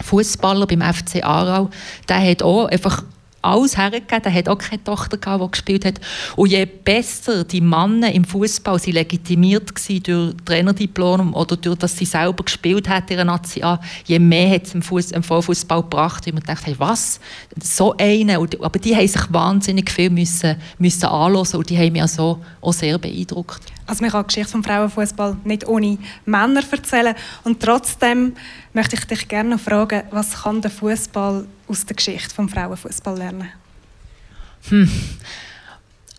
[0.02, 1.70] Fußballer beim FC Aarau,
[2.08, 3.02] der hat auch einfach
[3.44, 4.24] alles hergegeben.
[4.24, 6.00] Er hat auch keine Tochter, gehabt, die gespielt hat.
[6.36, 11.96] Und je besser die Männer im Fußball sie legitimiert waren durch Trainerdiplom oder durch dass
[11.96, 15.82] sie selber gespielt hat in Nazi A, je mehr hat es im, Fuss, im Vorfußball
[15.82, 16.26] gebracht.
[16.26, 17.20] Und man dachte, hey, was?
[17.62, 18.38] So eine.
[18.38, 22.72] Aber die haben sich wahnsinnig viel müssen, müssen anhören und die haben mich also auch
[22.72, 23.60] sehr beeindruckt.
[23.86, 27.14] Also man kann die Geschichte vom Frauenfußball nicht ohne Männer erzählen.
[27.44, 28.34] Und trotzdem
[28.72, 33.16] möchte ich dich gerne noch fragen, was kann der Fußball aus der Geschichte vom Frauenfußball
[33.16, 33.48] lernen?
[34.68, 34.90] Hm.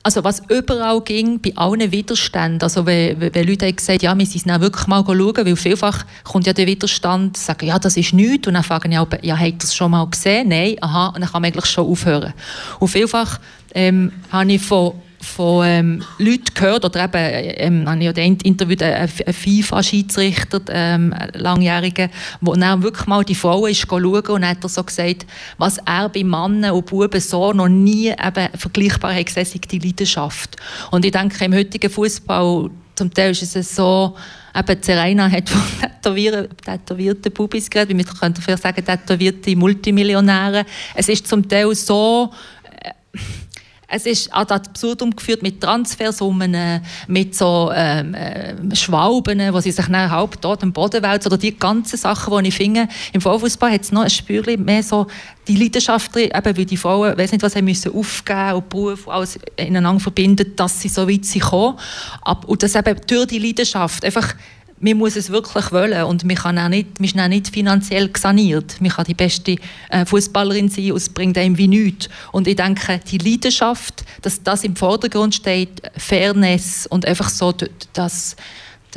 [0.03, 4.15] Also was überall ging, bei allen Widerständen, also wenn, wenn Leute haben gesagt ja, wir
[4.15, 8.13] müssen es wirklich mal schauen, weil vielfach kommt ja der Widerstand, sagen, ja, das ist
[8.13, 10.49] nichts, und dann fragen ja, ja, habt ihr das schon mal gesehen?
[10.49, 12.33] Nein, aha, und dann kann man eigentlich schon aufhören.
[12.79, 13.39] Und vielfach
[13.73, 14.93] ähm, habe ich von
[15.25, 22.09] von ähm, Leuten gehört, oder eben, ähm, habe ich ja interviewt, einen FIFA-Schiedsrichter, ähm, langjährigen,
[22.41, 25.25] wo dann wirklich mal die Frau ist schauen und hat er so gesagt,
[25.57, 30.55] was er bei Männern und Buben so noch nie eben vergleichbar hat gesehen, die Leidenschaft.
[30.91, 34.15] Und ich denke, im heutigen Fußball zum Teil ist es so,
[34.55, 35.61] eben Serena hat von
[36.63, 40.65] tätowierten Bubis geredet, wie man könnte vielleicht sagen, tätowierte Multimillionäre.
[40.95, 42.31] Es ist zum Teil so,
[42.81, 42.91] äh,
[43.87, 49.71] es ist ad absurdum geführt mit Transfersummen, äh, mit so ähm, äh, Schwalben, wo sie
[49.71, 52.87] sich dann halb dort am Boden wälzen, oder die ganzen Sachen, die ich finde.
[53.13, 55.07] Im Vorfußball hat es noch ein Spürchen mehr so
[55.47, 59.07] die Leidenschaft drin, eben weil die Frauen, weiß nicht, was sie müssen aufgeben und Beruf
[59.07, 61.77] alles ineinander verbinden, dass sie so weit sind gekommen.
[62.47, 64.33] Und das eben durch die Leidenschaft einfach
[64.79, 68.09] man muss es wirklich wollen und man, kann auch nicht, man ist auch nicht finanziell
[68.09, 68.75] gesaniert.
[68.81, 69.55] Man kann die beste
[69.89, 72.09] äh, Fußballerin sein und es bringt einem wie nichts.
[72.33, 77.69] Und ich denke, die Leidenschaft, dass das im Vordergrund steht, Fairness und einfach so d-
[77.93, 78.41] das, d-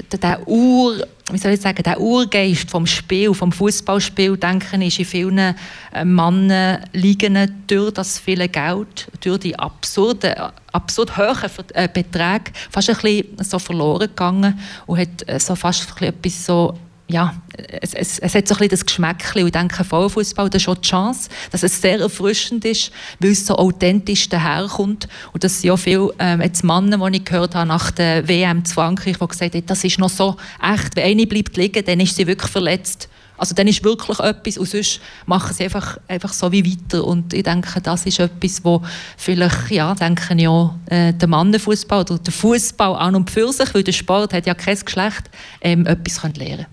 [0.02, 5.04] der Ur, wie soll ich sagen, der Urgeist vom Spiel, vom Fußballspiel, denke ist in
[5.04, 10.34] vielen äh, Männern liegen durch das viele Geld, durch die absurden,
[10.72, 15.82] absurd hohen äh, Beträge fast ein bisschen so verloren gegangen und hat äh, so fast
[15.82, 17.34] ein bisschen etwas so ja,
[17.80, 19.46] es, es, es hat so ein bisschen das Geschmäckchen.
[19.46, 23.56] Ich denke, Frauenfußball, ist schon die Chance, dass es sehr erfrischend ist, weil es so
[23.56, 25.08] authentisch daherkommt.
[25.32, 28.64] Und das sind ja viele ähm, jetzt Männer, die ich gehört habe nach der WM
[28.64, 32.00] zu Frankreich, die gesagt haben, das ist noch so echt, wenn eine bleibt liegen, dann
[32.00, 33.08] ist sie wirklich verletzt.
[33.38, 37.04] Also dann ist wirklich etwas und sonst machen sie einfach, einfach so wie weiter.
[37.04, 38.82] Und ich denke, das ist etwas, wo
[39.16, 43.72] vielleicht, ja, denke ich auch, äh, der Mannenfußball oder der Fußball an und für sich,
[43.72, 45.30] weil der Sport hat ja kein Geschlecht,
[45.62, 46.66] ähm, etwas können lernen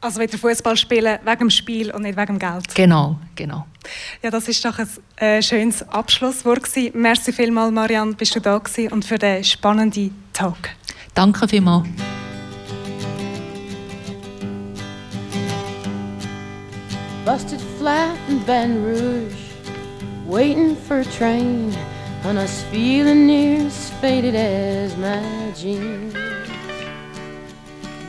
[0.00, 2.74] Also wieder Fußball spielen wegen dem Spiel und nicht wegen dem Geld.
[2.74, 3.66] Genau, genau.
[4.22, 7.00] Ja, das ist doch ein äh, schönes Abschlusswort gewesen.
[7.00, 10.70] Merci vielmals, Marianne, bist du da gewesen und für den spannenden Talk.
[11.14, 11.88] Danke vielmals.
[17.24, 19.34] Busted flat in Baton Rouge,
[20.26, 21.74] waiting for a train,
[22.22, 25.20] and I was feeling near as faded as my
[25.56, 26.14] jeans.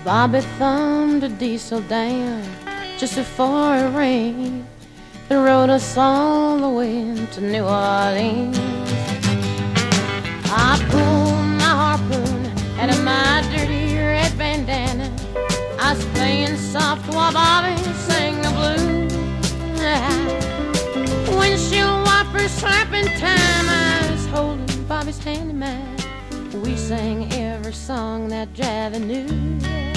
[0.07, 2.41] Bobby thumbed a diesel down
[2.97, 4.65] just before it rained
[5.29, 8.57] and rode us all the way to New Orleans.
[10.49, 12.45] I pulled my harpoon
[12.79, 15.11] out of my dirty red bandana.
[15.77, 17.75] I was playing soft while Bobby
[18.07, 19.11] sang the blues.
[21.37, 23.65] Windshield wipers slapping time.
[23.67, 25.97] I was holding Bobby's hand in mine.
[26.63, 29.96] We sang every song that Javi knew.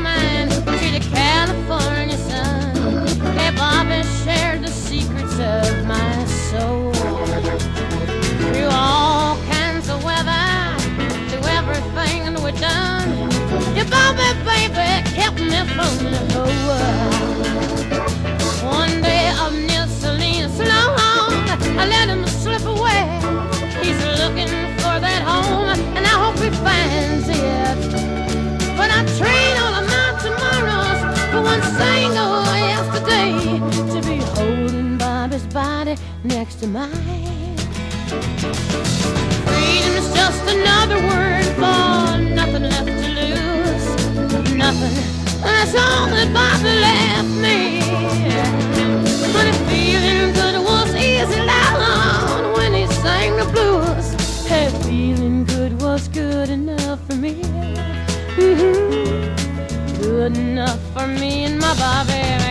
[3.51, 6.93] hey, Bobby shared the secrets of my soul.
[8.53, 10.77] Through all kinds of weather,
[11.29, 13.31] through everything we've done,
[13.75, 17.10] your Bobby, baby, kept me from the whole world.
[36.23, 36.91] Next to mine.
[39.47, 43.85] Freedom is just another word for nothing left to lose.
[44.55, 44.95] Nothing.
[45.41, 47.81] That's all that Bobby left me.
[49.33, 54.45] But feeling good was easy loud when he sang the blues.
[54.45, 57.33] Hey, feeling good was good enough for me.
[58.37, 60.01] Mm -hmm.
[60.01, 62.50] Good enough for me and my Bobby.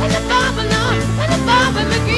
[0.00, 2.17] and the Babylon, and the Babylon.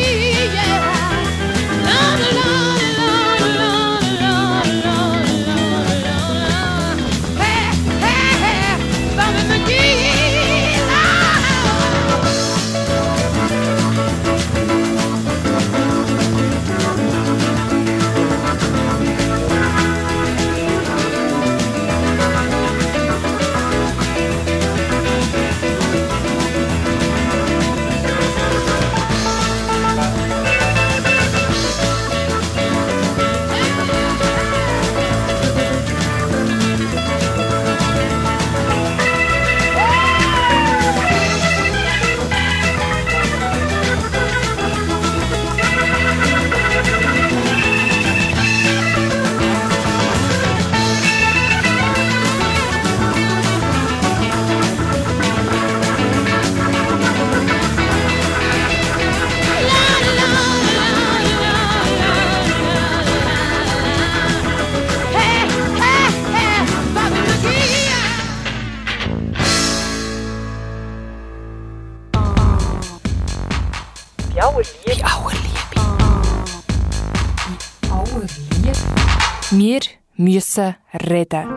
[80.20, 80.74] Müssen
[81.08, 81.48] reden.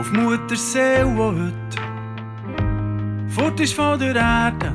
[0.00, 1.52] Auf Muttersee, wo heute
[3.28, 4.74] fort ist von der Erde.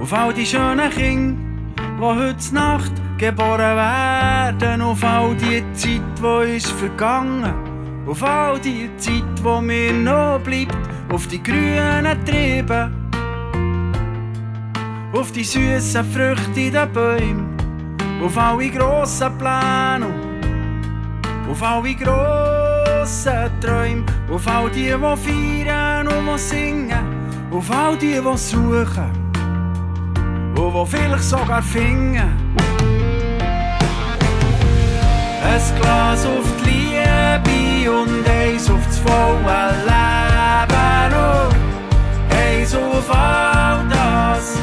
[0.00, 1.49] Auf all die schönen Kinder,
[2.00, 4.80] die heute Nacht geboren werden.
[4.80, 7.52] Auf all die Zeit, die ist vergangen.
[8.06, 10.76] Auf all die Zeit, wo mir noch bleibt.
[11.12, 12.90] Auf die grünen Triebe.
[15.12, 17.56] Auf die süßen Früchte in den Bäumen.
[18.24, 20.06] Auf alle grossen Pläne.
[21.50, 24.04] Auf alle grossen Träume.
[24.32, 27.04] Auf all die, die feiern und die singen.
[27.50, 29.19] Auf all die, die suchen.
[30.60, 32.16] Und die vielleicht sogar finden.
[35.42, 41.14] Ein Glas auf die Liebe und eins auf das volle Leben.
[41.16, 44.58] Und eins auf all das,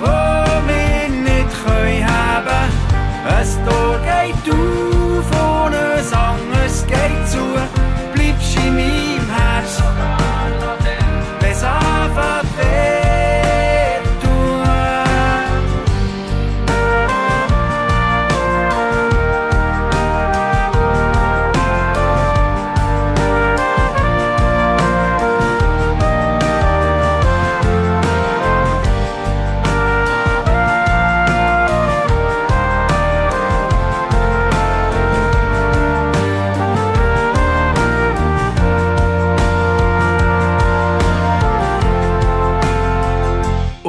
[0.00, 2.70] was wir nicht können haben.
[3.26, 5.30] Ein Tor geht auf
[5.64, 7.44] und ein anderes geht zu.
[8.14, 9.82] Bleibst in meinem Herz,
[11.42, 12.99] es anfängt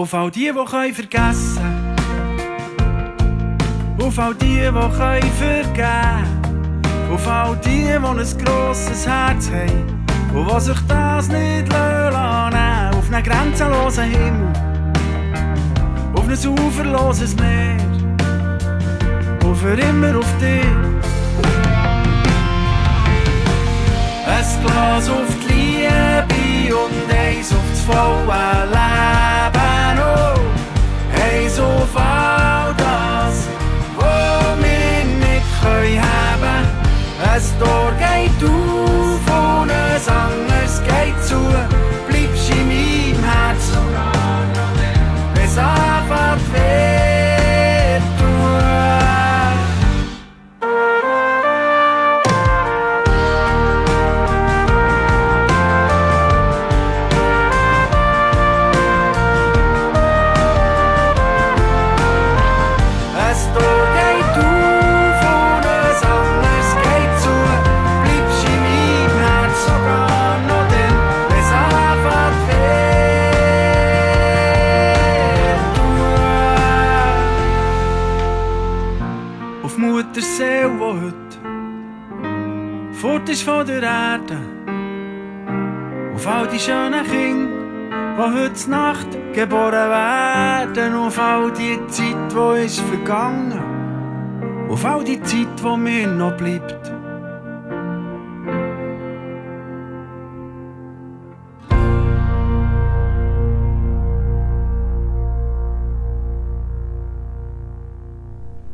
[0.01, 1.61] Auf all die, die können vergessen.
[4.01, 6.25] Auf all die, die können vergeben.
[7.13, 10.03] Auf all die, die ein grosses Herz haben.
[10.33, 14.53] Und die sich das nicht lassen Auf einen grenzenlosen Himmel.
[16.15, 17.77] Auf ein uferloses Meer.
[19.45, 20.65] Und für immer auf dich.
[24.25, 28.60] Ein Glas auf die Liebe und eins auf das volle
[37.63, 38.00] Ein
[83.63, 84.37] der Erde.
[86.15, 87.51] Auf all die schönen Kinder,
[88.17, 90.95] die heute Nacht geboren werden.
[90.95, 93.59] Auf all die Zeit, die ist vergangen.
[94.69, 96.91] Auf all die Zeit, die mir noch bleibt.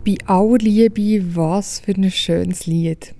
[0.06, 3.14] Bei aller Liebe, was für ein schönes Lied.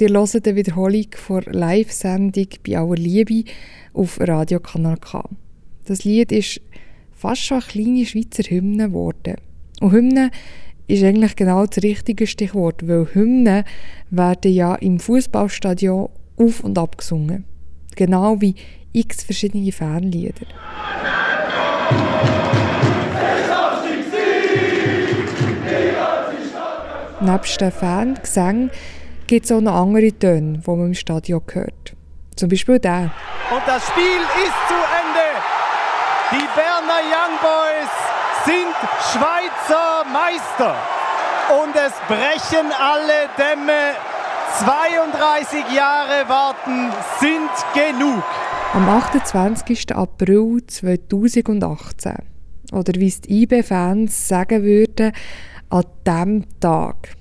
[0.00, 3.44] Ihr hört eine Wiederholung der Live-Sendung bei aller Liebe
[3.92, 5.22] auf Radiokanal K.
[5.84, 6.62] Das Lied ist
[7.12, 9.36] fast schon eine kleine Schweizer Hymne geworden.
[9.80, 10.30] Und Hymne
[10.86, 13.64] ist eigentlich genau das richtige Stichwort, weil Hymnen
[14.08, 16.08] werden ja im Fußballstadion
[16.38, 17.44] auf und ab gesungen.
[17.94, 18.54] Genau wie
[18.94, 20.46] x verschiedene Fanlieder.
[27.20, 28.70] Nebst den Fangesängen
[29.30, 31.94] gibt es auch noch andere Töne, die man im Stadion hört.
[32.34, 33.12] Zum Beispiel der.
[33.54, 35.28] Und das Spiel ist zu Ende.
[36.32, 37.92] Die Berner Young Boys
[38.44, 38.74] sind
[39.12, 40.74] Schweizer Meister.
[41.62, 43.94] Und es brechen alle Dämme.
[44.58, 46.90] 32 Jahre warten
[47.20, 48.24] sind genug.
[48.74, 49.94] Am 28.
[49.94, 52.14] April 2018.
[52.72, 55.12] Oder wie es die IB-Fans sagen würden,
[55.68, 57.19] an diesem Tag.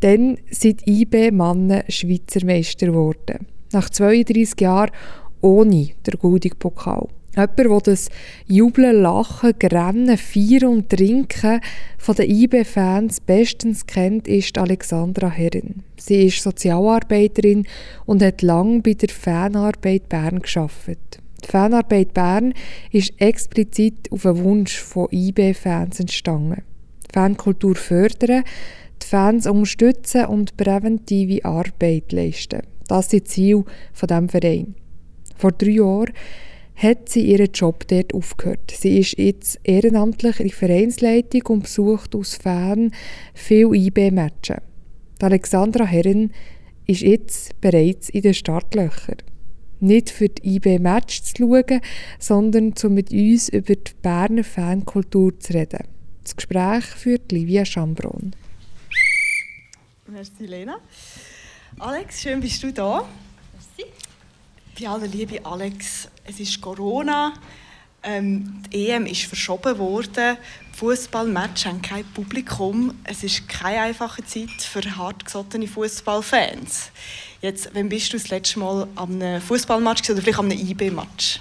[0.00, 3.46] Dann sind IB-Mannen Schweizer Meister geworden.
[3.72, 4.90] Nach 32 Jahren
[5.40, 7.08] ohne den goldenen Pokal.
[7.36, 8.08] Jemand, der das
[8.48, 11.60] Jubeln, Lachen, Grennen, Feiern und Trinken
[11.96, 15.84] von den IB-Fans bestens kennt, ist Alexandra Herren.
[15.96, 17.66] Sie ist Sozialarbeiterin
[18.04, 20.88] und hat lange bei der Fanarbeit Bern geschafft.
[21.44, 22.52] Die Fanarbeit Bern
[22.90, 26.62] ist explizit auf einen Wunsch von IB-Fans entstanden.
[27.12, 28.42] Fankultur fördern,
[29.02, 32.62] die Fans unterstützen und präventive Arbeit leisten.
[32.88, 34.74] Das sind die Ziele von diesem Verein.
[35.36, 36.12] Vor drei Jahren
[36.76, 38.72] hat sie ihren Job dort aufgehört.
[38.76, 42.90] Sie ist jetzt ehrenamtlich in der Vereinsleitung und besucht aus Fan
[43.34, 44.62] viele IB-Matches.
[45.20, 46.32] Alexandra Herren
[46.86, 49.18] ist jetzt bereits in den Startlöchern.
[49.80, 51.80] Nicht für die IB-Match zu schauen,
[52.18, 55.84] sondern um mit uns über die Berner Fankultur zu reden.
[56.22, 58.32] Das Gespräch führt Livia Schambron.
[60.10, 60.78] Merci, Lena.
[61.78, 63.04] Alex, schön bist du da.
[63.52, 63.92] Merci.
[64.78, 67.32] Bei aller Liebe, Alex, es ist Corona.
[68.02, 70.36] Ähm, die EM ist verschoben worden.
[70.72, 72.98] Fußballmatch haben kein Publikum.
[73.04, 76.90] Es ist keine einfache Zeit für hartgesottene Fußballfans.
[77.40, 81.40] Jetzt, wann bist du das letzte Mal am einem Fußballmatch oder vielleicht am einem IB-Match?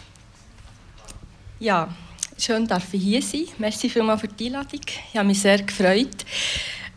[1.60, 1.90] Ja,
[2.38, 3.48] schön darf ich hier sein.
[3.58, 4.82] Merci vielmals für die Einladung.
[5.12, 6.26] Ich habe mich sehr gefreut.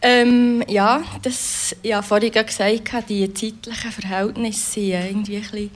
[0.04, 5.70] Ähm, ja, das, ich habe vorhin gesagt, die zeitlichen Verhältnisse sind irgendwie ein bisschen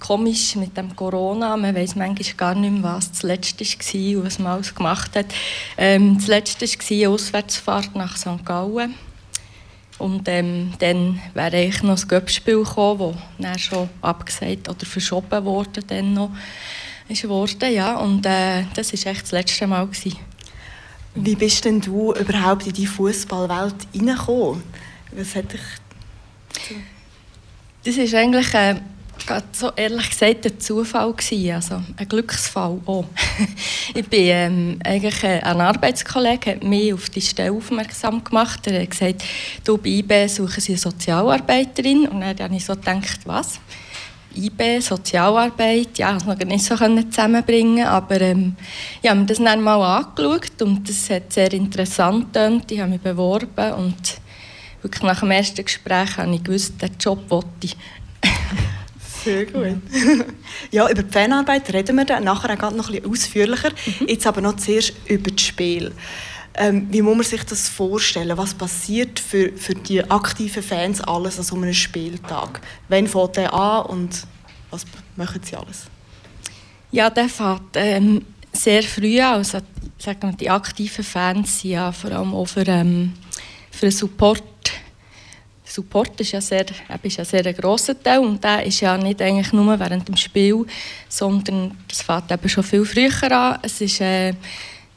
[0.00, 1.56] komisch mit dem Corona.
[1.56, 5.14] Man weiß manchmal gar nicht mehr, was das Letzte war und was man alles gemacht
[5.14, 5.26] hat.
[5.76, 8.44] Ähm, das Letzte war eine Auswärtsfahrt nach St.
[8.44, 8.94] Gallen.
[9.98, 15.44] Und ähm, dann wäre eigentlich noch das Göppspiel gekommen, das dann schon abgesagt oder verschoben
[15.44, 15.84] wurde.
[15.84, 16.30] Dann noch
[17.08, 17.96] ist worden, ja.
[17.96, 19.86] Und äh, das war echt das letzte Mal.
[19.86, 20.27] Gewesen.
[21.20, 24.62] Wie bist denn du überhaupt in die Fußballwelt hineingekommen?
[25.12, 25.60] Was hat dich
[27.84, 28.76] Das ist eigentlich äh,
[29.52, 33.04] so ehrlich gesagt ein Zufall gewesen, also ein Glücksfall auch.
[33.94, 38.66] ich bin ähm, eigentlich äh, ein Arbeitskollege hat mich auf die Stelle aufmerksam gemacht.
[38.68, 39.24] Er hat gesagt,
[39.64, 43.58] du bei IB suchen Sie eine Sozialarbeiterin und dann habe ich so gedacht, was?
[44.46, 48.56] IB, Sozialarbeit, ja, das noch nicht so zusammenbringen aber ähm,
[49.02, 52.70] ich habe mir das dann mal angeschaut und das hat sehr interessant getönt.
[52.70, 54.20] Ich habe mich beworben und
[54.82, 57.76] wirklich nach dem ersten Gespräch habe ich gewusst, den Job wollte ich.
[59.24, 59.82] Sehr gut.
[60.70, 63.70] ja, über die Fanarbeit reden wir dann nachher auch noch ein bisschen ausführlicher.
[64.06, 65.92] Jetzt aber noch zuerst über das Spiel.
[66.60, 68.36] Ähm, wie muss man sich das vorstellen?
[68.36, 72.60] Was passiert für, für die aktiven Fans alles an so einem Spieltag?
[72.88, 74.26] Wann fängt der an und
[74.70, 75.84] was machen sie alles?
[76.90, 79.34] Ja, der fängt ähm, sehr früh an.
[79.34, 79.58] Also,
[79.98, 83.12] sagen wir, die aktiven Fans sind ja vor allem auch für, ähm,
[83.70, 84.42] für den Support.
[85.64, 86.66] Support ist ja sehr,
[87.02, 90.16] ist ja sehr ein grosser Teil und der ist ja nicht eigentlich nur während dem
[90.16, 90.66] Spiel,
[91.08, 93.58] sondern das fängt eben schon viel früher an.
[93.62, 94.32] Es ist äh,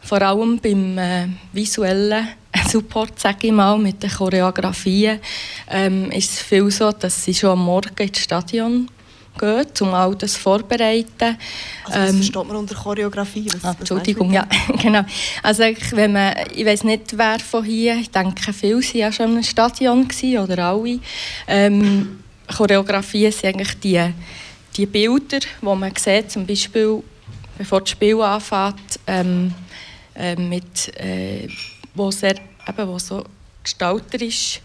[0.01, 2.27] vor allem beim äh, visuellen
[2.69, 5.19] Support, sage ich mal, mit den Choreografien,
[5.69, 8.89] ähm, ist es viel so, dass sie schon am Morgen ins Stadion
[9.37, 11.37] gehen, um all das vorzubereiten.
[11.85, 13.47] Also was ähm, versteht man unter Choreografie?
[13.53, 14.47] Was, ah, Entschuldigung, ja,
[14.81, 15.03] genau.
[15.43, 19.37] Also wenn man, ich weiß nicht, wer von hier, ich denke, viele waren ja schon
[19.37, 20.99] im Stadion gewesen, oder alle.
[21.47, 24.13] Ähm, Choreografien sind eigentlich die,
[24.75, 27.01] die Bilder, die man sieht, zum Beispiel,
[27.57, 29.53] bevor das Spiel anfängt, ähm,
[30.15, 31.47] äh, mit, äh,
[31.93, 32.35] wo, sehr,
[32.67, 33.23] eben, wo so
[33.63, 34.61] gestalterisch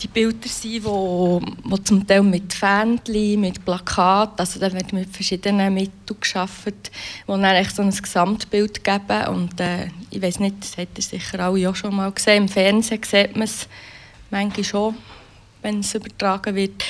[0.00, 5.08] die Bilder sind, wo, wo zum Teil mit Fähnchen, mit Plakaten, also da wird mit
[5.08, 9.26] verschiedenen Mitteln geschaffen, die dann echt so ein Gesamtbild geben.
[9.28, 12.48] Und äh, ich weiß nicht, das habt ihr sicher alle auch schon mal gesehen, im
[12.48, 13.68] Fernsehen sieht man es
[14.30, 14.94] manchmal schon,
[15.62, 16.84] wenn es übertragen wird.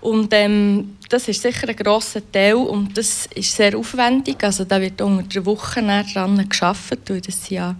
[0.00, 4.42] Und ähm, das ist sicher ein grosser Teil und das ist sehr aufwendig.
[4.44, 7.76] Also da wird unter der Woche daran gearbeitet, weil das sind ja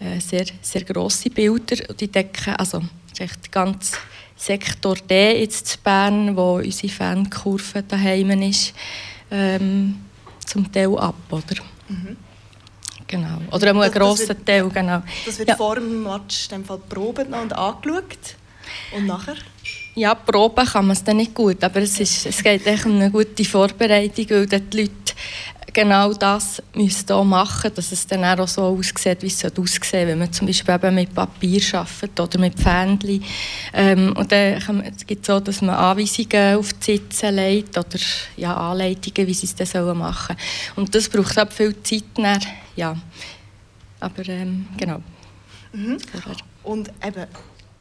[0.00, 1.76] äh, sehr, sehr grosse Bilder.
[1.88, 3.96] Und die decken, also das ist echt der ganze
[4.36, 8.72] Sektor D jetzt in Bern, wo unsere Fankurve daheim ist,
[9.30, 9.96] ähm,
[10.46, 11.62] zum Teil ab, oder?
[11.88, 12.16] Mhm.
[13.08, 13.40] Genau.
[13.50, 15.02] Oder einmal ein grosser Teil, genau.
[15.24, 15.56] Das wird ja.
[15.56, 18.36] vor dem Match in dem Fall probiert und angeschaut.
[18.94, 19.36] Und nachher?
[19.98, 22.94] Ja, proben kann man es dann nicht gut, aber es, ist, es geht echt um
[22.94, 24.92] eine gute Vorbereitung, weil die Leute
[25.72, 30.20] genau das müssen auch machen dass es dann auch so aussieht, wie es aussehen wenn
[30.20, 33.24] man zum Beispiel eben mit Papier arbeitet oder mit Fähnchen.
[33.72, 37.98] Ähm, und dann es gibt es so, dass man Anweisungen auf die Sitze legt oder
[38.36, 40.86] ja, Anleitungen, wie sie es dann machen sollen.
[40.86, 42.04] Und das braucht auch viel Zeit.
[42.14, 42.40] Dann,
[42.76, 42.96] ja.
[43.98, 45.02] Aber ähm, genau.
[45.72, 45.98] Mhm.
[46.62, 47.26] Und eben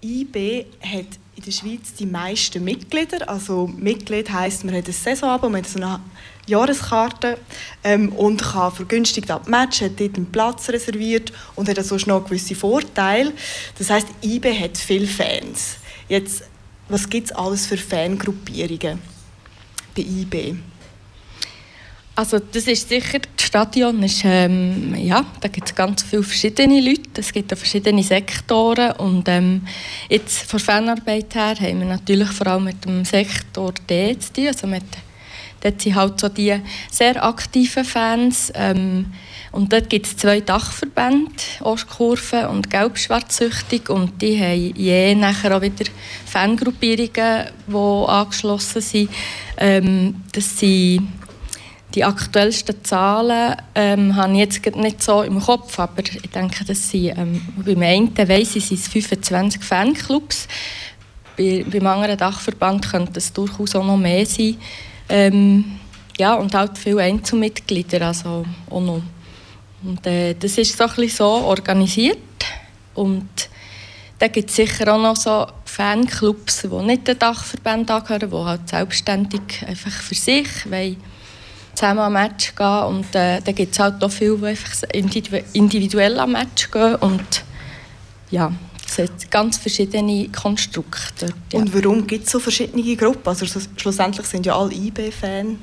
[0.02, 3.30] IB hat in der Schweiz die meisten Mitglieder.
[3.30, 5.99] Also Mitglied heisst, man hat ein Saisonabo, man hat so eine
[6.48, 7.38] Jahreskarte
[7.84, 12.26] ähm, und kann vergünstigt ab Match, hat dort einen Platz reserviert und hat sonst noch
[12.26, 13.34] gewisse Vorteile.
[13.78, 15.78] Das heisst, IB hat viele Fans.
[16.07, 16.44] Jetzt,
[16.90, 18.99] was gibt es alles für Fangruppierungen
[19.95, 20.56] bei IB?
[22.18, 26.81] Also das ist sicher, das Stadion ist, ähm, ja, da gibt es ganz viele verschiedene
[26.81, 29.61] Leute, es gibt auch verschiedene Sektoren und ähm,
[30.10, 34.48] jetzt von Fanarbeit her haben wir natürlich vor allem mit dem Sektor D zu tun,
[34.48, 34.81] also mit,
[35.61, 39.14] dort sind halt so die sehr aktiven Fans ähm,
[39.52, 45.61] und dort gibt es zwei Dachverbände, Ostkurve und Gelb-Schwarz-Süchtig und die haben je nachher auch
[45.61, 45.85] wieder
[46.26, 49.10] Fangruppierungen, die angeschlossen sind.
[49.60, 51.10] Ähm, das sind
[51.98, 56.91] die aktuellsten Zahlen ähm, habe ich jetzt nicht so im Kopf, aber ich denke, das
[56.91, 60.48] sind, ähm, beim einen weiss ich, sind es 25 Fanclubs.
[61.36, 64.57] Bei, beim anderen Dachverband könnte es durchaus auch noch mehr sein.
[65.10, 65.80] Ähm,
[66.19, 69.02] ja, und halt viele Einzelmitglieder, also auch noch.
[69.84, 72.19] Und äh, das ist so ein so organisiert
[72.94, 73.28] und
[74.19, 78.69] da gibt es sicher auch noch so Fanclubs, die nicht den Dachverband angehören, die halt
[78.69, 80.98] selbstständig einfach für sich wollen
[81.78, 86.20] zusammen am Match gehen und äh, da gibt es halt auch viele, die einfach individuell
[86.20, 87.44] am Match gehen und
[88.32, 88.52] ja,
[88.86, 91.28] es sind ganz verschiedene Konstrukte.
[91.54, 91.60] Ja.
[91.60, 93.28] Und warum gibt es so verschiedene Gruppen?
[93.28, 95.58] Also schlussendlich sind ja alle IB-Fans.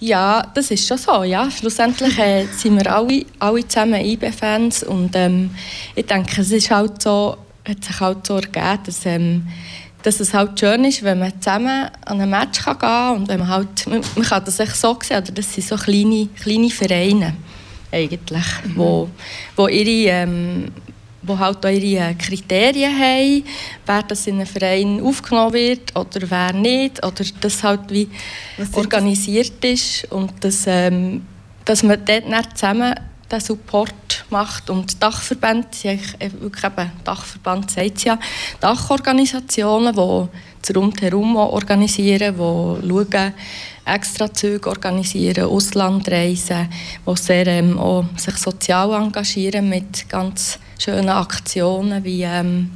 [0.00, 1.22] Ja, das ist schon so.
[1.24, 1.50] Ja.
[1.50, 5.50] Schlussendlich äh, sind wir alle, alle zusammen IB-Fans und ähm,
[5.94, 7.36] ich denke, es ist halt so,
[7.68, 9.46] hat sich halt so ergeben, dass, ähm,
[10.02, 13.28] dass es halt schön ist, wenn man zusammen an ein Match kann gehen kann und
[13.28, 16.28] wenn man halt, man, man kann das echt so sehen, oder das sind so kleine,
[16.40, 17.34] kleine Vereine
[17.92, 18.76] eigentlich, mhm.
[18.76, 19.08] wo,
[19.56, 20.72] wo ihre ähm,
[21.22, 23.44] wo halt auch ihre Kriterien haben,
[23.84, 28.08] wer das in einen Verein aufgenommen wird oder wer nicht, oder das halt wie
[28.72, 29.70] organisiert das?
[29.70, 31.22] ist und dass, ähm,
[31.64, 32.94] dass man dort zusammen
[33.30, 35.98] den Support macht und Dachverbände, äh,
[36.40, 38.18] wirklich eben, Dachverband sagt ja,
[38.60, 39.94] Dachorganisationen,
[40.68, 43.34] die Rundherum organisieren, die schauen,
[43.84, 46.68] extra Züge organisieren, Auslandreisen,
[47.06, 52.70] die sehr, ähm, auch sich sozial engagieren mit ganz schönen Aktionen wie ähm,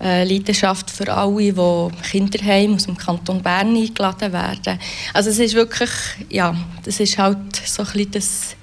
[0.00, 4.78] äh, Leidenschaft für alle, die Kinderheim aus dem Kanton Bern eingeladen werden.
[5.12, 5.90] Also es ist wirklich,
[6.30, 8.56] ja, das ist halt so ein bisschen das,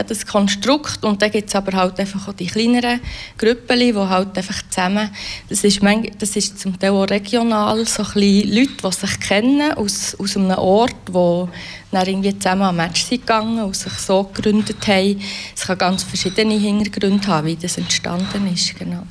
[0.00, 3.00] ja, das Konstrukt und dann gibt es aber halt einfach auch die kleineren
[3.36, 5.10] Gruppen, die halt einfach zusammen,
[5.48, 5.80] das ist,
[6.18, 10.52] das ist zum Teil auch regional, so ein Leute, die sich kennen aus, aus einem
[10.52, 11.48] Ort, wo
[11.90, 15.20] dann irgendwie zusammen am Match sind gegangen und sich so gegründet haben.
[15.54, 19.02] Es kann ganz verschiedene Hintergründe haben, wie das entstanden ist, genau.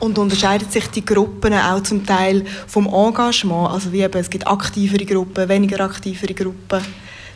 [0.00, 3.70] Und unterscheiden sich die Gruppen auch zum Teil vom Engagement?
[3.70, 6.82] Also wie eben, es gibt aktivere Gruppen, weniger aktivere Gruppen.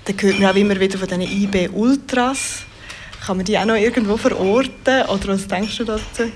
[0.05, 2.68] Da hört man auch immer wieder von diesen IB-Ultras.
[3.25, 5.07] Kann man die auch noch irgendwo verorten?
[5.09, 6.31] Oder was denkst du dazu?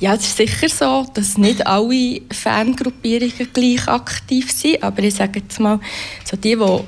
[0.00, 4.82] Ja, es ist sicher so, dass nicht alle Fangruppierungen gleich aktiv sind.
[4.82, 5.80] Aber ich sage jetzt mal,
[6.24, 6.84] so die, die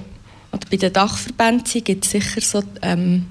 [0.70, 3.26] bei den Dachverbänden sind, gibt es sicher so ähm,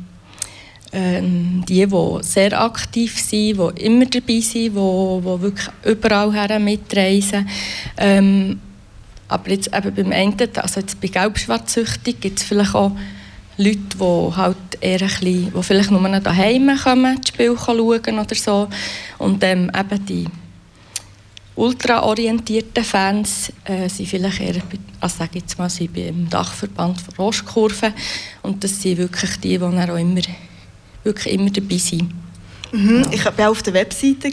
[0.91, 6.59] ähm, die, die sehr aktiv sind, die immer dabei sind, die, die wirklich überall her
[6.59, 7.47] mitreisen.
[7.97, 8.59] Ähm,
[9.27, 12.91] aber jetzt eben beim einen, also jetzt bei Gelbschwarzsüchtig, gibt es vielleicht auch
[13.59, 18.35] Leute, die halt eher ein bisschen, die vielleicht nur daheim kommen, das Spiel schauen oder
[18.35, 18.69] so.
[19.17, 20.25] Und ähm, eben die
[21.57, 24.61] ultraorientierten Fans äh, sind vielleicht eher,
[25.01, 27.93] also sage jetzt mal, sind beim Dachverband von Rostkurve
[28.43, 30.21] und das sind wirklich die, die dann auch immer,
[31.03, 32.13] wirklich immer dabei sind.
[32.71, 33.07] Mhm.
[33.11, 34.31] Ich war auf der Webseite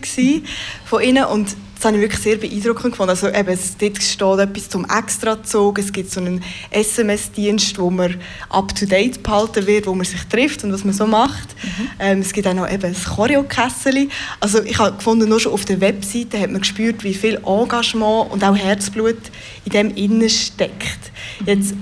[0.84, 1.56] von Ihnen und
[1.86, 3.10] das habe ich wirklich sehr beeindruckend gefunden.
[3.10, 8.16] Also eben, es, dort steht etwas zum Extrazug, es gibt so einen SMS-Dienst, wo man
[8.48, 11.54] up-to-date behalten wird, wo man sich trifft und was man so macht.
[11.62, 11.88] Mhm.
[12.00, 14.08] Ähm, es gibt auch noch eben ein Choreo-Kessel.
[14.40, 18.32] Also ich habe gefunden, nur schon auf der Webseite hat man gespürt, wie viel Engagement
[18.32, 19.18] und auch Herzblut
[19.64, 21.12] in dem innen steckt.
[21.38, 21.46] Mhm.
[21.46, 21.74] Jetzt,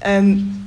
[0.00, 0.63] ähm,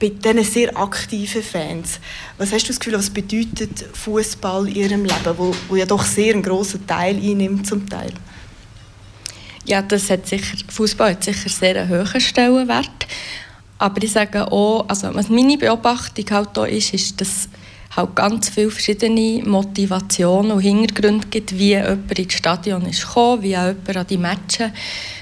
[0.00, 2.00] bei diesen sehr aktiven Fans,
[2.38, 6.04] was hast du das Gefühl, was bedeutet Fußball in ihrem Leben, wo, wo ja doch
[6.04, 8.12] sehr einen grossen Teil einnimmt zum Teil?
[9.66, 13.06] Ja, das hat sicher, Fußball hat sicher sehr einen hohen Stellenwert.
[13.78, 17.48] Aber ich sage auch, also was meine Beobachtung halt da ist, ist, dass
[17.94, 23.56] halt ganz viele verschiedene Motivationen und Hintergründe gibt, wie jemand ins Stadion ist gekommen, wie
[23.56, 24.70] auch jemand an die Matches,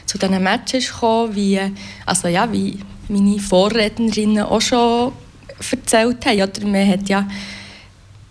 [0.07, 1.61] zu diesen Matches ist gekommen, wie,
[2.07, 5.13] also ja, wie meine Vorrednerinnen auch schon
[5.71, 6.43] erzählt haben.
[6.43, 7.29] Oder man, hat ja,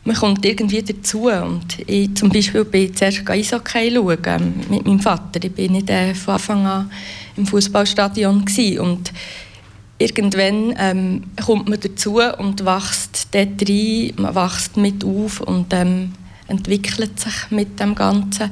[0.03, 1.29] man kommt irgendwie dazu.
[1.29, 5.43] Und ich zum Beispiel bin zuerst Eishockey schauen mit meinem Vater.
[5.43, 6.91] Ich bin nicht äh, von Anfang an
[7.35, 8.45] im Fußballstadion
[8.79, 9.11] und
[9.99, 16.13] irgendwann ähm, kommt man dazu und wächst dort rein, man wächst mit auf und ähm,
[16.47, 18.51] entwickelt sich mit dem Ganzen.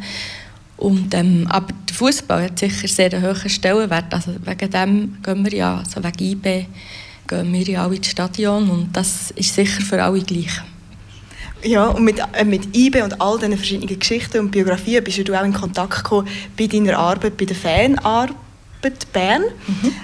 [0.78, 4.14] Und, ähm, aber der Fußball hat sicher sehr einen hohen Stellenwert.
[4.14, 6.66] Also wegen dem gehen wir ja, also wegen IB,
[7.28, 10.62] gehen wir ja alle ins Stadion und das ist sicher für alle gleich.
[11.64, 15.34] Ja, und mit, äh, mit IBE und all diesen verschiedenen Geschichten und Biografien bist du
[15.34, 16.28] auch in Kontakt gekommen
[16.58, 18.34] bei deiner Arbeit, bei der Fanarbeit
[19.12, 19.44] Bern.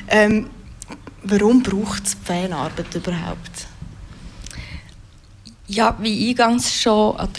[0.07, 0.48] Ähm,
[1.22, 3.68] warum braucht es Fanarbeit überhaupt?
[5.68, 7.30] Ja, wie eingangs schon, oder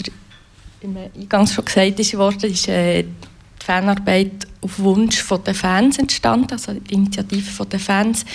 [0.83, 6.51] im eingangs schon gesagt ist worden, ist äh, die Fanarbeit auf Wunsch den Fans entstanden,
[6.51, 8.25] also die Initiative den Fans.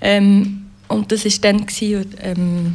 [0.00, 2.74] Ähm, und das war dann gewesen, ähm,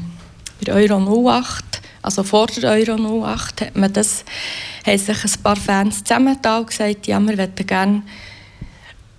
[0.59, 4.25] bei der Euro 08, also vor der Euro 08, hat man das,
[4.85, 8.01] haben sich ein paar Fans zusammengetan und gesagt, ja, wir möchten gerne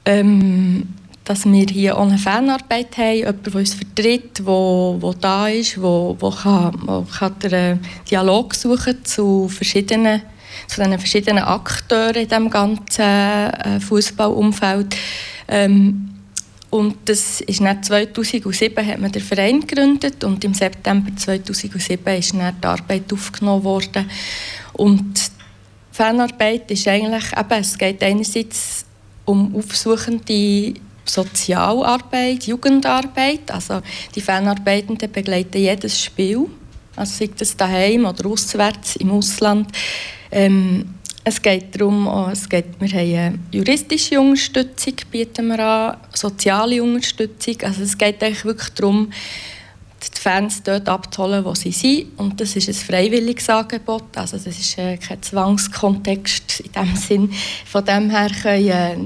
[0.05, 0.89] ähm,
[1.31, 5.77] dass wir hier auch eine Fanarbeit haben, jemand, der uns vertritt, der, der da ist,
[5.77, 7.77] der, der, kann, der kann den äh,
[8.11, 10.23] Dialog suchen zu verschiedenen
[10.67, 14.97] zu den verschiedenen Akteuren in diesem ganzen äh, Fußballumfeld.
[15.47, 16.11] Ähm,
[16.71, 22.35] und das ist dann 2007 hat man den Verein gegründet und im September 2007 ist
[22.35, 24.11] dann die Arbeit aufgenommen worden.
[24.73, 25.31] Und
[25.93, 28.85] Fanarbeit ist eigentlich, eben, es geht einerseits
[29.25, 30.75] um aufsuchende
[31.05, 33.51] Sozialarbeit, Jugendarbeit.
[33.51, 33.81] Also
[34.15, 36.47] die Fanarbeitenden begleiten jedes Spiel,
[36.97, 39.69] also sei das daheim oder auswärts im Ausland.
[40.31, 46.83] Ähm, es geht darum, oh, es geht, wir haben juristische Unterstützung, bieten wir an, soziale
[46.83, 47.57] Unterstützung.
[47.63, 49.13] Also es geht eigentlich wirklich darum,
[50.03, 52.19] die Fans dort abzuholen, wo sie sind.
[52.19, 54.17] Und das ist ein freiwilliges Angebot.
[54.17, 57.33] Also das ist äh, kein Zwangskontext in dem Sinn.
[57.67, 58.97] Von dem her können äh,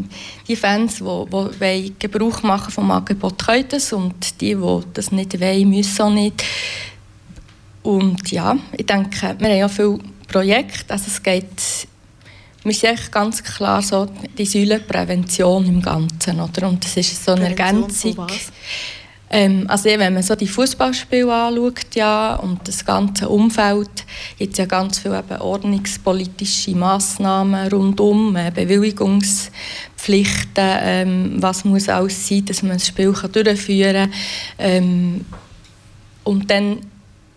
[0.47, 3.93] die Fans, die, die Gebrauch machen vom Angebot, können das.
[3.93, 6.45] Und die, die das nicht wollen, müssen auch nicht.
[7.83, 9.99] Und ja, ich denke, wir haben ja viele
[10.29, 10.93] Projekte.
[10.93, 11.87] Also es geht
[12.65, 14.07] wir sind ganz klar so
[14.39, 16.41] die Säule Prävention im Ganzen.
[16.41, 16.66] Oder?
[16.69, 18.27] Und das ist so eine Ergänzung.
[19.35, 24.06] Ähm, also wenn man so die Fußballspiele anschaut ja, und das ganze Umfeld,
[24.39, 32.28] gibt es ja ganz viele eben ordnungspolitische Massnahmen rundum, äh, Bewilligungspflichten, ähm, was muss alles
[32.28, 34.12] sein, dass man das Spiel kann durchführen kann.
[34.59, 35.24] Ähm,
[36.23, 36.78] und dann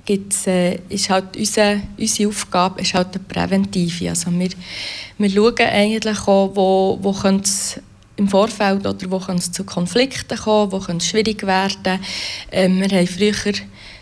[0.06, 4.10] gibt's, äh, ist halt unsere, unsere Aufgabe ist halt eine präventive.
[4.10, 4.50] Also wir,
[5.18, 7.10] wir schauen eigentlich auch, wo, wo
[7.40, 7.80] es
[8.18, 12.00] im Vorfeld oder wo es zu Konflikten kommen, wo es schwierig werden.
[12.52, 13.54] Ähm, wir haben früher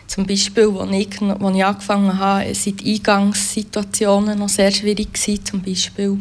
[0.07, 5.45] zum Beispiel, als ich, als ich angefangen habe, sind die Eingangssituationen noch sehr schwierig gewesen,
[5.45, 6.17] zum Beispiel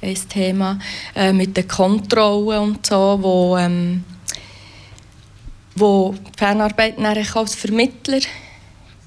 [0.00, 0.78] ein Thema
[1.14, 4.04] äh, mit den Kontrollen und so, wo, ähm,
[5.74, 8.20] wo die Fernarbeit als Vermittler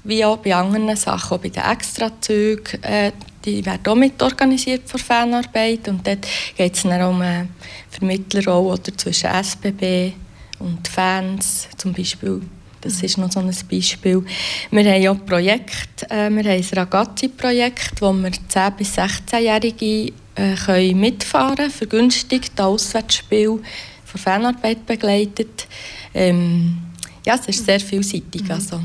[0.04, 2.82] wie auch bei anderen Sachen, auch bei den Extrazügen.
[2.82, 3.12] Äh,
[3.48, 6.26] die werden auch mit organisiert für Fanarbeit und dort
[6.56, 7.48] geht es dann um eine
[7.90, 10.12] Vermittlerrolle oder zwischen SBB
[10.58, 12.42] und Fans zum Beispiel.
[12.80, 14.24] Das ist noch so ein Beispiel.
[14.70, 20.54] Wir haben auch Projekt, äh, wir haben ein Ragazzi-Projekt, wo wir 10- bis 16-Jährige äh,
[20.64, 23.60] können mitfahren können, vergünstigt, Auswärtsspiel
[24.04, 25.66] von Fanarbeit begleitet.
[26.14, 26.78] Ähm,
[27.26, 28.44] ja, es ist sehr vielseitig.
[28.44, 28.50] Mhm.
[28.50, 28.80] Also.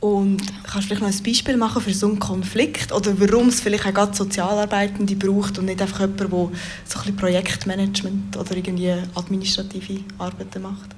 [0.00, 3.60] Und kannst du vielleicht noch ein Beispiel machen für so einen Konflikt oder warum es
[3.60, 6.52] vielleicht auch gerade Sozialarbeitende braucht und nicht einfach jemand, der so ein
[6.84, 10.94] bisschen Projektmanagement oder irgendwie administrative Arbeiten macht?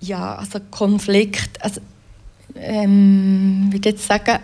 [0.00, 1.80] Ja, also Konflikt, also,
[2.54, 4.38] ähm, würde jetzt sagen,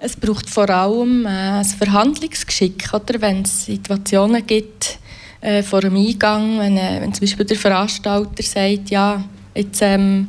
[0.00, 3.20] es braucht vor allem äh, ein Verhandlungsgeschick, oder?
[3.20, 4.98] wenn es Situationen gibt
[5.40, 9.22] äh, vor dem Eingang, wenn, äh, wenn zum Beispiel der Veranstalter sagt, ja,
[9.54, 10.28] jetzt ähm,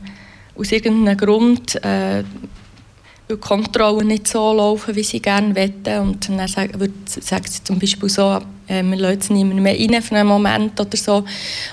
[0.60, 2.24] aus irgendeinem Grund äh,
[3.30, 6.10] die Kontrollen nicht so laufen, wie sie gerne wollen.
[6.10, 10.02] Und dann sagen, sagen sie zum Beispiel so, äh, wir lassen jetzt niemanden mehr rein
[10.02, 11.24] für einen Moment oder so.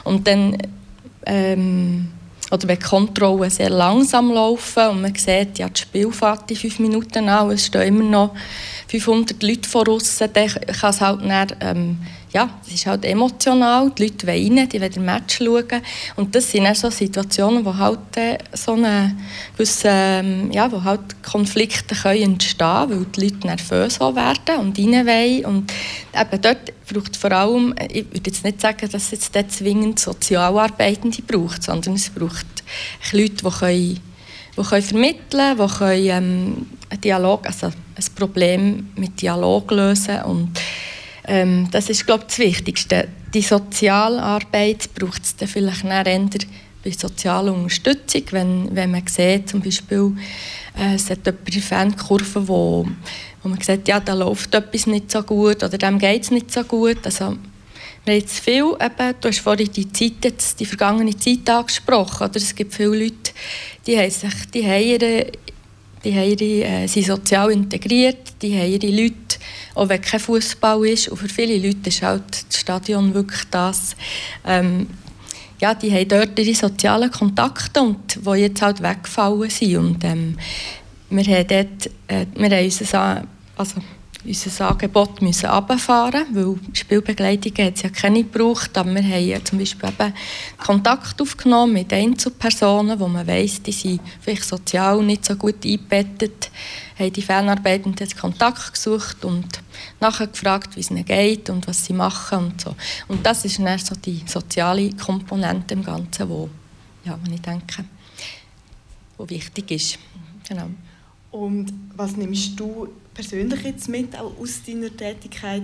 [0.04, 0.56] Und dann,
[1.24, 2.08] ähm,
[2.50, 6.56] oder wenn die Kontrollen sehr langsam laufen und man sieht, ja, das Spiel fährt in
[6.56, 8.34] fünf Minuten an, es stehen immer noch
[8.88, 11.98] 500 Leute vor uns, dann kann es halt dann, ähm,
[12.36, 15.82] ja, es ist halt emotional, die Leute wollen rein, die wollen ein Match schauen.
[16.16, 19.16] Und das sind dann so Situationen, wo halt äh, so eine
[19.54, 25.06] gewisse, ähm, ja, wo halt Konflikte können entstehen, weil die Leute nervös werden und rein
[25.06, 25.44] wollen.
[25.46, 25.72] Und
[26.14, 29.98] eben dort braucht vor allem, ich würde jetzt nicht sagen, dass es jetzt dort zwingend
[29.98, 32.46] Sozialarbeitende braucht, sondern es braucht
[33.12, 34.00] Leute, die können
[34.58, 40.20] die können vermitteln können, die können, ähm, einen Dialog, also ein Problem mit Dialog lösen
[40.22, 40.50] und
[41.26, 43.08] ähm, das ist, glaube ich, das Wichtigste.
[43.34, 46.04] Die Sozialarbeit braucht es dann vielleicht eher
[46.84, 50.12] bei sozialer Unterstützung, wenn, wenn man sieht, zum Beispiel,
[50.78, 52.86] äh, es hat jemand in der Fankurve, wo,
[53.42, 56.52] wo man sieht, ja, da läuft etwas nicht so gut oder dem geht es nicht
[56.52, 56.98] so gut.
[57.04, 57.36] Also,
[58.04, 62.28] wir haben jetzt viel, eben, du hast vorhin die, Zeit, jetzt, die vergangene Zeit angesprochen,
[62.28, 62.36] oder?
[62.36, 63.32] es gibt viele Leute,
[63.84, 65.32] die, haben sich, die, haben ihre,
[66.06, 69.38] die haben ihre, äh, sind sozial integriert, die haben ihre Leute,
[69.74, 73.96] auch wenn kein Fußball ist, und für viele Leute ist halt das Stadion wirklich das,
[74.46, 74.86] ähm,
[75.60, 79.76] ja, die haben dort ihre sozialen Kontakte und die jetzt halt weggefallen sind.
[79.76, 80.38] Und ähm,
[81.10, 83.24] wir haben dort, äh, wir haben unser,
[83.56, 83.74] also
[84.26, 89.44] unser Angebot müssen runterfahren, weil Spielbegleitung hat es ja keine gebraucht, aber wir haben ja
[89.44, 90.14] zum Beispiel eben
[90.58, 96.50] Kontakt aufgenommen mit Einzelpersonen, wo man weiss, die sind vielleicht sozial nicht so gut eingebettet,
[96.98, 99.60] haben die Fanarbeitenden Kontakt gesucht und
[100.00, 102.74] nachher gefragt, wie es ihnen geht und was sie machen und so.
[103.08, 106.48] Und das ist dann so die soziale Komponente im Ganzen, wo,
[107.04, 107.84] ja, wo ich denke,
[109.16, 109.98] wo wichtig ist.
[110.48, 110.70] Genau.
[111.30, 115.62] Und was nimmst du persönlich jetzt mit, auch aus deiner Tätigkeit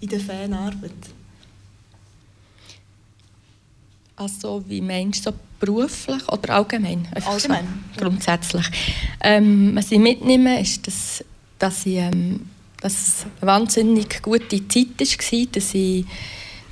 [0.00, 0.92] in der Fanarbeit?
[4.14, 7.08] Also wie meinst du so beruflich oder allgemein?
[7.24, 7.66] Allgemein.
[7.94, 8.66] So, grundsätzlich.
[9.22, 11.24] Ähm, was ich mitnehme, ist, dass,
[11.58, 12.48] dass, ich, ähm,
[12.80, 16.04] dass es eine wahnsinnig gute Zeit war, dass ich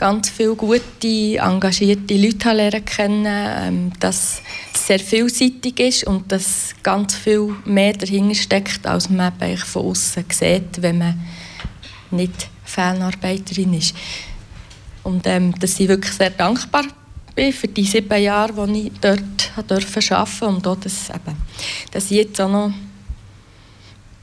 [0.00, 4.40] ganz viele gute, engagierte Leute lernen kennen, ähm, dass
[4.72, 10.24] es sehr vielseitig ist und dass ganz viel mehr dahinter steckt, als man von außen
[10.30, 11.20] sieht, wenn man
[12.10, 13.94] nicht Fanarbeiterin ist.
[15.02, 16.84] Und ähm, dass ich wirklich sehr dankbar
[17.34, 21.36] bin für die sieben Jahre, die ich dort arbeiten durfte und auch, dass, eben,
[21.90, 22.72] dass ich jetzt auch noch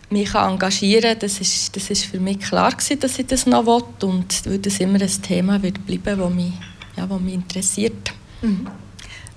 [0.10, 3.84] mich engagieren das ist, das ist für mich klar gewesen, dass ich das noch will
[4.08, 6.54] und weil das immer ein Thema wird bleiben, das mich,
[6.96, 8.14] ja, das mich interessiert.
[8.42, 8.68] Mhm.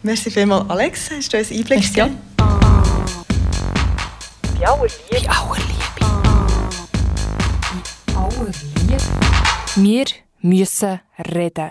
[0.03, 1.11] Merci vielmals, Alex.
[1.11, 2.19] Hast du uns Einblick gegeben?
[4.59, 5.27] Bei aller Liebe.
[5.27, 6.01] Bei aller Liebe.
[8.07, 8.53] Bei aller
[8.87, 8.99] Liebe.
[9.77, 10.05] Wir
[10.41, 11.01] müssen
[11.35, 11.71] reden.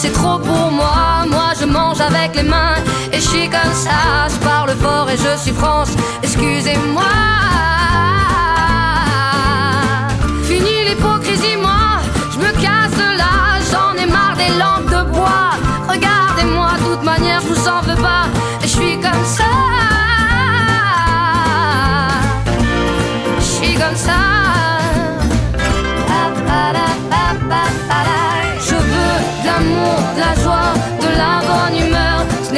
[0.00, 1.26] C'est trop pour moi.
[1.28, 2.76] Moi je mange avec les mains
[3.12, 4.28] et je suis comme ça.
[4.32, 5.90] Je parle fort et je suis France,
[6.22, 7.12] excusez-moi.
[10.48, 11.84] Fini l'hypocrisie, moi
[12.32, 13.34] je me casse de là.
[13.70, 15.50] J'en ai marre des lampes de bois.
[15.92, 18.24] Regardez-moi, de toute manière, je vous en veux pas.
[18.62, 19.79] Et je suis comme ça.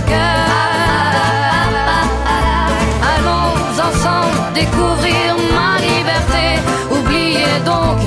[0.00, 0.46] Cœur.
[3.12, 3.52] Allons
[3.88, 6.44] ensemble découvrir ma liberté.
[6.90, 7.98] Oubliez donc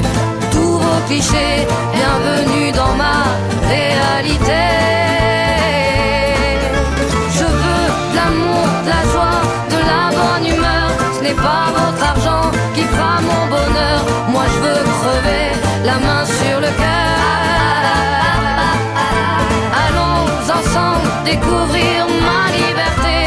[0.51, 1.67] tous vos clichés.
[1.93, 3.19] Bienvenue dans ma
[3.67, 4.63] réalité.
[7.37, 10.87] Je veux de l'amour, de la joie, de la bonne humeur.
[11.17, 11.66] Ce n'est pas
[22.25, 23.17] ma liberté.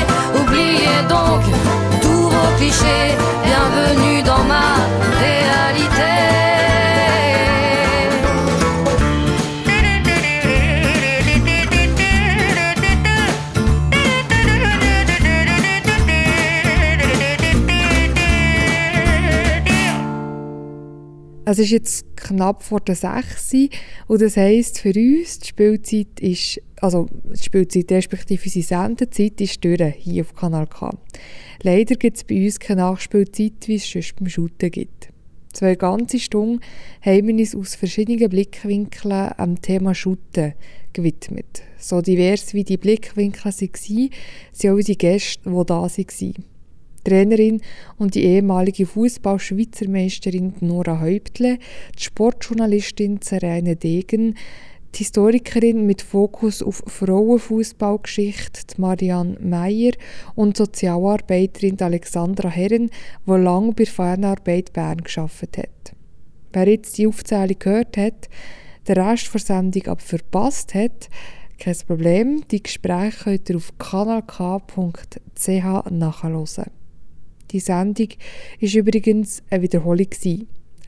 [0.40, 1.42] Oubliez donc
[2.02, 3.16] tous vos clichés.
[3.44, 4.76] Bienvenue dans ma
[5.18, 6.30] réalité.
[21.46, 23.68] Es ist jetzt knapp vor der 6 Uhr
[24.06, 29.64] und das heisst für uns, die Spielzeit ist, also die Spielzeit respektive unsere Sendezeit ist
[29.64, 30.90] durch, hier auf Kanal K.
[31.62, 35.08] Leider gibt es bei uns keine Nachspielzeit, wie es sonst beim Shooten gibt.
[35.52, 36.60] Zwei ganze Stunden
[37.02, 40.54] haben wir uns aus verschiedenen Blickwinkeln am Thema Shooten
[40.92, 41.62] gewidmet.
[41.76, 44.10] So divers wie die Blickwinkel waren,
[44.52, 46.44] sind auch unsere Gäste, die da waren.
[47.04, 47.60] Trainerin
[47.98, 51.58] und die ehemalige Fußball-Schweizermeisterin Nora Häuptle,
[51.98, 54.36] die Sportjournalistin Serene Degen,
[54.94, 59.92] die Historikerin mit Fokus auf Frauenfußballgeschichte Marianne Meyer
[60.34, 62.90] und Sozialarbeiterin Alexandra Herren,
[63.26, 65.94] die lange bei Fanarbeit Bern geschafft hat.
[66.52, 68.28] Wer jetzt die Aufzählung gehört hat,
[68.88, 71.08] den Rest der Sendung aber verpasst hat,
[71.58, 74.30] kein Problem, die Gespräche könnt ihr auf kanalk.ch
[75.90, 76.79] nachhören.
[77.50, 78.08] Die Sendung
[78.60, 80.06] ist übrigens eine Wiederholung.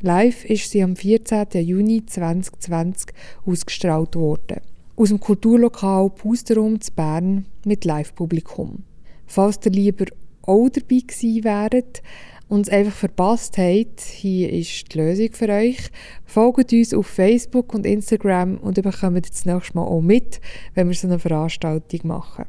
[0.01, 1.47] Live ist sie am 14.
[1.55, 3.09] Juni 2020
[3.45, 4.61] ausgestrahlt worden.
[4.95, 8.85] Aus dem Kulturlokal Pusterum zu Bern mit Live-Publikum.
[9.27, 10.05] Falls ihr lieber
[10.43, 12.03] auch dabei gewesen wäret
[12.49, 15.79] und es einfach verpasst habt, hier ist die Lösung für euch.
[16.27, 20.41] Folgt uns auf Facebook und Instagram und ihr bekommt das nächste Mal auch mit,
[20.75, 22.45] wenn wir so eine Veranstaltung machen.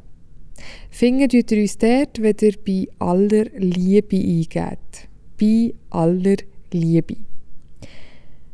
[0.90, 5.08] Finger tut ihr uns dort, wenn ihr bei aller Liebe eingebt.
[5.40, 6.36] Bei aller
[6.72, 7.16] Liebe.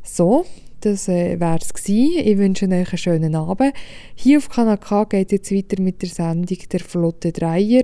[0.02, 0.44] So,
[0.80, 2.22] das äh, wäre es gewesen.
[2.24, 3.74] Ich wünsche euch einen schönen Abend.
[4.14, 7.82] Hier auf Kanal K geht jetzt weiter mit der Sendung «Der Flotte Dreier».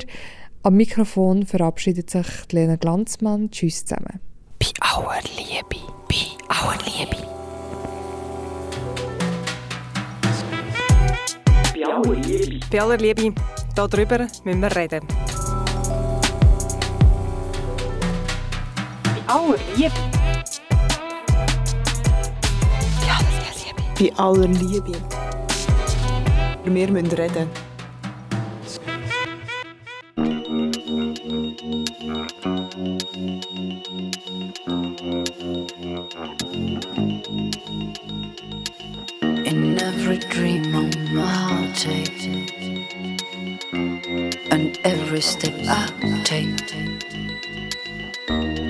[0.63, 3.51] Am Mikrofon verabschiedet sich Lena Glanzmann.
[3.51, 4.21] Tschüss zusammen.
[4.59, 7.37] Bei aller Liebe, bei aller Liebe.
[12.71, 13.35] Bei aller Liebe,
[13.77, 15.07] darüber müssen wir reden.
[19.05, 19.93] Bei aller Liebe.
[23.99, 24.93] Bei aller Liebe.
[26.65, 27.49] Wir müssen reden.
[39.45, 42.66] In every dream on my heartache
[43.77, 46.57] And every step I take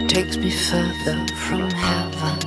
[0.08, 2.38] Takes me further from heaven.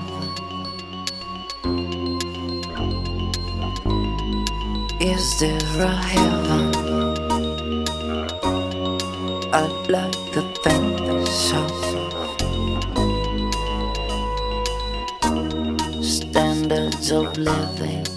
[5.00, 6.76] Is there a heaven?
[9.54, 11.62] I'd like to think so
[16.02, 18.09] Standards of living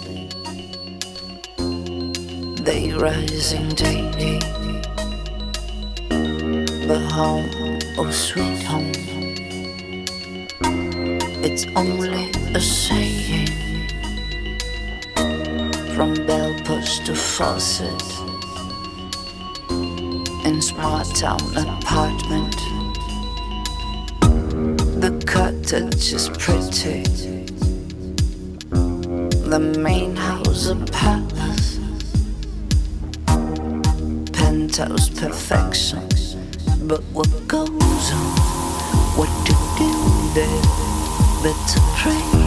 [2.65, 4.39] they rising daily.
[6.87, 7.51] But home,
[7.99, 8.93] oh sweet home,
[11.43, 13.49] it's only a saying.
[15.95, 18.03] From bell push to faucet,
[20.45, 22.57] in small town apartment,
[25.01, 27.03] the cottage is pretty.
[29.51, 30.77] The main house a
[34.73, 36.01] penthouse perfection.
[36.87, 38.33] But what goes on?
[39.17, 40.63] What to do there?
[41.43, 42.42] Better pray